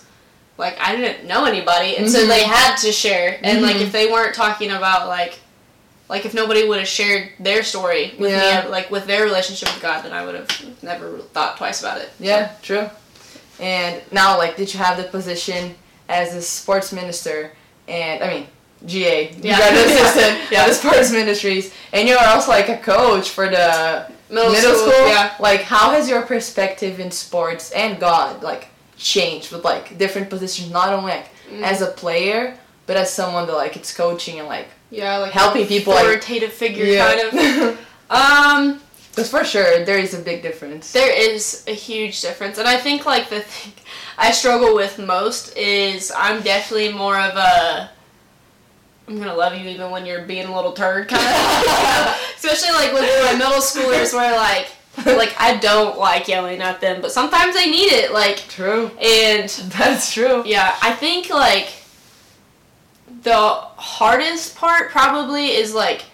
like 0.60 0.76
I 0.80 0.94
didn't 0.94 1.26
know 1.26 1.44
anybody 1.46 1.96
and 1.96 2.08
so 2.08 2.20
Mhm. 2.24 2.28
they 2.28 2.42
had 2.44 2.76
to 2.76 2.92
share. 2.92 3.38
And 3.42 3.62
like 3.62 3.76
Mhm. 3.76 3.82
if 3.86 3.92
they 3.92 4.06
weren't 4.06 4.34
talking 4.34 4.70
about 4.70 5.08
like 5.08 5.34
like 6.08 6.24
if 6.26 6.34
nobody 6.34 6.66
would 6.68 6.78
have 6.78 6.88
shared 6.88 7.30
their 7.40 7.62
story 7.62 8.14
with 8.18 8.30
Yeah. 8.32 8.62
me 8.64 8.68
like 8.68 8.90
with 8.90 9.06
their 9.06 9.22
relationship 9.24 9.72
with 9.72 9.82
God 9.82 10.04
then 10.04 10.12
I 10.12 10.24
would 10.24 10.34
have 10.34 10.48
never 10.82 11.18
thought 11.34 11.56
twice 11.56 11.80
about 11.80 11.98
it. 11.98 12.10
Yeah, 12.20 12.48
true. 12.62 12.88
And 13.60 14.00
now, 14.10 14.38
like, 14.38 14.56
did 14.56 14.72
you 14.72 14.80
have 14.80 14.96
the 14.96 15.04
position 15.04 15.74
as 16.08 16.34
a 16.34 16.40
sports 16.40 16.92
minister? 16.92 17.52
And 17.86 18.24
I 18.24 18.28
mean, 18.28 18.46
GA, 18.86 19.34
Yeah. 19.42 19.56
graduate 19.58 19.86
assistant 19.86 20.38
Yeah. 20.50 20.62
at 20.62 20.68
the 20.68 20.74
sports 20.74 21.10
ministries, 21.10 21.70
and 21.92 22.08
you 22.08 22.16
are 22.16 22.26
also 22.28 22.50
like 22.50 22.70
a 22.70 22.78
coach 22.78 23.28
for 23.28 23.48
the 23.50 24.06
Middle, 24.30 24.50
middle, 24.52 24.74
school, 24.76 24.92
school. 24.92 25.08
yeah. 25.08 25.32
Like, 25.38 25.62
how 25.64 25.90
has 25.90 26.08
your 26.08 26.22
perspective 26.22 26.98
in 27.00 27.10
sports 27.10 27.70
and 27.72 28.00
God 28.00 28.42
like 28.42 28.68
changed 29.00 29.50
with 29.52 29.64
like 29.64 29.98
different 29.98 30.30
positions? 30.30 30.70
Not 30.70 30.92
only 30.92 31.10
like 31.12 31.28
Mm. 31.50 31.62
as 31.64 31.82
a 31.82 31.86
player, 31.88 32.56
but 32.86 32.96
as 32.96 33.10
someone 33.12 33.44
that 33.48 33.54
like 33.54 33.74
it's 33.76 33.92
coaching 33.92 34.38
and 34.38 34.46
like 34.46 34.68
Yeah, 34.90 35.16
like 35.18 35.32
helping 35.32 35.66
people, 35.66 35.92
like- 35.94 36.04
authoritative 36.04 36.52
figure 36.52 36.96
kind 36.96 37.20
of. 37.20 37.34
of. 37.34 37.78
Um 38.10 38.80
Because 39.10 39.28
for 39.30 39.42
sure 39.44 39.84
there 39.84 39.98
is 39.98 40.14
a 40.14 40.18
big 40.30 40.42
difference. 40.42 40.92
There 40.92 41.10
is 41.10 41.64
a 41.66 41.72
huge 41.74 42.20
difference, 42.22 42.58
and 42.58 42.68
I 42.68 42.76
think 42.76 43.04
like 43.06 43.28
the 43.30 43.40
thing 43.40 43.72
I 44.16 44.30
struggle 44.30 44.72
with 44.76 44.98
most 44.98 45.56
is 45.56 46.12
I'm 46.16 46.42
definitely 46.42 46.92
more 46.92 47.18
of 47.18 47.34
a 47.36 47.90
I'm 49.08 49.18
gonna 49.18 49.34
love 49.34 49.54
you 49.58 49.68
even 49.68 49.90
when 49.90 50.06
you're 50.06 50.22
being 50.22 50.46
a 50.46 50.54
little 50.54 50.70
turd 50.72 51.08
kind 51.08 51.22
of, 51.22 52.20
especially 52.38 52.70
like 52.80 52.92
with 52.92 53.06
my 53.26 53.34
middle 53.42 53.60
schoolers 53.70 54.14
where 54.14 54.36
like 54.36 54.68
like 55.06 55.34
I 55.38 55.56
don't 55.58 55.98
like 55.98 56.28
yelling 56.28 56.60
at 56.60 56.80
them, 56.80 57.00
but 57.00 57.12
sometimes 57.12 57.54
I 57.58 57.66
need 57.66 57.92
it 57.92 58.12
like 58.12 58.36
True. 58.48 58.90
and 59.00 59.48
That's 59.78 60.12
true. 60.12 60.42
yeah, 60.46 60.76
I 60.82 60.92
think 60.92 61.30
like 61.30 61.68
the 63.22 63.36
hardest 63.36 64.56
part 64.56 64.90
probably 64.90 65.48
is 65.50 65.74
like 65.74 66.04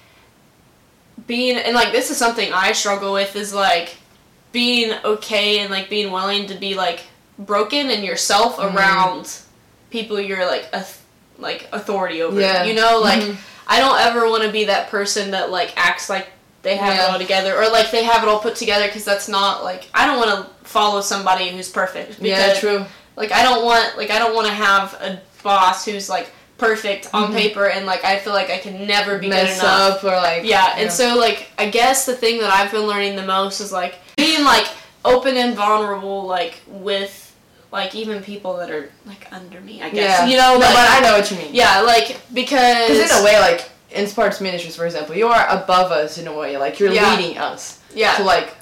being 1.26 1.56
and 1.56 1.74
like 1.74 1.92
this 1.92 2.10
is 2.10 2.16
something 2.16 2.52
I 2.52 2.72
struggle 2.72 3.12
with 3.12 3.36
is 3.36 3.52
like 3.54 3.96
being 4.52 4.92
okay 5.04 5.60
and 5.60 5.70
like 5.70 5.88
being 5.90 6.12
willing 6.12 6.46
to 6.46 6.54
be 6.54 6.74
like 6.74 7.00
broken 7.38 7.90
and 7.90 8.04
yourself 8.04 8.56
Mhm. 8.56 8.74
around 8.74 9.38
people 9.90 10.20
you're 10.20 10.46
like 10.46 10.68
a 10.72 10.84
like 11.38 11.68
authority 11.72 12.22
over. 12.22 12.40
Yeah. 12.40 12.64
You 12.64 12.74
know, 12.74 13.00
like 13.02 13.22
Mhm. 13.22 13.36
I 13.68 13.78
don't 13.80 13.98
ever 14.00 14.28
want 14.28 14.44
to 14.44 14.50
be 14.50 14.64
that 14.64 14.88
person 14.90 15.32
that 15.32 15.50
like 15.50 15.72
acts 15.76 16.08
like 16.08 16.28
they 16.62 16.76
have 16.76 16.94
Yeah. 16.94 17.04
it 17.08 17.10
all 17.12 17.18
together 17.18 17.56
or 17.56 17.68
like 17.70 17.90
they 17.90 18.04
have 18.04 18.22
it 18.22 18.28
all 18.28 18.38
put 18.40 18.56
together 18.56 18.86
because 18.86 19.04
that's 19.04 19.28
not 19.28 19.62
like 19.64 19.88
I 19.94 20.06
don't 20.06 20.18
want 20.18 20.30
to 20.30 20.66
follow 20.68 21.00
somebody 21.00 21.50
who's 21.50 21.68
perfect. 21.68 22.20
Yeah, 22.20 22.48
because- 22.48 22.58
true. 22.60 22.84
like 23.16 23.32
I 23.32 23.42
don't 23.42 23.64
want 23.64 23.96
like 23.96 24.10
I 24.10 24.18
don't 24.18 24.34
want 24.34 24.46
to 24.48 24.52
have 24.54 24.94
a 24.94 25.20
boss 25.42 25.84
who's 25.84 26.08
like 26.08 26.30
perfect 26.58 27.08
on 27.12 27.24
mm-hmm. 27.24 27.36
paper 27.36 27.66
and 27.68 27.84
like 27.86 28.04
I 28.04 28.18
feel 28.18 28.32
like 28.32 28.50
I 28.50 28.58
can 28.58 28.86
never 28.86 29.18
be 29.18 29.26
good 29.28 29.34
Mess 29.34 29.60
enough. 29.60 29.98
up 29.98 30.04
or 30.04 30.16
like 30.16 30.44
Yeah, 30.44 30.74
and 30.76 30.90
so 30.90 31.16
like 31.16 31.48
I 31.58 31.68
guess 31.68 32.06
the 32.06 32.14
thing 32.16 32.40
that 32.40 32.50
I've 32.50 32.72
been 32.72 32.86
learning 32.86 33.16
the 33.16 33.26
most 33.26 33.60
is 33.60 33.72
like 33.72 33.96
being 34.16 34.42
like 34.44 34.66
open 35.04 35.36
and 35.36 35.54
vulnerable 35.54 36.26
like 36.26 36.60
with 36.66 37.22
like 37.72 37.94
even 37.94 38.22
people 38.22 38.56
that 38.56 38.70
are 38.70 38.90
like 39.06 39.30
under 39.32 39.60
me, 39.60 39.82
I 39.82 39.90
guess. 39.90 40.20
yeah, 40.20 40.26
You 40.26 40.36
know, 40.36 40.54
no, 40.54 40.60
but 40.60 40.74
I 40.76 41.00
know 41.00 41.12
what 41.18 41.30
you 41.30 41.36
mean. 41.36 41.54
Yeah, 41.54 41.80
like 41.82 42.16
because 42.32 42.88
Because 42.88 43.10
in 43.10 43.18
a 43.18 43.24
way, 43.24 43.38
like 43.38 43.68
in 43.90 44.06
sports 44.06 44.40
ministries, 44.40 44.76
for 44.76 44.84
example, 44.86 45.14
you 45.14 45.26
are 45.28 45.46
above 45.48 45.92
us 45.92 46.18
in 46.18 46.26
a 46.26 46.32
way. 46.36 46.56
Like 46.56 46.78
you're 46.80 46.92
Yeah. 46.92 47.14
leading 47.16 47.38
us. 47.38 47.78
yeah. 47.94 48.16
So 48.16 48.24
like, 48.24 48.52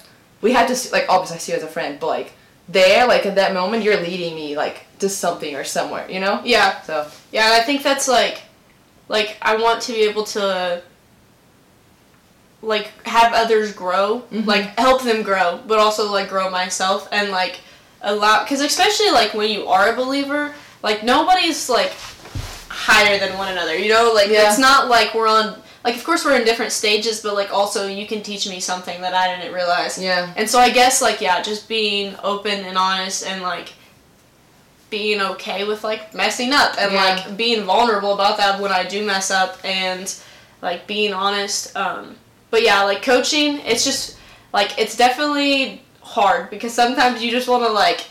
we 0.41 0.51
had 0.53 0.67
to 0.67 0.75
see, 0.75 0.91
like 0.91 1.05
obviously 1.09 1.35
I 1.35 1.39
see 1.39 1.51
you 1.53 1.57
as 1.57 1.63
a 1.63 1.67
friend, 1.67 1.99
but 1.99 2.07
like 2.07 2.33
there, 2.69 3.07
like 3.07 3.25
at 3.25 3.35
that 3.35 3.53
moment, 3.53 3.83
you're 3.83 3.97
leading 3.99 4.35
me 4.35 4.55
like 4.55 4.85
to 4.99 5.09
something 5.09 5.55
or 5.55 5.63
somewhere. 5.63 6.09
You 6.09 6.19
know. 6.19 6.41
yeah. 6.43 6.81
So 6.81 7.07
Yeah, 7.31 7.49
I 7.53 7.61
think 7.63 7.83
that's 7.83 8.07
like, 8.07 8.41
like 9.09 9.37
I 9.41 9.55
want 9.57 9.81
to 9.83 9.93
be 9.93 10.01
able 10.03 10.23
to, 10.25 10.81
like 12.61 12.87
have 13.05 13.33
others 13.33 13.73
grow, 13.73 14.23
Mhm. 14.31 14.45
like 14.47 14.77
help 14.79 15.03
them 15.03 15.21
grow, 15.23 15.59
but 15.67 15.77
also 15.79 16.11
like 16.11 16.29
grow 16.29 16.49
myself 16.49 17.07
and 17.11 17.29
like 17.31 17.59
allow, 18.01 18.43
because 18.43 18.61
especially 18.61 19.11
like 19.11 19.33
when 19.33 19.49
you 19.51 19.67
are 19.67 19.89
a 19.89 19.95
believer, 19.95 20.53
like 20.81 21.03
nobody's 21.03 21.69
like 21.69 21.91
higher 22.75 23.17
than 23.17 23.37
one 23.37 23.47
another, 23.47 23.75
you 23.77 23.89
know, 23.89 24.11
like 24.13 24.27
Yeah. 24.29 24.49
it's 24.49 24.59
not 24.59 24.89
like 24.89 25.13
we're 25.15 25.27
on, 25.29 25.55
like 25.85 25.95
of 25.95 26.03
course 26.03 26.25
we're 26.25 26.35
in 26.35 26.43
different 26.43 26.71
stages, 26.73 27.21
but 27.21 27.33
like 27.35 27.51
also 27.53 27.87
you 27.87 28.05
can 28.05 28.21
teach 28.21 28.47
me 28.49 28.59
something 28.59 28.99
that 29.01 29.13
I 29.13 29.35
didn't 29.35 29.53
realize. 29.53 29.97
yeah. 29.97 30.31
And 30.35 30.49
so 30.49 30.59
I 30.59 30.69
guess 30.69 31.01
like 31.01 31.21
yeah, 31.21 31.41
just 31.41 31.69
being 31.69 32.15
open 32.23 32.65
and 32.65 32.77
honest 32.77 33.25
and 33.25 33.41
like 33.41 33.73
being 34.89 35.19
okay 35.21 35.63
with 35.65 35.83
like 35.83 36.13
messing 36.13 36.51
up 36.53 36.75
and 36.79 36.91
Yeah. 36.91 37.03
like 37.03 37.37
being 37.37 37.63
vulnerable 37.63 38.13
about 38.13 38.37
that 38.37 38.59
when 38.59 38.71
I 38.71 38.83
do 38.83 39.05
mess 39.05 39.31
up 39.31 39.57
and 39.63 40.13
like 40.61 40.85
being 40.87 41.13
honest. 41.13 41.75
Um, 41.75 42.15
but 42.51 42.61
yeah, 42.61 42.83
like 42.83 43.01
coaching, 43.01 43.59
it's 43.61 43.83
just 43.83 44.17
like 44.53 44.77
it's 44.77 44.95
definitely 44.95 45.81
hard 46.01 46.49
because 46.49 46.73
sometimes 46.73 47.23
you 47.23 47.31
just 47.31 47.47
want 47.47 47.63
to 47.63 47.71
like 47.71 48.05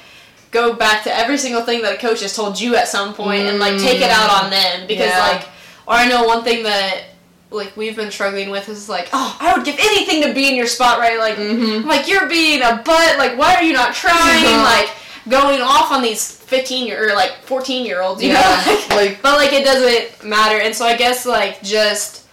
go 0.54 0.72
back 0.72 1.02
to 1.04 1.14
every 1.14 1.36
single 1.36 1.62
thing 1.62 1.82
that 1.82 1.94
a 1.96 1.98
coach 1.98 2.20
has 2.22 2.34
told 2.34 2.58
you 2.58 2.76
at 2.76 2.88
some 2.88 3.12
point 3.12 3.42
and 3.48 3.58
like 3.58 3.76
take 3.78 4.00
it 4.00 4.10
out 4.10 4.30
on 4.42 4.50
them. 4.50 4.86
Because 4.86 5.08
Yeah. 5.08 5.18
like 5.28 5.42
or 5.86 5.94
I 6.02 6.08
know 6.08 6.24
one 6.24 6.42
thing 6.44 6.62
that 6.62 7.02
like 7.50 7.76
we've 7.76 7.94
been 7.96 8.10
struggling 8.10 8.50
with 8.50 8.68
is 8.68 8.88
like 8.88 9.08
oh 9.12 9.36
I 9.40 9.54
would 9.54 9.64
give 9.66 9.76
anything 9.78 10.22
to 10.22 10.32
be 10.32 10.48
in 10.48 10.54
your 10.56 10.66
spot 10.66 10.98
right? 10.98 11.18
Like 11.18 11.36
Mm-hmm. 11.36 11.86
like 11.86 12.08
you're 12.08 12.28
being 12.28 12.62
a 12.62 12.80
butt. 12.84 13.18
Like 13.18 13.36
why 13.36 13.54
are 13.56 13.62
you 13.62 13.72
not 13.74 13.94
trying? 13.94 14.44
Uh-huh. 14.46 14.62
like 14.78 14.90
going 15.28 15.60
off 15.62 15.90
on 15.90 16.02
these 16.02 16.30
15 16.40 16.86
year 16.86 17.10
or 17.10 17.14
like 17.14 17.32
14 17.44 17.84
year 17.86 18.00
olds 18.02 18.22
you 18.22 18.28
Yeah, 18.30 18.40
know? 18.66 18.72
Like, 18.88 18.90
like- 18.90 19.22
but 19.22 19.36
like 19.38 19.52
it 19.52 19.64
doesn't 19.64 20.28
matter. 20.28 20.58
And 20.60 20.74
so 20.74 20.84
i 20.86 20.96
guess 20.96 21.26
like 21.26 21.62
just 21.62 22.26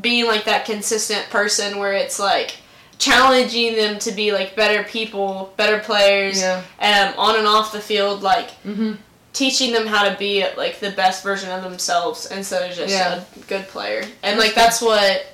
being 0.00 0.26
like 0.26 0.44
that 0.44 0.64
consistent 0.64 1.28
person 1.30 1.78
where 1.78 1.92
it's 1.92 2.18
like 2.18 2.56
challenging 3.06 3.74
them 3.74 3.98
to 3.98 4.12
be 4.12 4.32
like 4.32 4.54
better 4.54 4.84
people 4.84 5.52
better 5.56 5.78
players 5.80 6.40
Yeah. 6.40 6.62
um, 6.80 7.14
on 7.18 7.36
and 7.36 7.46
off 7.48 7.72
the 7.72 7.80
field 7.80 8.22
like 8.22 8.50
Mm-hmm. 8.64 8.92
teaching 9.32 9.72
them 9.72 9.86
how 9.88 10.08
to 10.08 10.16
be 10.18 10.46
like 10.56 10.78
the 10.78 10.90
best 10.92 11.22
version 11.24 11.50
of 11.50 11.62
themselves 11.64 12.30
instead 12.30 12.70
of 12.70 12.76
just 12.76 12.92
Yeah. 12.94 13.22
a 13.36 13.38
good 13.48 13.66
player 13.68 14.04
and 14.22 14.38
like 14.38 14.54
that's 14.54 14.80
what 14.80 15.26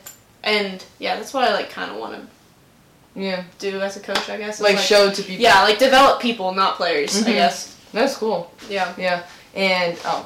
and 0.43 0.83
yeah 0.99 1.17
that's 1.17 1.35
what 1.35 1.45
i 1.45 1.53
like 1.53 1.69
kind 1.71 1.91
of 1.91 1.99
want 1.99 2.15
to 2.15 3.21
Yeah. 3.21 3.43
do 3.59 3.81
as 3.81 3.97
a 3.97 4.01
coach 4.01 4.29
i 4.31 4.37
guess 4.39 4.57
is, 4.57 4.61
Like, 4.63 4.79
show 4.79 5.11
to 5.11 5.23
people. 5.23 5.43
yeah, 5.43 5.63
like 5.63 5.79
develop 5.79 6.21
people, 6.23 6.55
not 6.55 6.77
players. 6.77 7.17
I 7.17 7.21
Mhm. 7.31 7.35
guess. 7.35 7.75
That's 7.93 8.15
cool. 8.17 8.51
Yeah. 8.71 8.93
Yeah. 8.97 9.23
And 9.55 9.99
um, 10.07 10.25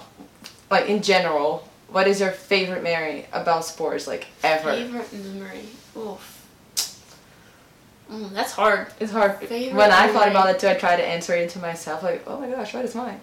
like 0.70 0.86
in 0.88 1.00
general, 1.02 1.66
what 1.88 2.06
is 2.08 2.20
your 2.20 2.30
favorite 2.32 2.82
memory 2.82 3.26
about 3.32 3.64
sports? 3.64 4.06
Like 4.06 4.26
ever? 4.42 4.72
Favorite 4.72 5.12
memory. 5.12 5.64
Oof. 5.96 6.31
Mm, 8.12 8.30
that's 8.32 8.52
hard. 8.52 8.88
It's 9.00 9.10
hard. 9.10 9.38
Favorite 9.38 9.74
when 9.74 9.90
I 9.90 10.08
thought 10.08 10.28
about 10.28 10.50
it 10.50 10.58
too, 10.58 10.68
I 10.68 10.74
tried 10.74 10.96
to 10.96 11.04
answer 11.04 11.34
it 11.34 11.48
to 11.50 11.58
myself. 11.58 12.02
Like, 12.02 12.22
oh 12.26 12.38
my 12.38 12.48
gosh, 12.48 12.74
what 12.74 12.84
is 12.84 12.94
mine? 12.94 13.18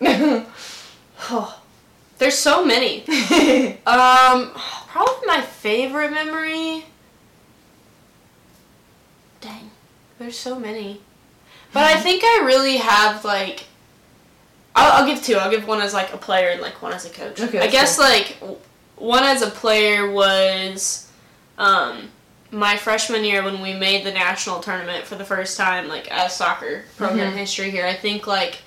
Oh, 1.29 1.61
there's 2.17 2.37
so 2.37 2.65
many. 2.65 3.03
Um, 3.85 4.51
probably 4.87 5.27
my 5.27 5.41
favorite 5.41 6.11
memory. 6.11 6.85
Dang, 9.41 9.71
there's 10.17 10.37
so 10.37 10.59
many. 10.59 11.01
But 11.73 11.83
I 11.83 11.95
think 11.99 12.23
I 12.23 12.43
really 12.45 12.77
have 12.77 13.23
like. 13.23 13.65
I'll, 14.75 15.01
I'll 15.01 15.05
give 15.05 15.23
two. 15.23 15.35
I'll 15.35 15.51
give 15.51 15.67
one 15.67 15.81
as 15.81 15.93
like 15.93 16.13
a 16.13 16.17
player 16.17 16.49
and 16.49 16.61
like 16.61 16.81
one 16.81 16.93
as 16.93 17.05
a 17.05 17.09
coach. 17.09 17.39
Okay, 17.39 17.59
I 17.59 17.67
guess 17.67 17.97
cool. 17.97 18.05
like 18.05 18.37
one 18.95 19.23
as 19.23 19.41
a 19.41 19.49
player 19.49 20.09
was, 20.11 21.09
um, 21.57 22.09
my 22.51 22.75
freshman 22.77 23.23
year 23.23 23.43
when 23.43 23.61
we 23.61 23.73
made 23.73 24.03
the 24.05 24.11
national 24.11 24.59
tournament 24.59 25.05
for 25.05 25.15
the 25.15 25.25
first 25.25 25.57
time, 25.57 25.87
like 25.87 26.09
as 26.09 26.35
soccer 26.35 26.83
program 26.97 27.33
Mhm. 27.33 27.37
history 27.37 27.69
here. 27.69 27.85
I 27.85 27.93
think 27.93 28.25
like 28.27 28.59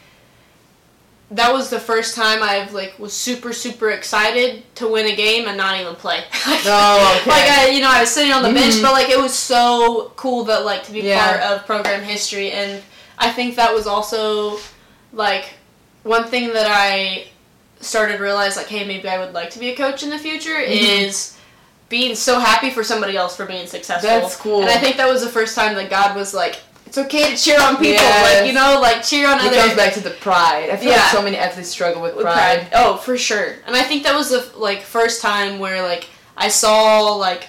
that 1.30 1.52
was 1.52 1.70
the 1.70 1.80
first 1.80 2.14
time 2.14 2.42
I've 2.42 2.74
like 2.74 2.98
was 2.98 3.12
super 3.14 3.52
super 3.54 3.90
excited 3.90 4.62
to 4.76 4.86
win 4.86 5.06
a 5.06 5.16
game 5.16 5.48
and 5.48 5.56
not 5.56 5.80
even 5.80 5.94
play. 5.94 6.22
Oh, 6.66 7.18
okay. 7.20 7.30
Like 7.30 7.50
I, 7.50 7.68
you 7.70 7.80
know, 7.80 7.90
I 7.90 8.00
was 8.00 8.10
sitting 8.10 8.32
on 8.32 8.42
the 8.42 8.52
bench, 8.52 8.74
Mhm. 8.74 8.82
but 8.82 8.92
like 8.92 9.08
it 9.08 9.18
was 9.18 9.32
so 9.34 10.12
cool 10.16 10.44
that 10.44 10.64
like 10.64 10.84
to 10.84 10.92
be 10.92 11.00
Yeah. 11.00 11.24
part 11.26 11.40
of 11.40 11.66
program 11.66 12.02
history, 12.02 12.52
and 12.52 12.82
I 13.18 13.30
think 13.30 13.56
that 13.56 13.72
was 13.74 13.86
also 13.86 14.60
like 15.12 15.46
one 16.02 16.28
thing 16.28 16.52
that 16.52 16.66
I 16.68 17.26
started 17.80 18.18
to 18.18 18.22
realize 18.22 18.56
like, 18.56 18.68
hey, 18.68 18.84
maybe 18.84 19.08
I 19.08 19.18
would 19.18 19.32
like 19.32 19.50
to 19.50 19.58
be 19.58 19.70
a 19.70 19.76
coach 19.76 20.02
in 20.02 20.10
the 20.10 20.18
future 20.18 20.54
Mhm. 20.54 20.66
is 20.68 21.32
being 21.92 22.14
so 22.16 22.40
happy 22.40 22.70
for 22.70 22.82
somebody 22.82 23.16
else 23.18 23.36
for 23.36 23.44
being 23.44 23.66
successful. 23.66 24.08
That's 24.08 24.34
cool. 24.36 24.62
And 24.62 24.70
I 24.70 24.78
think 24.78 24.96
that 24.96 25.06
was 25.08 25.20
the 25.22 25.28
first 25.28 25.54
time 25.54 25.74
that 25.76 25.90
God 25.90 26.16
was 26.16 26.32
like, 26.32 26.58
it's 26.86 26.96
okay 26.96 27.30
to 27.30 27.36
cheer 27.36 27.60
on 27.60 27.76
people, 27.76 27.92
Yes. 27.92 28.40
like 28.40 28.46
you 28.48 28.54
know, 28.54 28.80
like 28.80 29.02
cheer 29.04 29.28
on 29.28 29.38
it 29.38 29.46
others. 29.46 29.58
comes 29.58 29.74
back 29.76 29.92
to 29.94 30.00
the 30.00 30.10
pride. 30.10 30.70
I 30.70 30.76
feel 30.76 30.90
Yeah. 30.90 30.96
like 30.96 31.10
so 31.12 31.22
many 31.22 31.36
athletes 31.36 31.68
struggle 31.68 32.00
with 32.02 32.14
with 32.16 32.24
pride. 32.24 32.68
pride. 32.70 32.72
Oh, 32.74 32.96
for 32.96 33.16
sure. 33.18 33.56
And 33.66 33.76
I 33.76 33.82
think 33.82 34.02
that 34.04 34.14
was 34.14 34.30
the 34.30 34.42
like 34.58 34.80
first 34.82 35.20
time 35.22 35.58
where 35.58 35.82
like 35.82 36.06
I 36.36 36.48
saw 36.48 37.12
like 37.14 37.44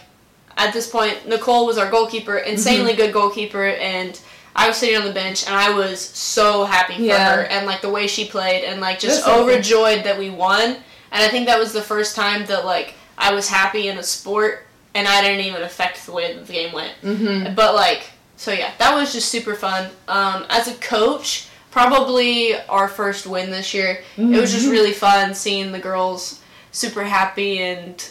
at 0.58 0.74
this 0.74 0.88
point 0.90 1.28
Nicole 1.28 1.66
was 1.66 1.78
our 1.78 1.90
goalkeeper, 1.90 2.38
insanely 2.38 2.92
Mm-hmm. 2.92 3.02
good 3.02 3.14
goalkeeper, 3.14 3.66
and 3.68 4.20
I 4.56 4.68
was 4.68 4.78
sitting 4.78 4.96
on 4.98 5.04
the 5.06 5.14
bench 5.14 5.46
and 5.48 5.56
I 5.56 5.70
was 5.72 6.00
so 6.00 6.64
happy 6.66 6.96
for 6.98 7.02
Yeah. 7.02 7.36
her 7.36 7.42
and 7.44 7.66
like 7.66 7.82
the 7.82 7.90
way 7.90 8.08
she 8.08 8.26
played 8.26 8.64
and 8.66 8.80
like 8.82 9.00
just 9.00 9.26
That's 9.26 9.38
overjoyed 9.40 10.04
that 10.04 10.18
we 10.20 10.30
won. 10.30 10.78
And 11.14 11.22
I 11.24 11.28
think 11.30 11.48
that 11.48 11.58
was 11.60 11.72
the 11.74 11.82
first 11.82 12.16
time 12.16 12.46
that 12.48 12.66
like 12.66 12.94
I 13.18 13.34
was 13.34 13.48
happy 13.50 13.88
in 13.88 13.98
a 13.98 14.04
sport 14.04 14.66
and 14.96 15.08
I 15.08 15.22
didn't 15.22 15.46
even 15.46 15.62
affect 15.64 16.06
the 16.06 16.12
way 16.12 16.34
that 16.34 16.46
the 16.48 16.54
game 16.54 16.74
went. 16.74 16.94
Mm-hmm. 17.04 17.56
But 17.56 17.76
like, 17.76 18.12
so 18.38 18.52
yeah, 18.52 18.72
that 18.80 18.94
was 18.96 19.14
just 19.14 19.30
super 19.30 19.56
fun. 19.56 19.90
Um, 20.08 20.46
as 20.50 20.68
a 20.68 20.74
coach, 20.76 21.48
probably 21.72 22.56
our 22.70 22.88
first 22.88 23.26
win 23.28 23.50
this 23.52 23.74
year. 23.74 24.02
It 24.18 24.40
was 24.40 24.52
just 24.54 24.68
really 24.70 24.94
fun 24.94 25.34
seeing 25.34 25.72
the 25.72 25.80
girls 25.80 26.42
super 26.72 27.04
happy 27.04 27.60
and 27.60 28.10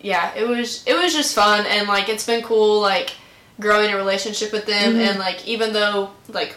yeah, 0.00 0.32
it 0.34 0.46
was 0.48 0.82
it 0.86 0.94
was 0.94 1.12
just 1.12 1.34
fun 1.34 1.64
and 1.66 1.86
like 1.86 2.08
it's 2.08 2.26
been 2.26 2.42
cool 2.42 2.80
like 2.80 3.12
growing 3.60 3.92
a 3.92 3.96
relationship 3.96 4.50
with 4.52 4.66
them 4.66 4.94
Mhm. 4.94 5.10
and 5.10 5.18
like 5.20 5.46
even 5.46 5.72
though 5.72 6.10
like 6.28 6.56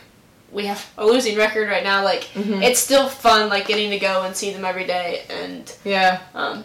we 0.52 0.66
have 0.66 0.84
a 0.98 1.06
losing 1.06 1.38
record 1.38 1.68
right 1.70 1.84
now, 1.84 2.04
like 2.04 2.24
Mhm. 2.34 2.64
it's 2.64 2.80
still 2.80 3.08
fun 3.10 3.50
like 3.50 3.68
getting 3.68 3.92
to 3.92 4.00
go 4.00 4.24
and 4.24 4.36
see 4.36 4.52
them 4.52 4.66
every 4.66 4.86
day 4.86 5.24
and 5.30 5.72
Yeah. 5.84 6.20
um 6.34 6.64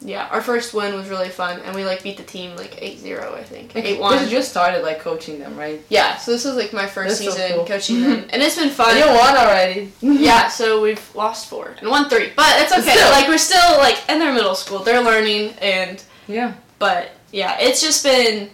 yeah, 0.00 0.28
our 0.30 0.40
first 0.40 0.74
win 0.74 0.94
was 0.94 1.08
really 1.08 1.28
fun 1.28 1.58
and 1.60 1.74
we 1.74 1.84
like 1.84 2.02
beat 2.04 2.16
the 2.16 2.22
team 2.22 2.54
like 2.56 2.72
8-0 2.80 3.34
I 3.34 3.42
think. 3.42 3.72
8-1. 3.72 3.96
Because 3.96 4.24
you 4.30 4.38
just 4.38 4.50
started 4.50 4.82
like 4.82 5.00
coaching 5.00 5.38
them, 5.40 5.56
right? 5.56 5.82
Yeah, 5.88 6.16
so 6.16 6.30
this 6.30 6.44
was 6.44 6.54
like 6.56 6.72
my 6.72 6.86
first 6.86 7.18
That's 7.20 7.34
so 7.34 7.40
season 7.40 7.56
cool. 7.56 7.66
coaching 7.66 8.00
them, 8.02 8.26
and 8.30 8.40
it's 8.42 8.56
been 8.56 8.70
fun. 8.70 8.96
You 8.96 9.06
won 9.06 9.36
already. 9.36 9.92
Yeah, 10.00 10.48
so 10.48 10.80
we've 10.80 11.14
lost 11.16 11.48
four 11.50 11.74
and 11.80 11.88
won 11.90 12.08
three, 12.08 12.32
but 12.36 12.60
it's 12.62 12.72
okay. 12.72 12.94
Still. 12.96 13.10
Like 13.10 13.28
we're 13.28 13.38
still 13.38 13.78
like 13.78 13.98
in 14.08 14.18
their 14.18 14.32
middle 14.32 14.54
school, 14.54 14.80
they're 14.80 15.02
learning, 15.02 15.54
and 15.60 16.02
Yeah. 16.28 16.54
but 16.78 17.10
yeah, 17.32 17.58
it's 17.60 17.80
just 17.82 18.04
been 18.04 18.50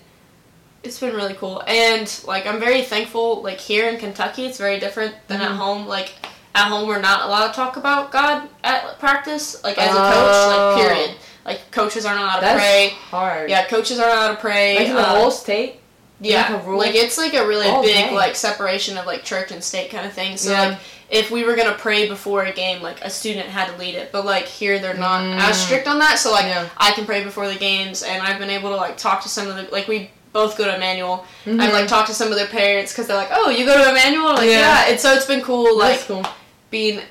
it's 0.82 0.98
been 1.00 1.14
really 1.14 1.34
cool, 1.34 1.62
and 1.66 2.08
like 2.26 2.46
I'm 2.46 2.60
very 2.60 2.82
thankful. 2.82 3.42
Like 3.42 3.58
here 3.58 3.88
in 3.88 3.98
Kentucky, 3.98 4.46
it's 4.46 4.58
very 4.58 4.78
different 4.80 5.14
than 5.28 5.40
at 5.40 5.50
Mhm. 5.52 5.56
home. 5.56 5.86
Like 5.86 6.12
at 6.54 6.68
home, 6.68 6.86
we're 6.86 7.00
not 7.00 7.22
allowed 7.26 7.48
to 7.48 7.52
talk 7.54 7.76
about 7.76 8.12
God 8.12 8.48
at 8.62 8.98
practice, 8.98 9.62
like 9.64 9.76
as 9.78 9.94
a 9.94 9.98
Oh. 9.98 10.12
coach, 10.12 10.56
like 10.56 10.86
period. 10.86 11.16
Like 11.44 11.70
coaches 11.70 12.04
aren't 12.06 12.20
allowed 12.20 12.36
to 12.36 12.40
That's 12.42 12.60
pray. 12.60 12.88
hard. 13.10 13.50
Yeah, 13.50 13.66
coaches 13.66 13.98
aren't 13.98 14.12
allowed 14.14 14.34
to 14.34 14.40
pray. 14.40 14.76
Like 14.76 14.88
in 14.88 14.94
the 14.96 15.08
um, 15.08 15.16
whole 15.18 15.30
state. 15.30 15.80
Yeah, 16.20 16.54
like 16.54 16.66
like 16.66 16.94
it's 16.94 17.18
like 17.18 17.34
a 17.34 17.46
really 17.46 17.66
Oh, 17.68 17.82
big 17.82 17.94
dang. 18.06 18.14
like 18.14 18.34
separation 18.36 18.96
of 18.96 19.04
like 19.04 19.24
church 19.24 19.50
and 19.52 19.62
state 19.62 19.90
kind 19.90 20.06
of 20.06 20.12
thing. 20.12 20.36
So 20.36 20.52
Yeah. 20.52 20.68
like 20.68 20.78
if 21.10 21.30
we 21.30 21.44
were 21.44 21.54
gonna 21.54 21.74
pray 21.76 22.08
before 22.08 22.44
a 22.44 22.52
game, 22.52 22.80
like 22.82 23.04
a 23.04 23.10
student 23.10 23.48
had 23.48 23.68
to 23.70 23.76
lead 23.76 23.94
it. 23.94 24.10
But 24.12 24.24
like 24.24 24.44
here 24.46 24.78
they're 24.78 24.94
not 24.94 25.22
Mm. 25.22 25.38
as 25.38 25.60
strict 25.60 25.86
on 25.86 25.98
that. 25.98 26.18
So 26.18 26.30
like 26.30 26.46
Yeah. 26.46 26.68
I 26.78 26.92
can 26.92 27.04
pray 27.04 27.24
before 27.24 27.46
the 27.48 27.56
games, 27.56 28.02
and 28.02 28.22
I've 28.22 28.38
been 28.38 28.48
able 28.48 28.70
to 28.70 28.76
like 28.76 28.96
talk 28.96 29.22
to 29.24 29.28
some 29.28 29.48
of 29.48 29.56
the 29.56 29.64
like 29.70 29.86
we 29.88 30.10
both 30.32 30.56
go 30.56 30.64
to 30.64 30.74
Emmanuel. 30.76 31.26
Mhm. 31.44 31.60
I've 31.60 31.72
like 31.72 31.88
talked 31.88 32.08
to 32.08 32.14
some 32.14 32.28
of 32.28 32.36
their 32.36 32.46
parents 32.46 32.92
because 32.92 33.06
they're 33.06 33.16
like, 33.16 33.30
oh, 33.32 33.50
you 33.50 33.66
go 33.66 33.76
to 33.82 33.90
Emmanuel, 33.90 34.34
like 34.34 34.48
Yeah. 34.48 34.60
yeah. 34.86 34.90
And 34.90 34.98
so 35.00 35.12
it's 35.12 35.26
been 35.26 35.42
cool 35.42 35.76
like 35.76 36.00
cool. 36.06 36.24
being 36.70 37.02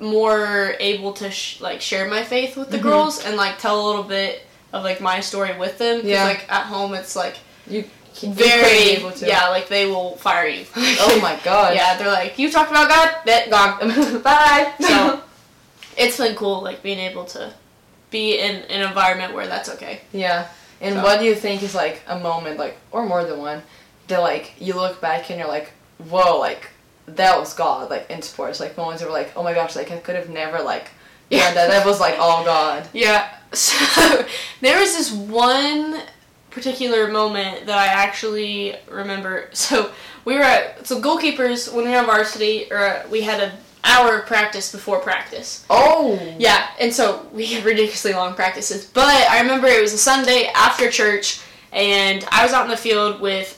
more 0.00 0.74
able 0.80 1.12
to 1.14 1.30
sh- 1.30 1.60
like 1.60 1.80
share 1.80 2.08
my 2.08 2.22
faith 2.22 2.56
with 2.56 2.70
the 2.70 2.78
Mhm. 2.78 2.82
girls 2.82 3.24
and 3.24 3.36
like 3.36 3.58
tell 3.58 3.80
a 3.80 3.86
little 3.86 4.02
bit 4.04 4.42
of 4.72 4.84
like 4.84 5.00
my 5.00 5.20
story 5.20 5.56
with 5.58 5.78
them. 5.78 6.02
Yeah. 6.04 6.24
like 6.24 6.44
at 6.50 6.64
home, 6.66 6.94
it's 6.94 7.16
like 7.16 7.36
You 7.66 7.84
very 8.22 8.62
be 8.62 8.90
able 8.90 9.12
to. 9.12 9.26
yeah, 9.26 9.48
like 9.48 9.68
they 9.68 9.86
will 9.86 10.16
fire 10.16 10.46
you. 10.46 10.66
Oh 10.76 11.18
my 11.20 11.36
god. 11.44 11.74
Yeah, 11.74 11.96
they're 11.96 12.08
like, 12.12 12.38
you 12.38 12.50
talked 12.50 12.70
about 12.70 12.88
God, 12.88 13.14
that 13.26 13.50
gone. 13.50 14.22
Bye. 14.22 14.72
So 14.80 15.20
it's 15.96 16.16
been 16.16 16.36
cool, 16.36 16.62
like 16.62 16.82
being 16.82 16.98
able 17.00 17.24
to 17.26 17.52
be 18.10 18.38
in 18.38 18.56
an 18.70 18.86
environment 18.88 19.34
where 19.34 19.46
that's 19.48 19.68
okay. 19.70 20.00
Yeah. 20.12 20.46
And 20.80 20.94
So- 20.96 21.02
what 21.02 21.18
do 21.18 21.24
you 21.24 21.34
think 21.34 21.62
is 21.62 21.74
like 21.74 22.02
a 22.06 22.18
moment, 22.18 22.58
like, 22.58 22.76
or 22.92 23.04
more 23.04 23.24
than 23.24 23.38
one, 23.38 23.62
that 24.06 24.20
like 24.20 24.52
you 24.60 24.74
look 24.74 25.00
back 25.00 25.28
and 25.30 25.38
you're 25.40 25.48
like, 25.48 25.72
whoa, 26.08 26.38
like 26.38 26.68
that 27.16 27.38
was 27.38 27.54
God, 27.54 27.90
like 27.90 28.10
in 28.10 28.22
sports, 28.22 28.60
like 28.60 28.76
moments 28.76 29.02
were 29.02 29.10
like, 29.10 29.32
oh 29.36 29.42
my 29.42 29.54
gosh, 29.54 29.76
like 29.76 29.90
I 29.90 29.96
could 29.98 30.16
have 30.16 30.28
never 30.30 30.60
like, 30.62 30.90
yeah, 31.30 31.38
Yeah. 31.48 31.54
that 31.54 31.68
that 31.70 31.86
was 31.86 32.00
like 32.00 32.18
all 32.18 32.44
God. 32.44 32.86
Yeah. 32.92 33.28
So 33.52 34.26
there 34.60 34.78
was 34.78 34.94
this 34.94 35.10
one 35.10 36.02
particular 36.50 37.08
moment 37.08 37.64
that 37.66 37.78
I 37.78 37.86
actually 37.86 38.76
remember. 38.90 39.48
So 39.54 39.90
we 40.26 40.34
were 40.34 40.42
at 40.42 40.86
so 40.86 41.00
goalkeepers 41.00 41.72
when 41.72 41.84
we 41.86 41.90
were 41.92 41.98
on 41.98 42.06
varsity, 42.06 42.70
or 42.70 42.78
uh, 42.78 43.06
we 43.10 43.22
had 43.22 43.40
an 43.40 43.52
hour 43.84 44.18
of 44.18 44.26
practice 44.26 44.70
before 44.70 44.98
practice. 45.00 45.64
Oh. 45.70 46.18
Yeah, 46.38 46.68
and 46.78 46.92
so 46.92 47.26
we 47.32 47.46
had 47.46 47.64
ridiculously 47.64 48.12
long 48.12 48.34
practices. 48.34 48.84
But 48.84 49.06
I 49.30 49.40
remember 49.40 49.66
it 49.66 49.80
was 49.80 49.94
a 49.94 49.98
Sunday 49.98 50.50
after 50.54 50.90
church, 50.90 51.40
and 51.72 52.22
I 52.30 52.44
was 52.44 52.52
out 52.52 52.64
in 52.64 52.70
the 52.70 52.76
field 52.76 53.20
with 53.22 53.57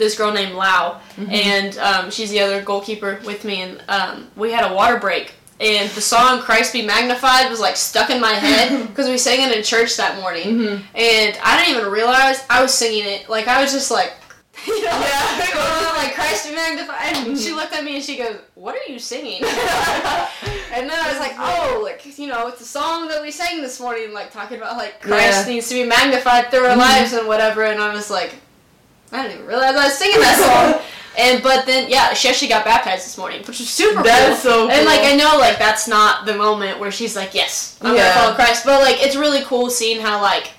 this 0.00 0.16
girl 0.18 0.32
named 0.32 0.54
Lau, 0.56 1.00
and 1.30 1.78
um, 1.78 2.10
she's 2.10 2.30
the 2.30 2.40
other 2.40 2.60
goalkeeper 2.62 3.20
with 3.24 3.44
me, 3.44 3.62
and 3.62 3.80
um, 3.88 4.26
we 4.34 4.50
had 4.50 4.68
a 4.68 4.74
water 4.74 4.98
break. 4.98 5.34
And 5.60 5.88
the 5.90 6.00
song 6.00 6.40
"Christ 6.40 6.72
Be 6.72 6.82
Magnified" 6.82 7.48
was 7.50 7.60
like 7.60 7.76
stuck 7.76 8.10
in 8.10 8.20
my 8.20 8.32
head 8.32 8.86
because 8.88 9.08
we 9.08 9.18
sang 9.18 9.48
it 9.48 9.56
in 9.56 9.62
church 9.62 9.96
that 9.98 10.18
morning, 10.20 10.46
Mhm. 10.58 10.82
and 10.94 11.38
I 11.44 11.62
didn't 11.62 11.76
even 11.78 11.92
realize 11.92 12.42
I 12.50 12.62
was 12.62 12.74
singing 12.74 13.04
it. 13.04 13.28
Like 13.28 13.46
I 13.46 13.62
was 13.62 13.70
just 13.70 13.90
like, 13.90 14.14
you 14.66 14.82
know, 14.84 14.90
Yeah. 14.90 15.50
going 15.54 15.94
like 16.02 16.14
"Christ 16.14 16.48
Be 16.48 16.54
Magnified." 16.54 17.28
And 17.28 17.38
she 17.38 17.52
looked 17.52 17.74
at 17.74 17.84
me 17.84 17.96
and 17.96 18.04
she 18.04 18.16
goes, 18.16 18.38
"What 18.54 18.74
are 18.74 18.90
you 18.90 18.98
singing?" 18.98 19.42
And 20.72 20.88
then 20.88 20.98
I 21.04 21.08
was 21.10 21.18
like, 21.18 21.34
oh, 21.36 21.80
like, 21.82 22.16
you 22.18 22.28
know, 22.28 22.46
it's 22.46 22.60
a 22.60 22.64
song 22.64 23.08
that 23.08 23.20
we 23.20 23.32
sang 23.32 23.60
this 23.60 23.80
morning, 23.80 24.12
like, 24.12 24.32
talking 24.32 24.56
about, 24.56 24.76
like, 24.76 25.00
Christ 25.02 25.46
Yeah. 25.48 25.52
needs 25.54 25.68
to 25.68 25.74
be 25.74 25.82
magnified 25.84 26.50
through 26.52 26.64
our 26.66 26.76
Mhm. 26.76 26.78
lives 26.78 27.12
and 27.12 27.26
whatever. 27.26 27.64
And 27.64 27.82
I 27.82 27.92
was 27.92 28.08
like, 28.08 28.34
I 29.12 29.22
didn't 29.22 29.34
even 29.36 29.46
realize 29.46 29.74
I 29.74 29.84
was 29.86 29.94
singing 29.98 30.20
that 30.20 30.36
song. 30.76 30.82
and, 31.18 31.42
but 31.42 31.66
then, 31.66 31.90
yeah, 31.90 32.12
she 32.14 32.28
actually 32.28 32.48
got 32.48 32.64
baptized 32.64 33.04
this 33.06 33.18
morning, 33.18 33.40
which 33.40 33.58
was 33.58 33.68
super 33.68 34.02
That's 34.02 34.42
cool. 34.42 34.52
so 34.52 34.60
cool. 34.62 34.70
And, 34.70 34.86
like, 34.86 35.00
I 35.02 35.16
know, 35.16 35.36
like, 35.38 35.58
that's 35.58 35.88
not 35.88 36.26
the 36.26 36.34
moment 36.36 36.78
where 36.78 36.90
she's 36.92 37.16
like, 37.16 37.34
yes, 37.34 37.78
I'm 37.82 37.94
Yeah. 37.96 38.02
gonna 38.08 38.20
follow 38.20 38.34
Christ. 38.34 38.64
But, 38.64 38.80
like, 38.82 39.02
it's 39.02 39.16
really 39.16 39.42
cool 39.42 39.68
seeing 39.70 40.00
how, 40.00 40.20
like, 40.22 40.50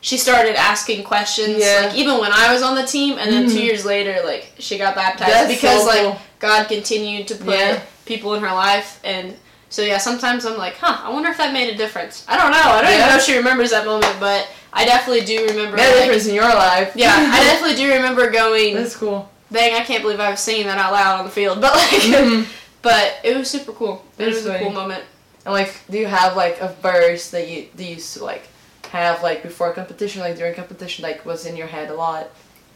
she 0.00 0.16
started 0.16 0.54
asking 0.56 1.04
questions, 1.04 1.58
Yeah. 1.62 1.82
like, 1.86 1.94
even 1.96 2.18
when 2.18 2.30
I 2.32 2.52
was 2.52 2.62
on 2.62 2.74
the 2.76 2.86
team. 2.86 3.18
And 3.18 3.32
then 3.32 3.46
Mhm. 3.46 3.52
two 3.52 3.62
years 3.62 3.84
later, 3.84 4.20
like, 4.24 4.52
she 4.58 4.78
got 4.78 4.94
baptized 4.94 5.30
That's 5.32 5.54
because, 5.54 5.82
so 5.82 5.86
like. 5.86 6.18
God 6.38 6.68
continued 6.68 7.26
to 7.28 7.34
put 7.34 7.48
Yeah. 7.58 7.80
people 8.06 8.34
in 8.34 8.42
her 8.42 8.54
life 8.54 9.00
and 9.02 9.36
so 9.70 9.82
yeah 9.82 9.98
sometimes 9.98 10.44
i'm 10.46 10.56
like 10.56 10.74
huh 10.76 11.00
i 11.04 11.12
wonder 11.12 11.28
if 11.28 11.36
that 11.36 11.52
made 11.52 11.68
a 11.72 11.76
difference 11.76 12.24
i 12.28 12.36
don't 12.36 12.50
know 12.50 12.58
i 12.58 12.80
don't 12.82 12.90
Yeah. 12.90 12.96
even 12.98 13.08
know 13.08 13.16
if 13.16 13.22
she 13.22 13.36
remembers 13.36 13.70
that 13.70 13.84
moment 13.84 14.14
but 14.18 14.48
i 14.72 14.84
definitely 14.84 15.24
do 15.26 15.44
remember 15.46 15.76
Made 15.76 15.84
a 15.86 15.90
like- 15.90 15.98
difference 16.04 16.26
in 16.26 16.34
your 16.34 16.44
life. 16.48 16.92
yeah 16.94 17.14
i 17.32 17.40
definitely 17.44 17.76
do 17.76 17.92
remember 17.92 18.30
going 18.30 18.74
That's 18.74 18.96
cool. 18.96 19.28
dang 19.52 19.74
i 19.74 19.84
can't 19.84 20.02
believe 20.02 20.20
i 20.20 20.30
was 20.30 20.40
singing 20.40 20.66
that 20.66 20.78
out 20.78 20.92
loud 20.92 21.18
on 21.20 21.24
the 21.26 21.30
field 21.30 21.60
but 21.62 21.74
like 21.74 22.02
Mhm. 22.02 22.46
but 22.82 23.14
it 23.24 23.36
was 23.36 23.50
super 23.50 23.72
cool 23.72 24.04
it 24.18 24.24
That's 24.24 24.36
was 24.36 24.46
a 24.46 24.58
cool 24.58 24.70
moment 24.72 25.04
And 25.44 25.52
like, 25.54 25.74
do 25.90 25.98
you 25.98 26.06
have 26.06 26.36
like 26.36 26.60
a 26.60 26.68
verse 26.82 27.30
that 27.30 27.48
you 27.48 27.68
that 27.76 27.82
you 27.84 27.94
used 27.96 28.12
to 28.16 28.24
like 28.24 28.44
have 28.90 29.22
like 29.22 29.42
before 29.42 29.72
competition, 29.74 30.20
like 30.22 30.36
during 30.36 30.54
competition, 30.54 31.02
like 31.02 31.24
was 31.26 31.44
in 31.46 31.56
your 31.56 31.66
head 31.66 31.90
a 31.90 31.94
lot? 31.94 32.28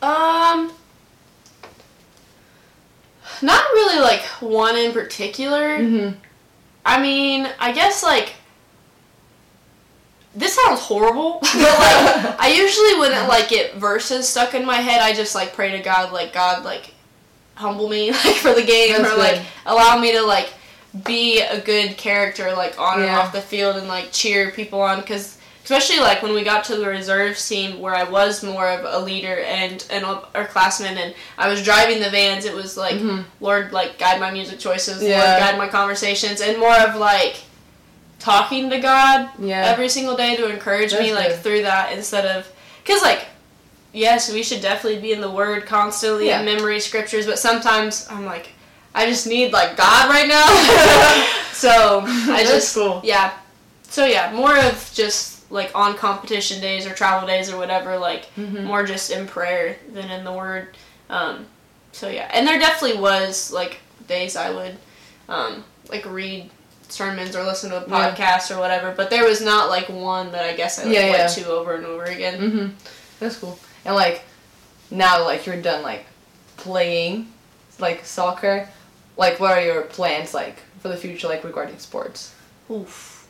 um 0.02 0.72
not 3.40 3.64
really 3.72 4.00
like 4.00 4.22
one 4.40 4.76
in 4.76 4.92
particular 4.92 5.78
Mm-hmm. 5.78 6.18
I 6.84 7.00
mean, 7.00 7.48
I 7.58 7.72
guess 7.72 8.02
like 8.02 8.34
this 10.34 10.54
sounds 10.54 10.80
horrible, 10.80 11.38
but 11.42 11.54
like 11.54 12.40
I 12.40 12.52
usually 12.54 12.98
wouldn't 12.98 13.28
like 13.28 13.48
get 13.48 13.74
verses 13.74 14.28
stuck 14.28 14.54
in 14.54 14.64
my 14.64 14.76
head. 14.76 15.00
I 15.00 15.12
just 15.12 15.34
like 15.34 15.54
pray 15.54 15.70
to 15.72 15.78
God, 15.78 16.12
like 16.12 16.32
God, 16.32 16.64
like 16.64 16.94
humble 17.54 17.88
me, 17.88 18.10
like 18.24 18.36
for 18.36 18.54
the 18.54 18.64
game, 18.64 19.02
That's 19.02 19.14
or 19.14 19.18
like 19.18 19.42
allow 19.66 19.98
me 19.98 20.12
to 20.12 20.22
like 20.22 20.52
be 21.04 21.40
a 21.40 21.60
good 21.60 21.96
character, 21.96 22.52
like 22.52 22.78
on 22.78 23.00
and 23.00 23.10
off 23.10 23.32
the 23.32 23.40
field, 23.40 23.76
and 23.76 23.88
like 23.88 24.12
cheer 24.12 24.50
people 24.50 24.80
on. 24.80 25.00
Because 25.00 25.38
especially 25.64 26.00
like 26.00 26.22
when 26.22 26.32
we 26.34 26.42
got 26.42 26.64
to 26.64 26.76
the 26.76 26.86
reserve 26.88 27.38
team, 27.38 27.80
where 27.80 27.94
I 27.94 28.02
was 28.04 28.42
more 28.42 28.68
of 28.68 28.84
a 28.84 29.04
leader 29.04 29.38
and 29.40 29.84
our 30.34 30.46
classman, 30.46 30.98
and 30.98 31.14
I 31.38 31.48
was 31.48 31.62
driving 31.62 32.00
the 32.02 32.10
vans. 32.10 32.44
It 32.44 32.54
was 32.54 32.76
like 32.76 32.96
Mhm. 32.96 33.24
Lord, 33.40 33.72
like 33.72 33.98
guide 33.98 34.20
my 34.20 34.30
music 34.30 34.58
choices, 34.58 35.02
Yeah. 35.02 35.18
Lord, 35.18 35.40
guide 35.40 35.58
my 35.58 35.68
conversations, 35.68 36.40
and 36.40 36.58
more 36.58 36.74
of 36.76 36.96
like 36.96 37.36
talking 38.18 38.70
to 38.70 38.78
God 38.78 39.28
Yeah. 39.38 39.66
every 39.66 39.88
single 39.88 40.16
day 40.16 40.36
to 40.36 40.46
encourage 40.48 40.92
me 40.92 41.10
That's 41.10 41.32
like 41.34 41.42
through 41.42 41.62
that 41.62 41.92
instead 41.92 42.24
of 42.24 42.46
because 42.84 43.02
like 43.02 43.26
yes 43.92 44.30
we 44.32 44.42
should 44.44 44.62
definitely 44.62 45.00
be 45.00 45.12
in 45.12 45.20
the 45.20 45.28
word 45.30 45.66
constantly 45.66 46.28
Yeah. 46.28 46.36
and 46.38 46.46
memory 46.46 46.78
scriptures 46.78 47.26
but 47.26 47.38
sometimes 47.38 48.06
i'm 48.10 48.24
like 48.24 48.50
i 48.94 49.06
just 49.06 49.26
need 49.26 49.52
like 49.52 49.76
god 49.76 50.08
right 50.08 50.28
now 50.28 50.46
so 51.52 52.02
i 52.06 52.36
That's 52.44 52.48
just 52.50 52.74
cool. 52.76 53.00
yeah 53.04 53.32
so 53.90 54.06
yeah 54.06 54.32
more 54.32 54.56
of 54.56 54.88
just 54.94 55.31
like 55.52 55.70
on 55.74 55.94
competition 55.96 56.60
days 56.60 56.86
or 56.86 56.94
travel 56.94 57.26
days 57.28 57.50
or 57.52 57.56
whatever 57.58 57.96
like 57.98 58.24
Mhm. 58.36 58.64
more 58.64 58.82
just 58.84 59.10
in 59.10 59.26
prayer 59.26 59.76
than 59.92 60.10
in 60.10 60.24
the 60.24 60.32
word 60.32 60.68
um 61.10 61.46
so 61.92 62.08
yeah 62.08 62.28
and 62.32 62.46
there 62.48 62.58
definitely 62.58 62.98
was 62.98 63.52
like 63.52 63.78
days 64.08 64.34
i 64.34 64.50
would 64.50 64.76
um 65.28 65.62
like 65.90 66.04
read 66.06 66.50
sermons 66.88 67.36
or 67.36 67.42
listen 67.44 67.70
to 67.70 67.76
a 67.84 67.88
Yeah. 67.88 68.14
podcast 68.14 68.54
or 68.54 68.58
whatever 68.58 68.92
but 68.96 69.10
there 69.10 69.24
was 69.24 69.40
not 69.42 69.68
like 69.68 69.88
one 69.88 70.32
that 70.32 70.44
i 70.44 70.54
guess 70.56 70.78
i 70.78 70.84
like, 70.84 70.94
Yeah, 70.94 71.10
went 71.10 71.36
yeah. 71.36 71.42
to 71.44 71.50
over 71.50 71.74
and 71.74 71.84
over 71.86 72.04
again 72.04 72.40
Mm-hmm. 72.40 72.66
That's 73.20 73.36
cool. 73.36 73.56
And 73.84 73.94
like, 73.94 74.24
now 74.90 75.24
like 75.24 75.46
you're 75.46 75.60
done 75.62 75.82
like 75.84 76.06
playing, 76.56 77.28
like 77.78 78.04
soccer. 78.04 78.68
Like, 79.16 79.38
what 79.38 79.52
are 79.52 79.60
your 79.60 79.82
plans 79.82 80.34
like 80.34 80.56
for 80.80 80.88
the 80.88 80.96
future, 80.96 81.28
like 81.28 81.44
regarding 81.44 81.78
sports? 81.78 82.34
Oof, 82.70 83.28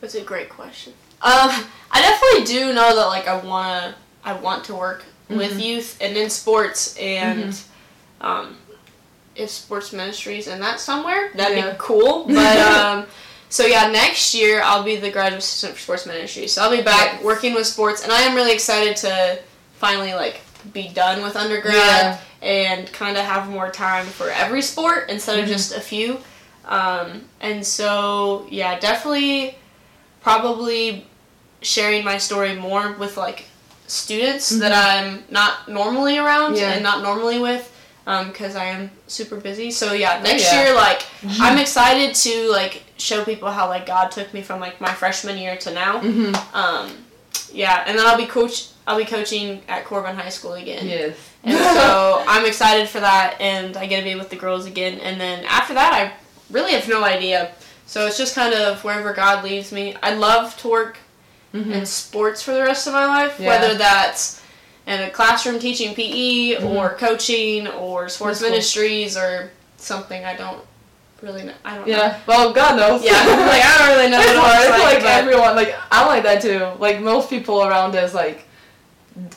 that's 0.00 0.14
a 0.16 0.22
great 0.22 0.48
question. 0.48 0.92
Um, 1.22 1.50
I 1.90 2.00
definitely 2.00 2.44
do 2.44 2.72
know 2.72 2.94
that 2.94 3.06
like 3.06 3.26
I 3.28 3.36
wanna, 3.38 3.94
I 4.24 4.32
want 4.34 4.64
to 4.66 4.74
work 4.74 5.04
with 5.28 5.52
Mhm. 5.58 5.62
youth 5.64 5.96
and 6.00 6.16
in 6.16 6.30
sports 6.30 6.96
and, 6.96 7.52
Mm-hmm. 7.52 8.26
um, 8.26 8.56
if 9.36 9.50
sports 9.50 9.92
ministries 9.92 10.48
and 10.48 10.60
that 10.62 10.80
somewhere 10.80 11.30
that'd 11.34 11.56
Yeah. 11.56 11.70
be 11.70 11.76
cool. 11.78 12.24
But 12.28 12.58
um, 12.58 13.06
so 13.48 13.66
yeah, 13.66 13.86
next 13.88 14.34
year 14.34 14.60
I'll 14.62 14.82
be 14.82 14.96
the 14.96 15.10
graduate 15.10 15.42
assistant 15.42 15.74
for 15.74 15.80
sports 15.80 16.06
ministry. 16.06 16.46
So 16.48 16.62
I'll 16.62 16.70
be 16.76 16.82
back 16.82 17.14
Yes. 17.14 17.22
working 17.22 17.54
with 17.54 17.66
sports, 17.66 18.02
and 18.02 18.12
I 18.12 18.22
am 18.22 18.34
really 18.34 18.52
excited 18.52 18.96
to 18.98 19.38
finally 19.78 20.14
like 20.14 20.40
be 20.72 20.88
done 20.88 21.22
with 21.22 21.36
undergrad 21.36 21.74
Yeah. 21.76 22.18
and 22.42 22.92
kind 22.92 23.16
of 23.16 23.24
have 23.24 23.48
more 23.48 23.70
time 23.70 24.06
for 24.06 24.28
every 24.30 24.60
sport 24.62 25.08
instead 25.08 25.38
of 25.38 25.44
Mhm. 25.46 25.48
just 25.48 25.72
a 25.72 25.80
few. 25.80 26.20
Um, 26.66 27.28
and 27.40 27.64
so, 27.66 28.46
yeah, 28.50 28.78
definitely 28.78 29.56
probably 30.28 31.06
sharing 31.62 32.04
my 32.04 32.18
story 32.18 32.54
more 32.54 32.92
with 32.92 33.16
like 33.16 33.46
students 33.86 34.50
that 34.50 34.72
I'm 34.72 35.24
not 35.30 35.68
normally 35.68 36.18
around 36.18 36.56
Yeah. 36.56 36.72
and 36.72 36.82
not 36.82 37.02
normally 37.02 37.38
with 37.38 37.64
because 38.04 38.56
I 38.56 38.66
am 38.66 38.90
super 39.06 39.36
busy. 39.36 39.70
So, 39.70 39.92
yeah, 39.92 40.20
next 40.22 40.50
yeah. 40.50 40.64
year, 40.64 40.74
like, 40.74 41.02
I'm 41.40 41.58
excited 41.58 42.14
to 42.14 42.50
like 42.50 42.82
show 42.96 43.22
people 43.24 43.50
how 43.50 43.68
like 43.68 43.86
God 43.86 44.10
took 44.10 44.32
me 44.32 44.40
from 44.40 44.60
like 44.60 44.80
my 44.80 44.92
freshman 44.92 45.36
year 45.36 45.56
to 45.58 45.74
now. 45.74 46.00
Mm-hmm. 46.00 46.56
Um, 46.56 46.92
yeah, 47.52 47.84
and 47.86 47.98
then 47.98 48.06
I'll 48.06 48.16
be 48.16 48.26
coach. 48.26 48.68
I'll 48.86 48.96
be 48.96 49.04
coaching 49.04 49.60
at 49.68 49.84
Corbin 49.84 50.16
High 50.16 50.30
School 50.30 50.54
again. 50.54 50.86
Yes. 50.86 51.16
And 51.44 51.58
so 51.58 52.24
I'm 52.28 52.46
excited 52.46 52.88
for 52.88 53.00
that, 53.00 53.36
and 53.40 53.76
I 53.76 53.86
get 53.86 53.98
to 53.98 54.04
be 54.04 54.14
with 54.14 54.30
the 54.30 54.36
girls 54.36 54.64
again. 54.64 55.00
And 55.00 55.20
then 55.20 55.44
after 55.44 55.74
that, 55.74 55.92
I 55.92 56.12
really 56.50 56.72
have 56.72 56.88
no 56.88 57.04
idea. 57.04 57.52
So 57.88 58.06
it's 58.06 58.18
just 58.18 58.34
kind 58.34 58.52
of 58.52 58.84
wherever 58.84 59.14
God 59.14 59.42
leads 59.42 59.72
me. 59.72 59.96
I'd 60.02 60.18
love 60.18 60.54
to 60.58 60.68
work 60.68 60.98
Mhm. 61.54 61.72
in 61.72 61.86
sports 61.86 62.42
for 62.42 62.52
the 62.52 62.62
rest 62.62 62.86
of 62.86 62.92
my 62.92 63.06
life, 63.06 63.36
Yeah. 63.38 63.48
whether 63.48 63.74
that's 63.74 64.42
in 64.86 65.00
a 65.00 65.08
classroom 65.10 65.58
teaching 65.58 65.94
PE 65.94 66.56
or 66.56 66.90
Mhm. 66.90 66.98
coaching 66.98 67.66
or 67.66 68.10
sports 68.10 68.40
That's 68.40 68.42
cool. 68.42 68.50
ministries 68.50 69.16
or 69.16 69.50
something. 69.78 70.22
I 70.26 70.34
don't 70.34 70.58
really 71.22 71.44
know. 71.44 71.54
I 71.64 71.76
don't 71.76 71.88
know. 71.88 71.96
Yeah. 71.96 72.16
Well, 72.26 72.52
God 72.52 72.76
knows. 72.76 73.02
Yeah, 73.02 73.12
like 73.24 73.64
I 73.64 73.78
don't 73.78 73.96
really 73.96 74.10
know 74.10 74.20
it's 74.28 74.38
hard. 74.38 74.60
It's 74.68 74.84
like, 74.84 75.02
like. 75.02 75.04
everyone. 75.16 75.56
Like 75.56 75.74
I'm 75.90 76.06
like 76.08 76.24
that 76.24 76.42
too. 76.42 76.66
Like 76.78 77.00
most 77.00 77.30
people 77.30 77.62
around 77.64 77.96
us, 77.96 78.12
like 78.12 78.44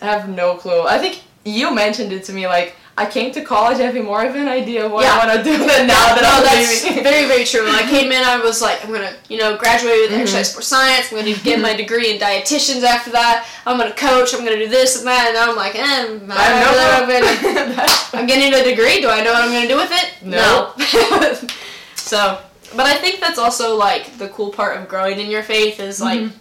have 0.01 0.27
no 0.27 0.55
clue. 0.55 0.81
I 0.85 0.97
think 0.97 1.21
you 1.45 1.73
mentioned 1.73 2.11
it 2.11 2.25
to 2.25 2.33
me 2.33 2.47
like 2.47 2.75
I 2.97 3.05
came 3.05 3.31
to 3.33 3.41
college 3.41 3.77
having 3.77 4.03
more 4.03 4.23
of 4.23 4.35
an 4.35 4.47
idea 4.49 4.85
of 4.85 4.91
what 4.91 5.03
Yeah. 5.05 5.15
I 5.15 5.25
want 5.25 5.37
to 5.39 5.43
do 5.43 5.57
than 5.57 5.87
now 5.87 6.13
that 6.13 6.21
no, 6.21 6.29
I'm 6.29 6.43
that's 6.43 6.83
leaving. 6.83 7.03
very, 7.03 7.25
very 7.25 7.45
true. 7.45 7.63
When 7.63 7.73
I 7.73 7.83
came 7.89 8.11
in, 8.17 8.21
I 8.23 8.37
was 8.39 8.61
like, 8.61 8.83
I'm 8.83 8.91
gonna, 8.91 9.13
you 9.29 9.37
know, 9.37 9.55
graduate 9.57 9.95
with 10.01 10.11
Mhm. 10.11 10.21
exercise 10.21 10.51
sports 10.51 10.67
science. 10.67 11.07
I'm 11.11 11.17
gonna 11.19 11.33
get 11.35 11.59
my 11.61 11.73
degree 11.73 12.11
in 12.11 12.19
dietitians 12.19 12.83
after 12.83 13.09
that. 13.11 13.45
I'm 13.65 13.77
gonna 13.77 13.93
coach. 13.93 14.33
I'm 14.33 14.43
gonna 14.43 14.57
do 14.57 14.67
this 14.67 14.97
and 14.97 15.07
that. 15.07 15.27
And 15.27 15.35
now 15.35 15.49
I'm 15.49 15.55
like, 15.55 15.75
eh, 15.75 15.81
I 15.81 16.03
don't 16.05 16.27
know. 16.27 16.35
I 17.83 18.09
I'm 18.13 18.27
getting 18.27 18.53
a 18.53 18.63
degree. 18.63 18.99
Do 19.01 19.09
I 19.09 19.23
know 19.23 19.31
what 19.33 19.43
I'm 19.43 19.51
gonna 19.53 19.67
do 19.67 19.77
with 19.77 19.91
it? 19.91 20.07
No. 20.21 20.73
No. 20.77 21.47
so, 21.95 22.39
but 22.75 22.85
I 22.85 22.95
think 22.95 23.19
that's 23.21 23.39
also 23.39 23.75
like 23.77 24.17
the 24.17 24.27
cool 24.29 24.49
part 24.51 24.77
of 24.77 24.87
growing 24.87 25.19
in 25.19 25.29
your 25.29 25.43
faith 25.43 25.79
is 25.79 26.01
like 26.01 26.19
Mhm. 26.19 26.31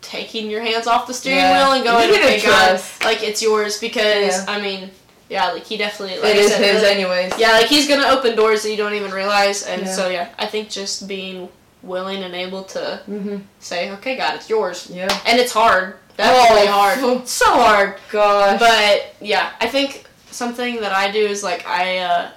taking 0.00 0.48
your 0.48 0.62
hands 0.62 0.86
off 0.86 1.06
the 1.08 1.14
steering 1.14 1.40
Yeah. 1.40 1.64
wheel 1.64 1.72
and 1.72 1.84
going, 1.84 2.10
okay, 2.10 2.40
God, 2.40 2.80
like 3.04 3.22
it's 3.22 3.42
yours 3.42 3.78
because 3.78 4.36
Yeah. 4.36 4.44
I 4.48 4.60
mean, 4.60 4.90
yeah, 5.28 5.52
like 5.52 5.64
he 5.64 5.76
definitely 5.76 6.18
like 6.18 6.34
it 6.34 6.38
is 6.38 6.52
said, 6.52 6.62
his 6.74 6.82
really- 6.82 6.94
anyways. 6.94 7.32
yeah, 7.38 7.52
like 7.52 7.66
he's 7.66 7.86
gonna 7.88 8.06
open 8.08 8.34
doors 8.36 8.62
that 8.62 8.70
you 8.70 8.76
don't 8.76 8.94
even 8.94 9.10
realize, 9.10 9.62
and 9.64 9.82
Yeah. 9.82 9.92
so 9.92 10.08
yeah, 10.08 10.28
I 10.38 10.46
think 10.46 10.68
just 10.70 11.06
being 11.08 11.48
willing 11.82 12.22
and 12.22 12.34
able 12.34 12.64
to 12.64 13.00
Mhm. 13.08 13.42
say, 13.60 13.90
okay, 13.92 14.16
God, 14.16 14.34
it's 14.36 14.48
yours, 14.50 14.88
Yeah. 14.90 15.08
and 15.26 15.38
it's 15.38 15.52
hard, 15.52 15.96
definitely 16.16 16.68
Oh, 16.68 16.72
hard, 16.72 16.98
phew. 16.98 17.22
so 17.24 17.46
hard, 17.46 17.94
Gosh. 18.10 18.58
but 18.58 19.14
yeah, 19.20 19.50
I 19.60 19.66
think 19.68 20.04
something 20.30 20.80
that 20.80 20.92
I 20.92 21.10
do 21.10 21.20
is 21.24 21.42
like 21.42 21.66
I, 21.66 21.98
uh, 21.98 22.28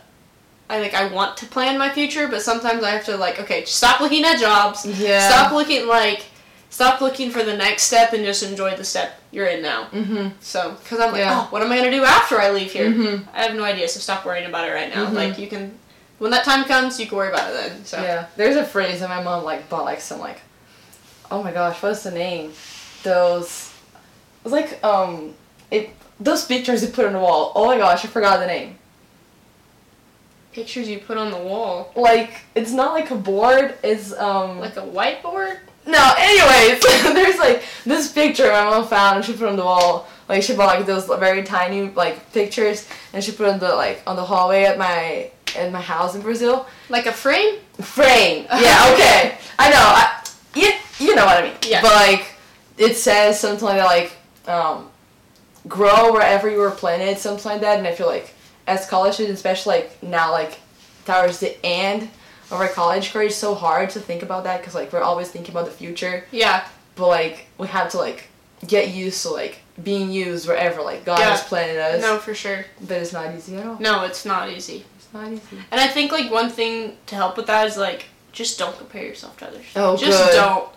I 0.70 0.80
like 0.80 0.94
I 0.94 1.08
want 1.08 1.36
to 1.38 1.46
plan 1.48 1.78
my 1.78 1.89
future, 1.89 2.28
but 2.28 2.42
sometimes 2.42 2.84
I 2.84 2.92
have 2.92 3.04
to 3.06 3.18
like, 3.18 3.39
okay, 3.42 3.66
stop 3.66 4.00
looking 4.00 4.24
at 4.24 4.39
jobs, 4.39 4.86
yeah. 4.86 5.28
stop 5.30 5.52
looking 5.52 5.86
like, 5.88 6.24
stop 6.72 6.99
looking 7.01 7.30
for 7.30 7.43
the 7.43 7.55
next 7.55 7.84
step, 7.84 8.13
and 8.13 8.24
just 8.26 8.41
enjoy 8.41 8.76
the 8.76 8.84
step 8.84 9.19
you're 9.32 9.45
in 9.45 9.61
now. 9.61 9.86
Mm-hmm. 9.91 10.30
So, 10.39 10.72
because 10.82 10.99
I'm 10.99 11.11
like, 11.11 11.19
Yeah. 11.19 11.41
oh, 11.45 11.47
what 11.51 11.61
am 11.61 11.72
I 11.72 11.78
gonna 11.78 11.91
do 11.91 12.03
after 12.03 12.39
I 12.41 12.49
leave 12.49 12.72
here? 12.72 12.89
Mhm. 12.89 13.28
I 13.34 13.43
have 13.43 13.55
no 13.55 13.63
idea, 13.63 13.88
so 13.88 13.99
stop 13.99 14.26
worrying 14.26 14.47
about 14.47 14.67
it 14.67 14.72
right 14.74 14.89
now. 14.93 15.05
Mhm. 15.05 15.13
Like 15.13 15.38
you 15.38 15.47
can, 15.47 15.78
when 16.17 16.32
that 16.32 16.43
time 16.43 16.63
comes, 16.65 16.99
you 16.99 17.05
can 17.07 17.17
worry 17.17 17.30
about 17.30 17.49
it 17.51 17.53
then. 17.53 17.86
So 17.86 18.01
Yeah, 18.01 18.26
there's 18.38 18.55
a 18.55 18.63
phrase 18.65 19.01
that 19.01 19.09
my 19.09 19.22
mom 19.22 19.43
like 19.43 19.69
bought 19.69 19.86
like 19.86 20.01
some 20.01 20.19
like, 20.19 20.41
oh 21.30 21.43
my 21.43 21.51
gosh, 21.51 21.82
what's 21.84 22.03
the 22.03 22.11
name? 22.11 22.53
Those, 23.03 23.72
it's 24.43 24.51
like 24.53 24.84
um, 24.84 25.34
it 25.69 25.89
those 26.19 26.45
pictures 26.45 26.82
you 26.84 26.89
put 26.89 27.05
on 27.05 27.13
the 27.13 27.19
wall. 27.19 27.51
Oh 27.55 27.65
my 27.67 27.78
gosh, 27.78 28.05
I 28.05 28.07
forgot 28.07 28.39
the 28.39 28.47
name. 28.47 28.78
pictures 30.53 30.88
you 30.89 30.99
put 30.99 31.17
on 31.17 31.32
the 31.32 31.38
wall, 31.38 31.91
Like 31.95 32.41
it's 32.55 32.72
not 32.72 32.93
like 32.93 33.09
a 33.11 33.15
board. 33.15 33.76
It's 33.84 34.13
um. 34.13 34.59
like 34.59 34.76
a 34.78 34.82
whiteboard. 34.82 35.59
No, 35.86 36.13
anyways, 36.17 36.82
there's 37.13 37.38
like 37.38 37.63
this 37.86 38.11
picture 38.11 38.51
my 38.51 38.65
mom 38.65 38.88
found 38.88 39.17
and 39.17 39.25
she 39.25 39.34
put 39.34 39.47
on 39.47 39.55
the 39.55 39.63
wall. 39.63 40.07
Like 40.29 40.43
she 40.43 40.55
bought 40.55 40.77
like 40.77 40.86
those 40.86 41.05
very 41.05 41.43
tiny 41.43 41.89
like 41.89 42.32
pictures 42.32 42.88
and 43.13 43.23
she 43.23 43.32
put 43.32 43.47
on 43.47 43.59
the 43.59 43.75
like 43.75 44.01
on 44.07 44.15
the 44.15 44.23
hallway 44.23 44.63
at 44.63 44.77
my 44.77 45.32
at 45.55 45.71
my 45.71 45.82
house 45.82 46.15
in 46.15 46.21
Brazil. 46.21 46.65
Like 46.89 47.05
a 47.05 47.11
frame? 47.11 47.57
Frame. 47.79 48.45
Yeah, 48.49 48.91
okay. 48.93 49.38
I 49.59 49.69
know. 49.69 49.77
I, 49.77 50.23
you, 50.55 50.71
you 50.99 51.15
know 51.15 51.25
what 51.25 51.43
I 51.43 51.47
mean. 51.47 51.57
Yeah. 51.67 51.82
But 51.82 51.95
like, 51.95 52.34
it 52.77 52.95
says 52.95 53.39
something 53.39 53.65
like 53.65 53.77
that, 53.77 53.86
like, 53.86 54.13
um, 54.47 54.89
grow 55.67 56.11
wherever 56.11 56.49
you 56.49 56.57
were 56.57 56.71
planted, 56.71 57.17
something 57.17 57.51
like 57.51 57.61
that. 57.61 57.77
And 57.77 57.88
I 57.88 57.93
feel 57.93 58.07
like 58.07 58.34
as 58.67 58.88
college 58.88 59.15
students, 59.15 59.39
especially 59.39 59.75
like 59.75 60.03
now, 60.03 60.32
like 60.32 60.59
towards 61.05 61.39
the 61.39 61.63
end 61.65 62.09
of 62.52 62.60
our 62.60 62.68
college 62.68 63.12
career, 63.12 63.28
it's 63.28 63.36
so 63.36 63.56
hard 63.56 63.89
to 63.91 63.99
think 63.99 64.24
about 64.24 64.43
that 64.43 64.60
because 64.60 64.76
like 64.76 64.91
we're 64.93 65.02
always 65.02 65.30
thinking 65.30 65.54
about 65.54 65.66
the 65.66 65.72
future. 65.72 66.26
Yeah. 66.32 66.68
But 66.95 67.08
like 67.08 67.47
we 67.58 67.68
have 67.68 67.89
to 67.91 67.97
like 67.97 68.28
get 68.68 68.89
used 68.89 69.22
to 69.24 69.30
like 69.30 69.60
being 69.82 70.12
used 70.12 70.47
wherever 70.47 70.82
like 70.82 71.06
God 71.06 71.20
Yeah. 71.20 71.30
has 71.32 71.43
planted 71.43 71.80
us. 71.80 72.02
No, 72.02 72.18
for 72.20 72.34
sure. 72.36 72.66
But 72.82 72.97
it's 72.97 73.14
not 73.14 73.34
easy 73.36 73.56
at 73.58 73.66
all. 73.66 73.78
No, 73.80 74.04
it's 74.04 74.26
not 74.26 74.49
easy. 74.49 74.86
It's 74.97 75.14
not 75.14 75.32
easy. 75.32 75.58
And 75.72 75.80
I 75.82 75.88
think 75.88 76.12
like 76.12 76.30
one 76.32 76.49
thing 76.49 76.97
to 77.08 77.16
help 77.16 77.38
with 77.38 77.47
that 77.47 77.68
is 77.68 77.78
like 77.78 78.06
just 78.32 78.60
don't 78.60 78.78
compare 78.78 79.04
yourself 79.04 79.38
to 79.38 79.47
others. 79.47 79.66
Oh, 79.76 79.97
just 79.97 80.24
good. 80.32 80.36
don't. 80.36 80.70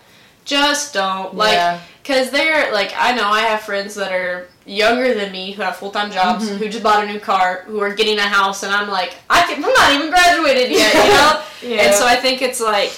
Just 0.45 0.93
don't. 0.93 1.35
Like, 1.35 1.53
yeah. 1.53 1.79
Cause 2.03 2.29
they're 2.29 2.71
like 2.71 2.93
I 2.95 3.15
know 3.15 3.27
I 3.29 3.41
have 3.41 3.61
friends 3.61 3.95
that 3.95 4.11
are 4.11 4.47
younger 4.67 5.15
than 5.15 5.31
me 5.31 5.51
who 5.53 5.63
have 5.63 5.75
full 5.75 5.89
time 5.89 6.11
jobs 6.11 6.47
Mhm. 6.47 6.57
who 6.57 6.69
just 6.69 6.83
bought 6.83 7.03
a 7.03 7.07
new 7.11 7.19
car 7.19 7.63
who 7.65 7.79
are 7.81 7.93
getting 7.95 8.19
a 8.19 8.27
house 8.27 8.61
and 8.61 8.71
I'm 8.71 8.89
like 8.89 9.15
I 9.27 9.41
can, 9.43 9.63
I'm 9.65 9.73
not 9.73 9.91
even 9.93 10.09
graduated 10.11 10.69
yet 10.71 10.93
you 10.93 11.01
know 11.11 11.41
Yeah. 11.75 11.81
and 11.83 11.95
so 11.95 12.05
I 12.05 12.15
think 12.15 12.43
it's 12.43 12.61
like 12.61 12.91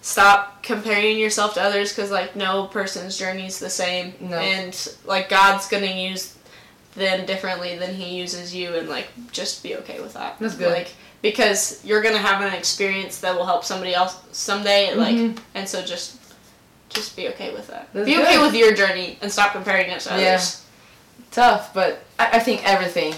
stop 0.00 0.62
comparing 0.62 1.18
yourself 1.18 1.54
to 1.54 1.60
others 1.62 1.92
because 1.92 2.10
like 2.12 2.36
no 2.36 2.66
person's 2.66 3.18
journey 3.18 3.46
is 3.46 3.58
the 3.58 3.70
same 3.70 4.14
No. 4.20 4.36
and 4.38 4.72
like 5.04 5.28
God's 5.28 5.66
gonna 5.68 5.86
use 5.86 6.36
them 6.94 7.26
differently 7.26 7.76
than 7.78 7.94
He 7.94 8.16
uses 8.16 8.54
you 8.54 8.74
and 8.76 8.88
like 8.88 9.08
just 9.32 9.62
be 9.64 9.74
okay 9.78 10.00
with 10.00 10.14
that 10.14 10.36
That's 10.38 10.54
good. 10.54 10.72
like 10.72 10.88
because 11.20 11.84
you're 11.84 12.02
gonna 12.02 12.18
have 12.18 12.42
an 12.42 12.52
experience 12.52 13.18
that 13.18 13.34
will 13.36 13.46
help 13.46 13.64
somebody 13.64 13.92
else 13.94 14.16
someday 14.32 14.94
like 14.94 15.16
Mhm. 15.16 15.38
and 15.54 15.68
so 15.68 15.82
just 15.82 16.16
just 16.94 17.16
be 17.16 17.28
okay 17.28 17.52
with 17.52 17.66
that. 17.68 17.88
That's 17.92 18.06
be 18.06 18.16
okay 18.18 18.36
good. 18.36 18.42
with 18.42 18.54
your 18.54 18.72
journey 18.74 19.18
and 19.22 19.30
stop 19.30 19.52
comparing 19.52 19.90
it 19.90 20.00
to 20.00 20.10
Yeah. 20.10 20.32
others. 20.34 20.62
tough, 21.30 21.72
but 21.72 22.02
I, 22.18 22.32
I 22.36 22.38
think 22.40 22.66
everything 22.68 23.14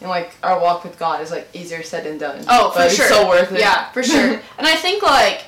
in 0.00 0.08
like 0.08 0.32
our 0.42 0.58
walk 0.60 0.82
with 0.84 0.98
God 0.98 1.20
is 1.20 1.30
like 1.30 1.48
easier 1.54 1.82
said 1.84 2.04
than 2.04 2.18
done. 2.18 2.44
Oh, 2.48 2.70
for 2.70 2.78
but 2.80 2.90
sure. 2.90 3.06
It's 3.06 3.14
so 3.14 3.28
worth 3.28 3.52
it. 3.52 3.60
Yeah, 3.60 3.90
for 3.92 4.02
sure. 4.02 4.30
and 4.58 4.66
I 4.66 4.74
think 4.74 5.02
like 5.02 5.44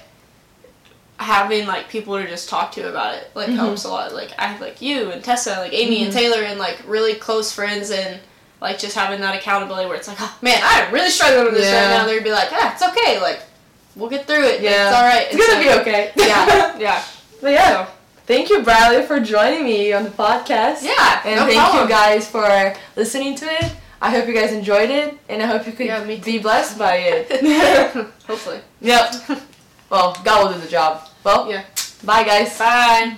having 1.18 1.66
like 1.66 1.89
people 1.89 2.16
to 2.20 2.27
just 2.29 2.49
talk 2.49 2.72
to 2.72 2.89
about 2.89 3.14
it 3.14 3.31
like 3.35 3.49
Mhm. 3.49 3.57
helps 3.57 3.85
a 3.85 3.89
lot. 3.89 4.12
Like 4.14 4.31
I 4.39 4.47
have 4.47 4.61
like 4.61 4.83
you 4.83 5.11
and 5.11 5.22
Tessa, 5.25 5.57
like 5.61 5.72
Amy 5.72 6.05
and 6.05 6.12
Mhm. 6.12 6.16
Taylor, 6.16 6.43
and 6.43 6.59
like 6.59 6.79
really 6.87 7.14
close 7.14 7.53
friends 7.53 7.91
and. 7.91 8.20
Like 8.61 8.79
just 8.79 8.95
having 8.97 9.20
that 9.20 9.35
accountability 9.37 9.87
where 9.89 9.97
it's 9.97 10.09
like, 10.09 10.16
oh 10.20 10.39
man, 10.41 10.59
I'm 10.62 10.91
really 10.95 11.11
struggling 11.11 11.45
with 11.47 11.55
this 11.55 11.66
Yeah. 11.66 11.83
right 11.91 11.99
now. 11.99 12.07
They'd 12.07 12.25
be 12.25 12.31
like, 12.33 12.51
yeah, 12.51 12.72
it's 12.72 12.83
okay. 12.83 13.20
Like, 13.20 13.41
we'll 13.95 14.09
get 14.09 14.27
through 14.27 14.43
it. 14.47 14.62
Yeah. 14.62 14.89
It's 14.89 14.97
all 14.97 15.03
right. 15.05 15.27
It's 15.31 15.37
gonna 15.37 15.59
And 15.61 15.85
be 15.85 15.91
okay. 15.91 16.12
Yeah, 16.16 16.79
yeah. 16.79 17.05
But 17.45 17.53
yeah, 17.53 17.84
So, 17.84 17.92
thank 18.24 18.49
you, 18.49 18.62
Briley, 18.62 19.05
for 19.07 19.20
joining 19.20 19.64
me 19.64 19.92
on 19.92 20.03
the 20.05 20.09
podcast. 20.11 20.80
yeah. 20.82 21.20
And 21.26 21.36
no 21.40 21.45
thank 21.47 21.61
problem. 21.61 21.82
you 21.84 21.88
guys 21.90 22.26
for 22.26 22.74
listening 22.97 23.34
to 23.36 23.45
it. 23.45 23.70
I 24.01 24.09
hope 24.09 24.26
you 24.26 24.32
guys 24.32 24.51
enjoyed 24.53 24.88
it, 24.88 25.12
and 25.28 25.42
I 25.42 25.47
hope 25.47 25.66
you 25.66 25.72
could 25.72 25.84
Yeah, 25.86 26.03
be 26.05 26.38
blessed 26.38 26.78
by 26.78 26.97
it. 26.97 27.28
Hopefully. 28.26 28.61
yep. 28.80 29.12
Well, 29.90 30.16
God 30.24 30.36
will 30.47 30.55
do 30.55 30.61
the 30.61 30.68
job. 30.70 31.07
Well, 31.22 31.51
Yeah. 31.51 31.64
bye, 32.03 32.24
guys. 32.24 32.59
Bye. 32.59 33.16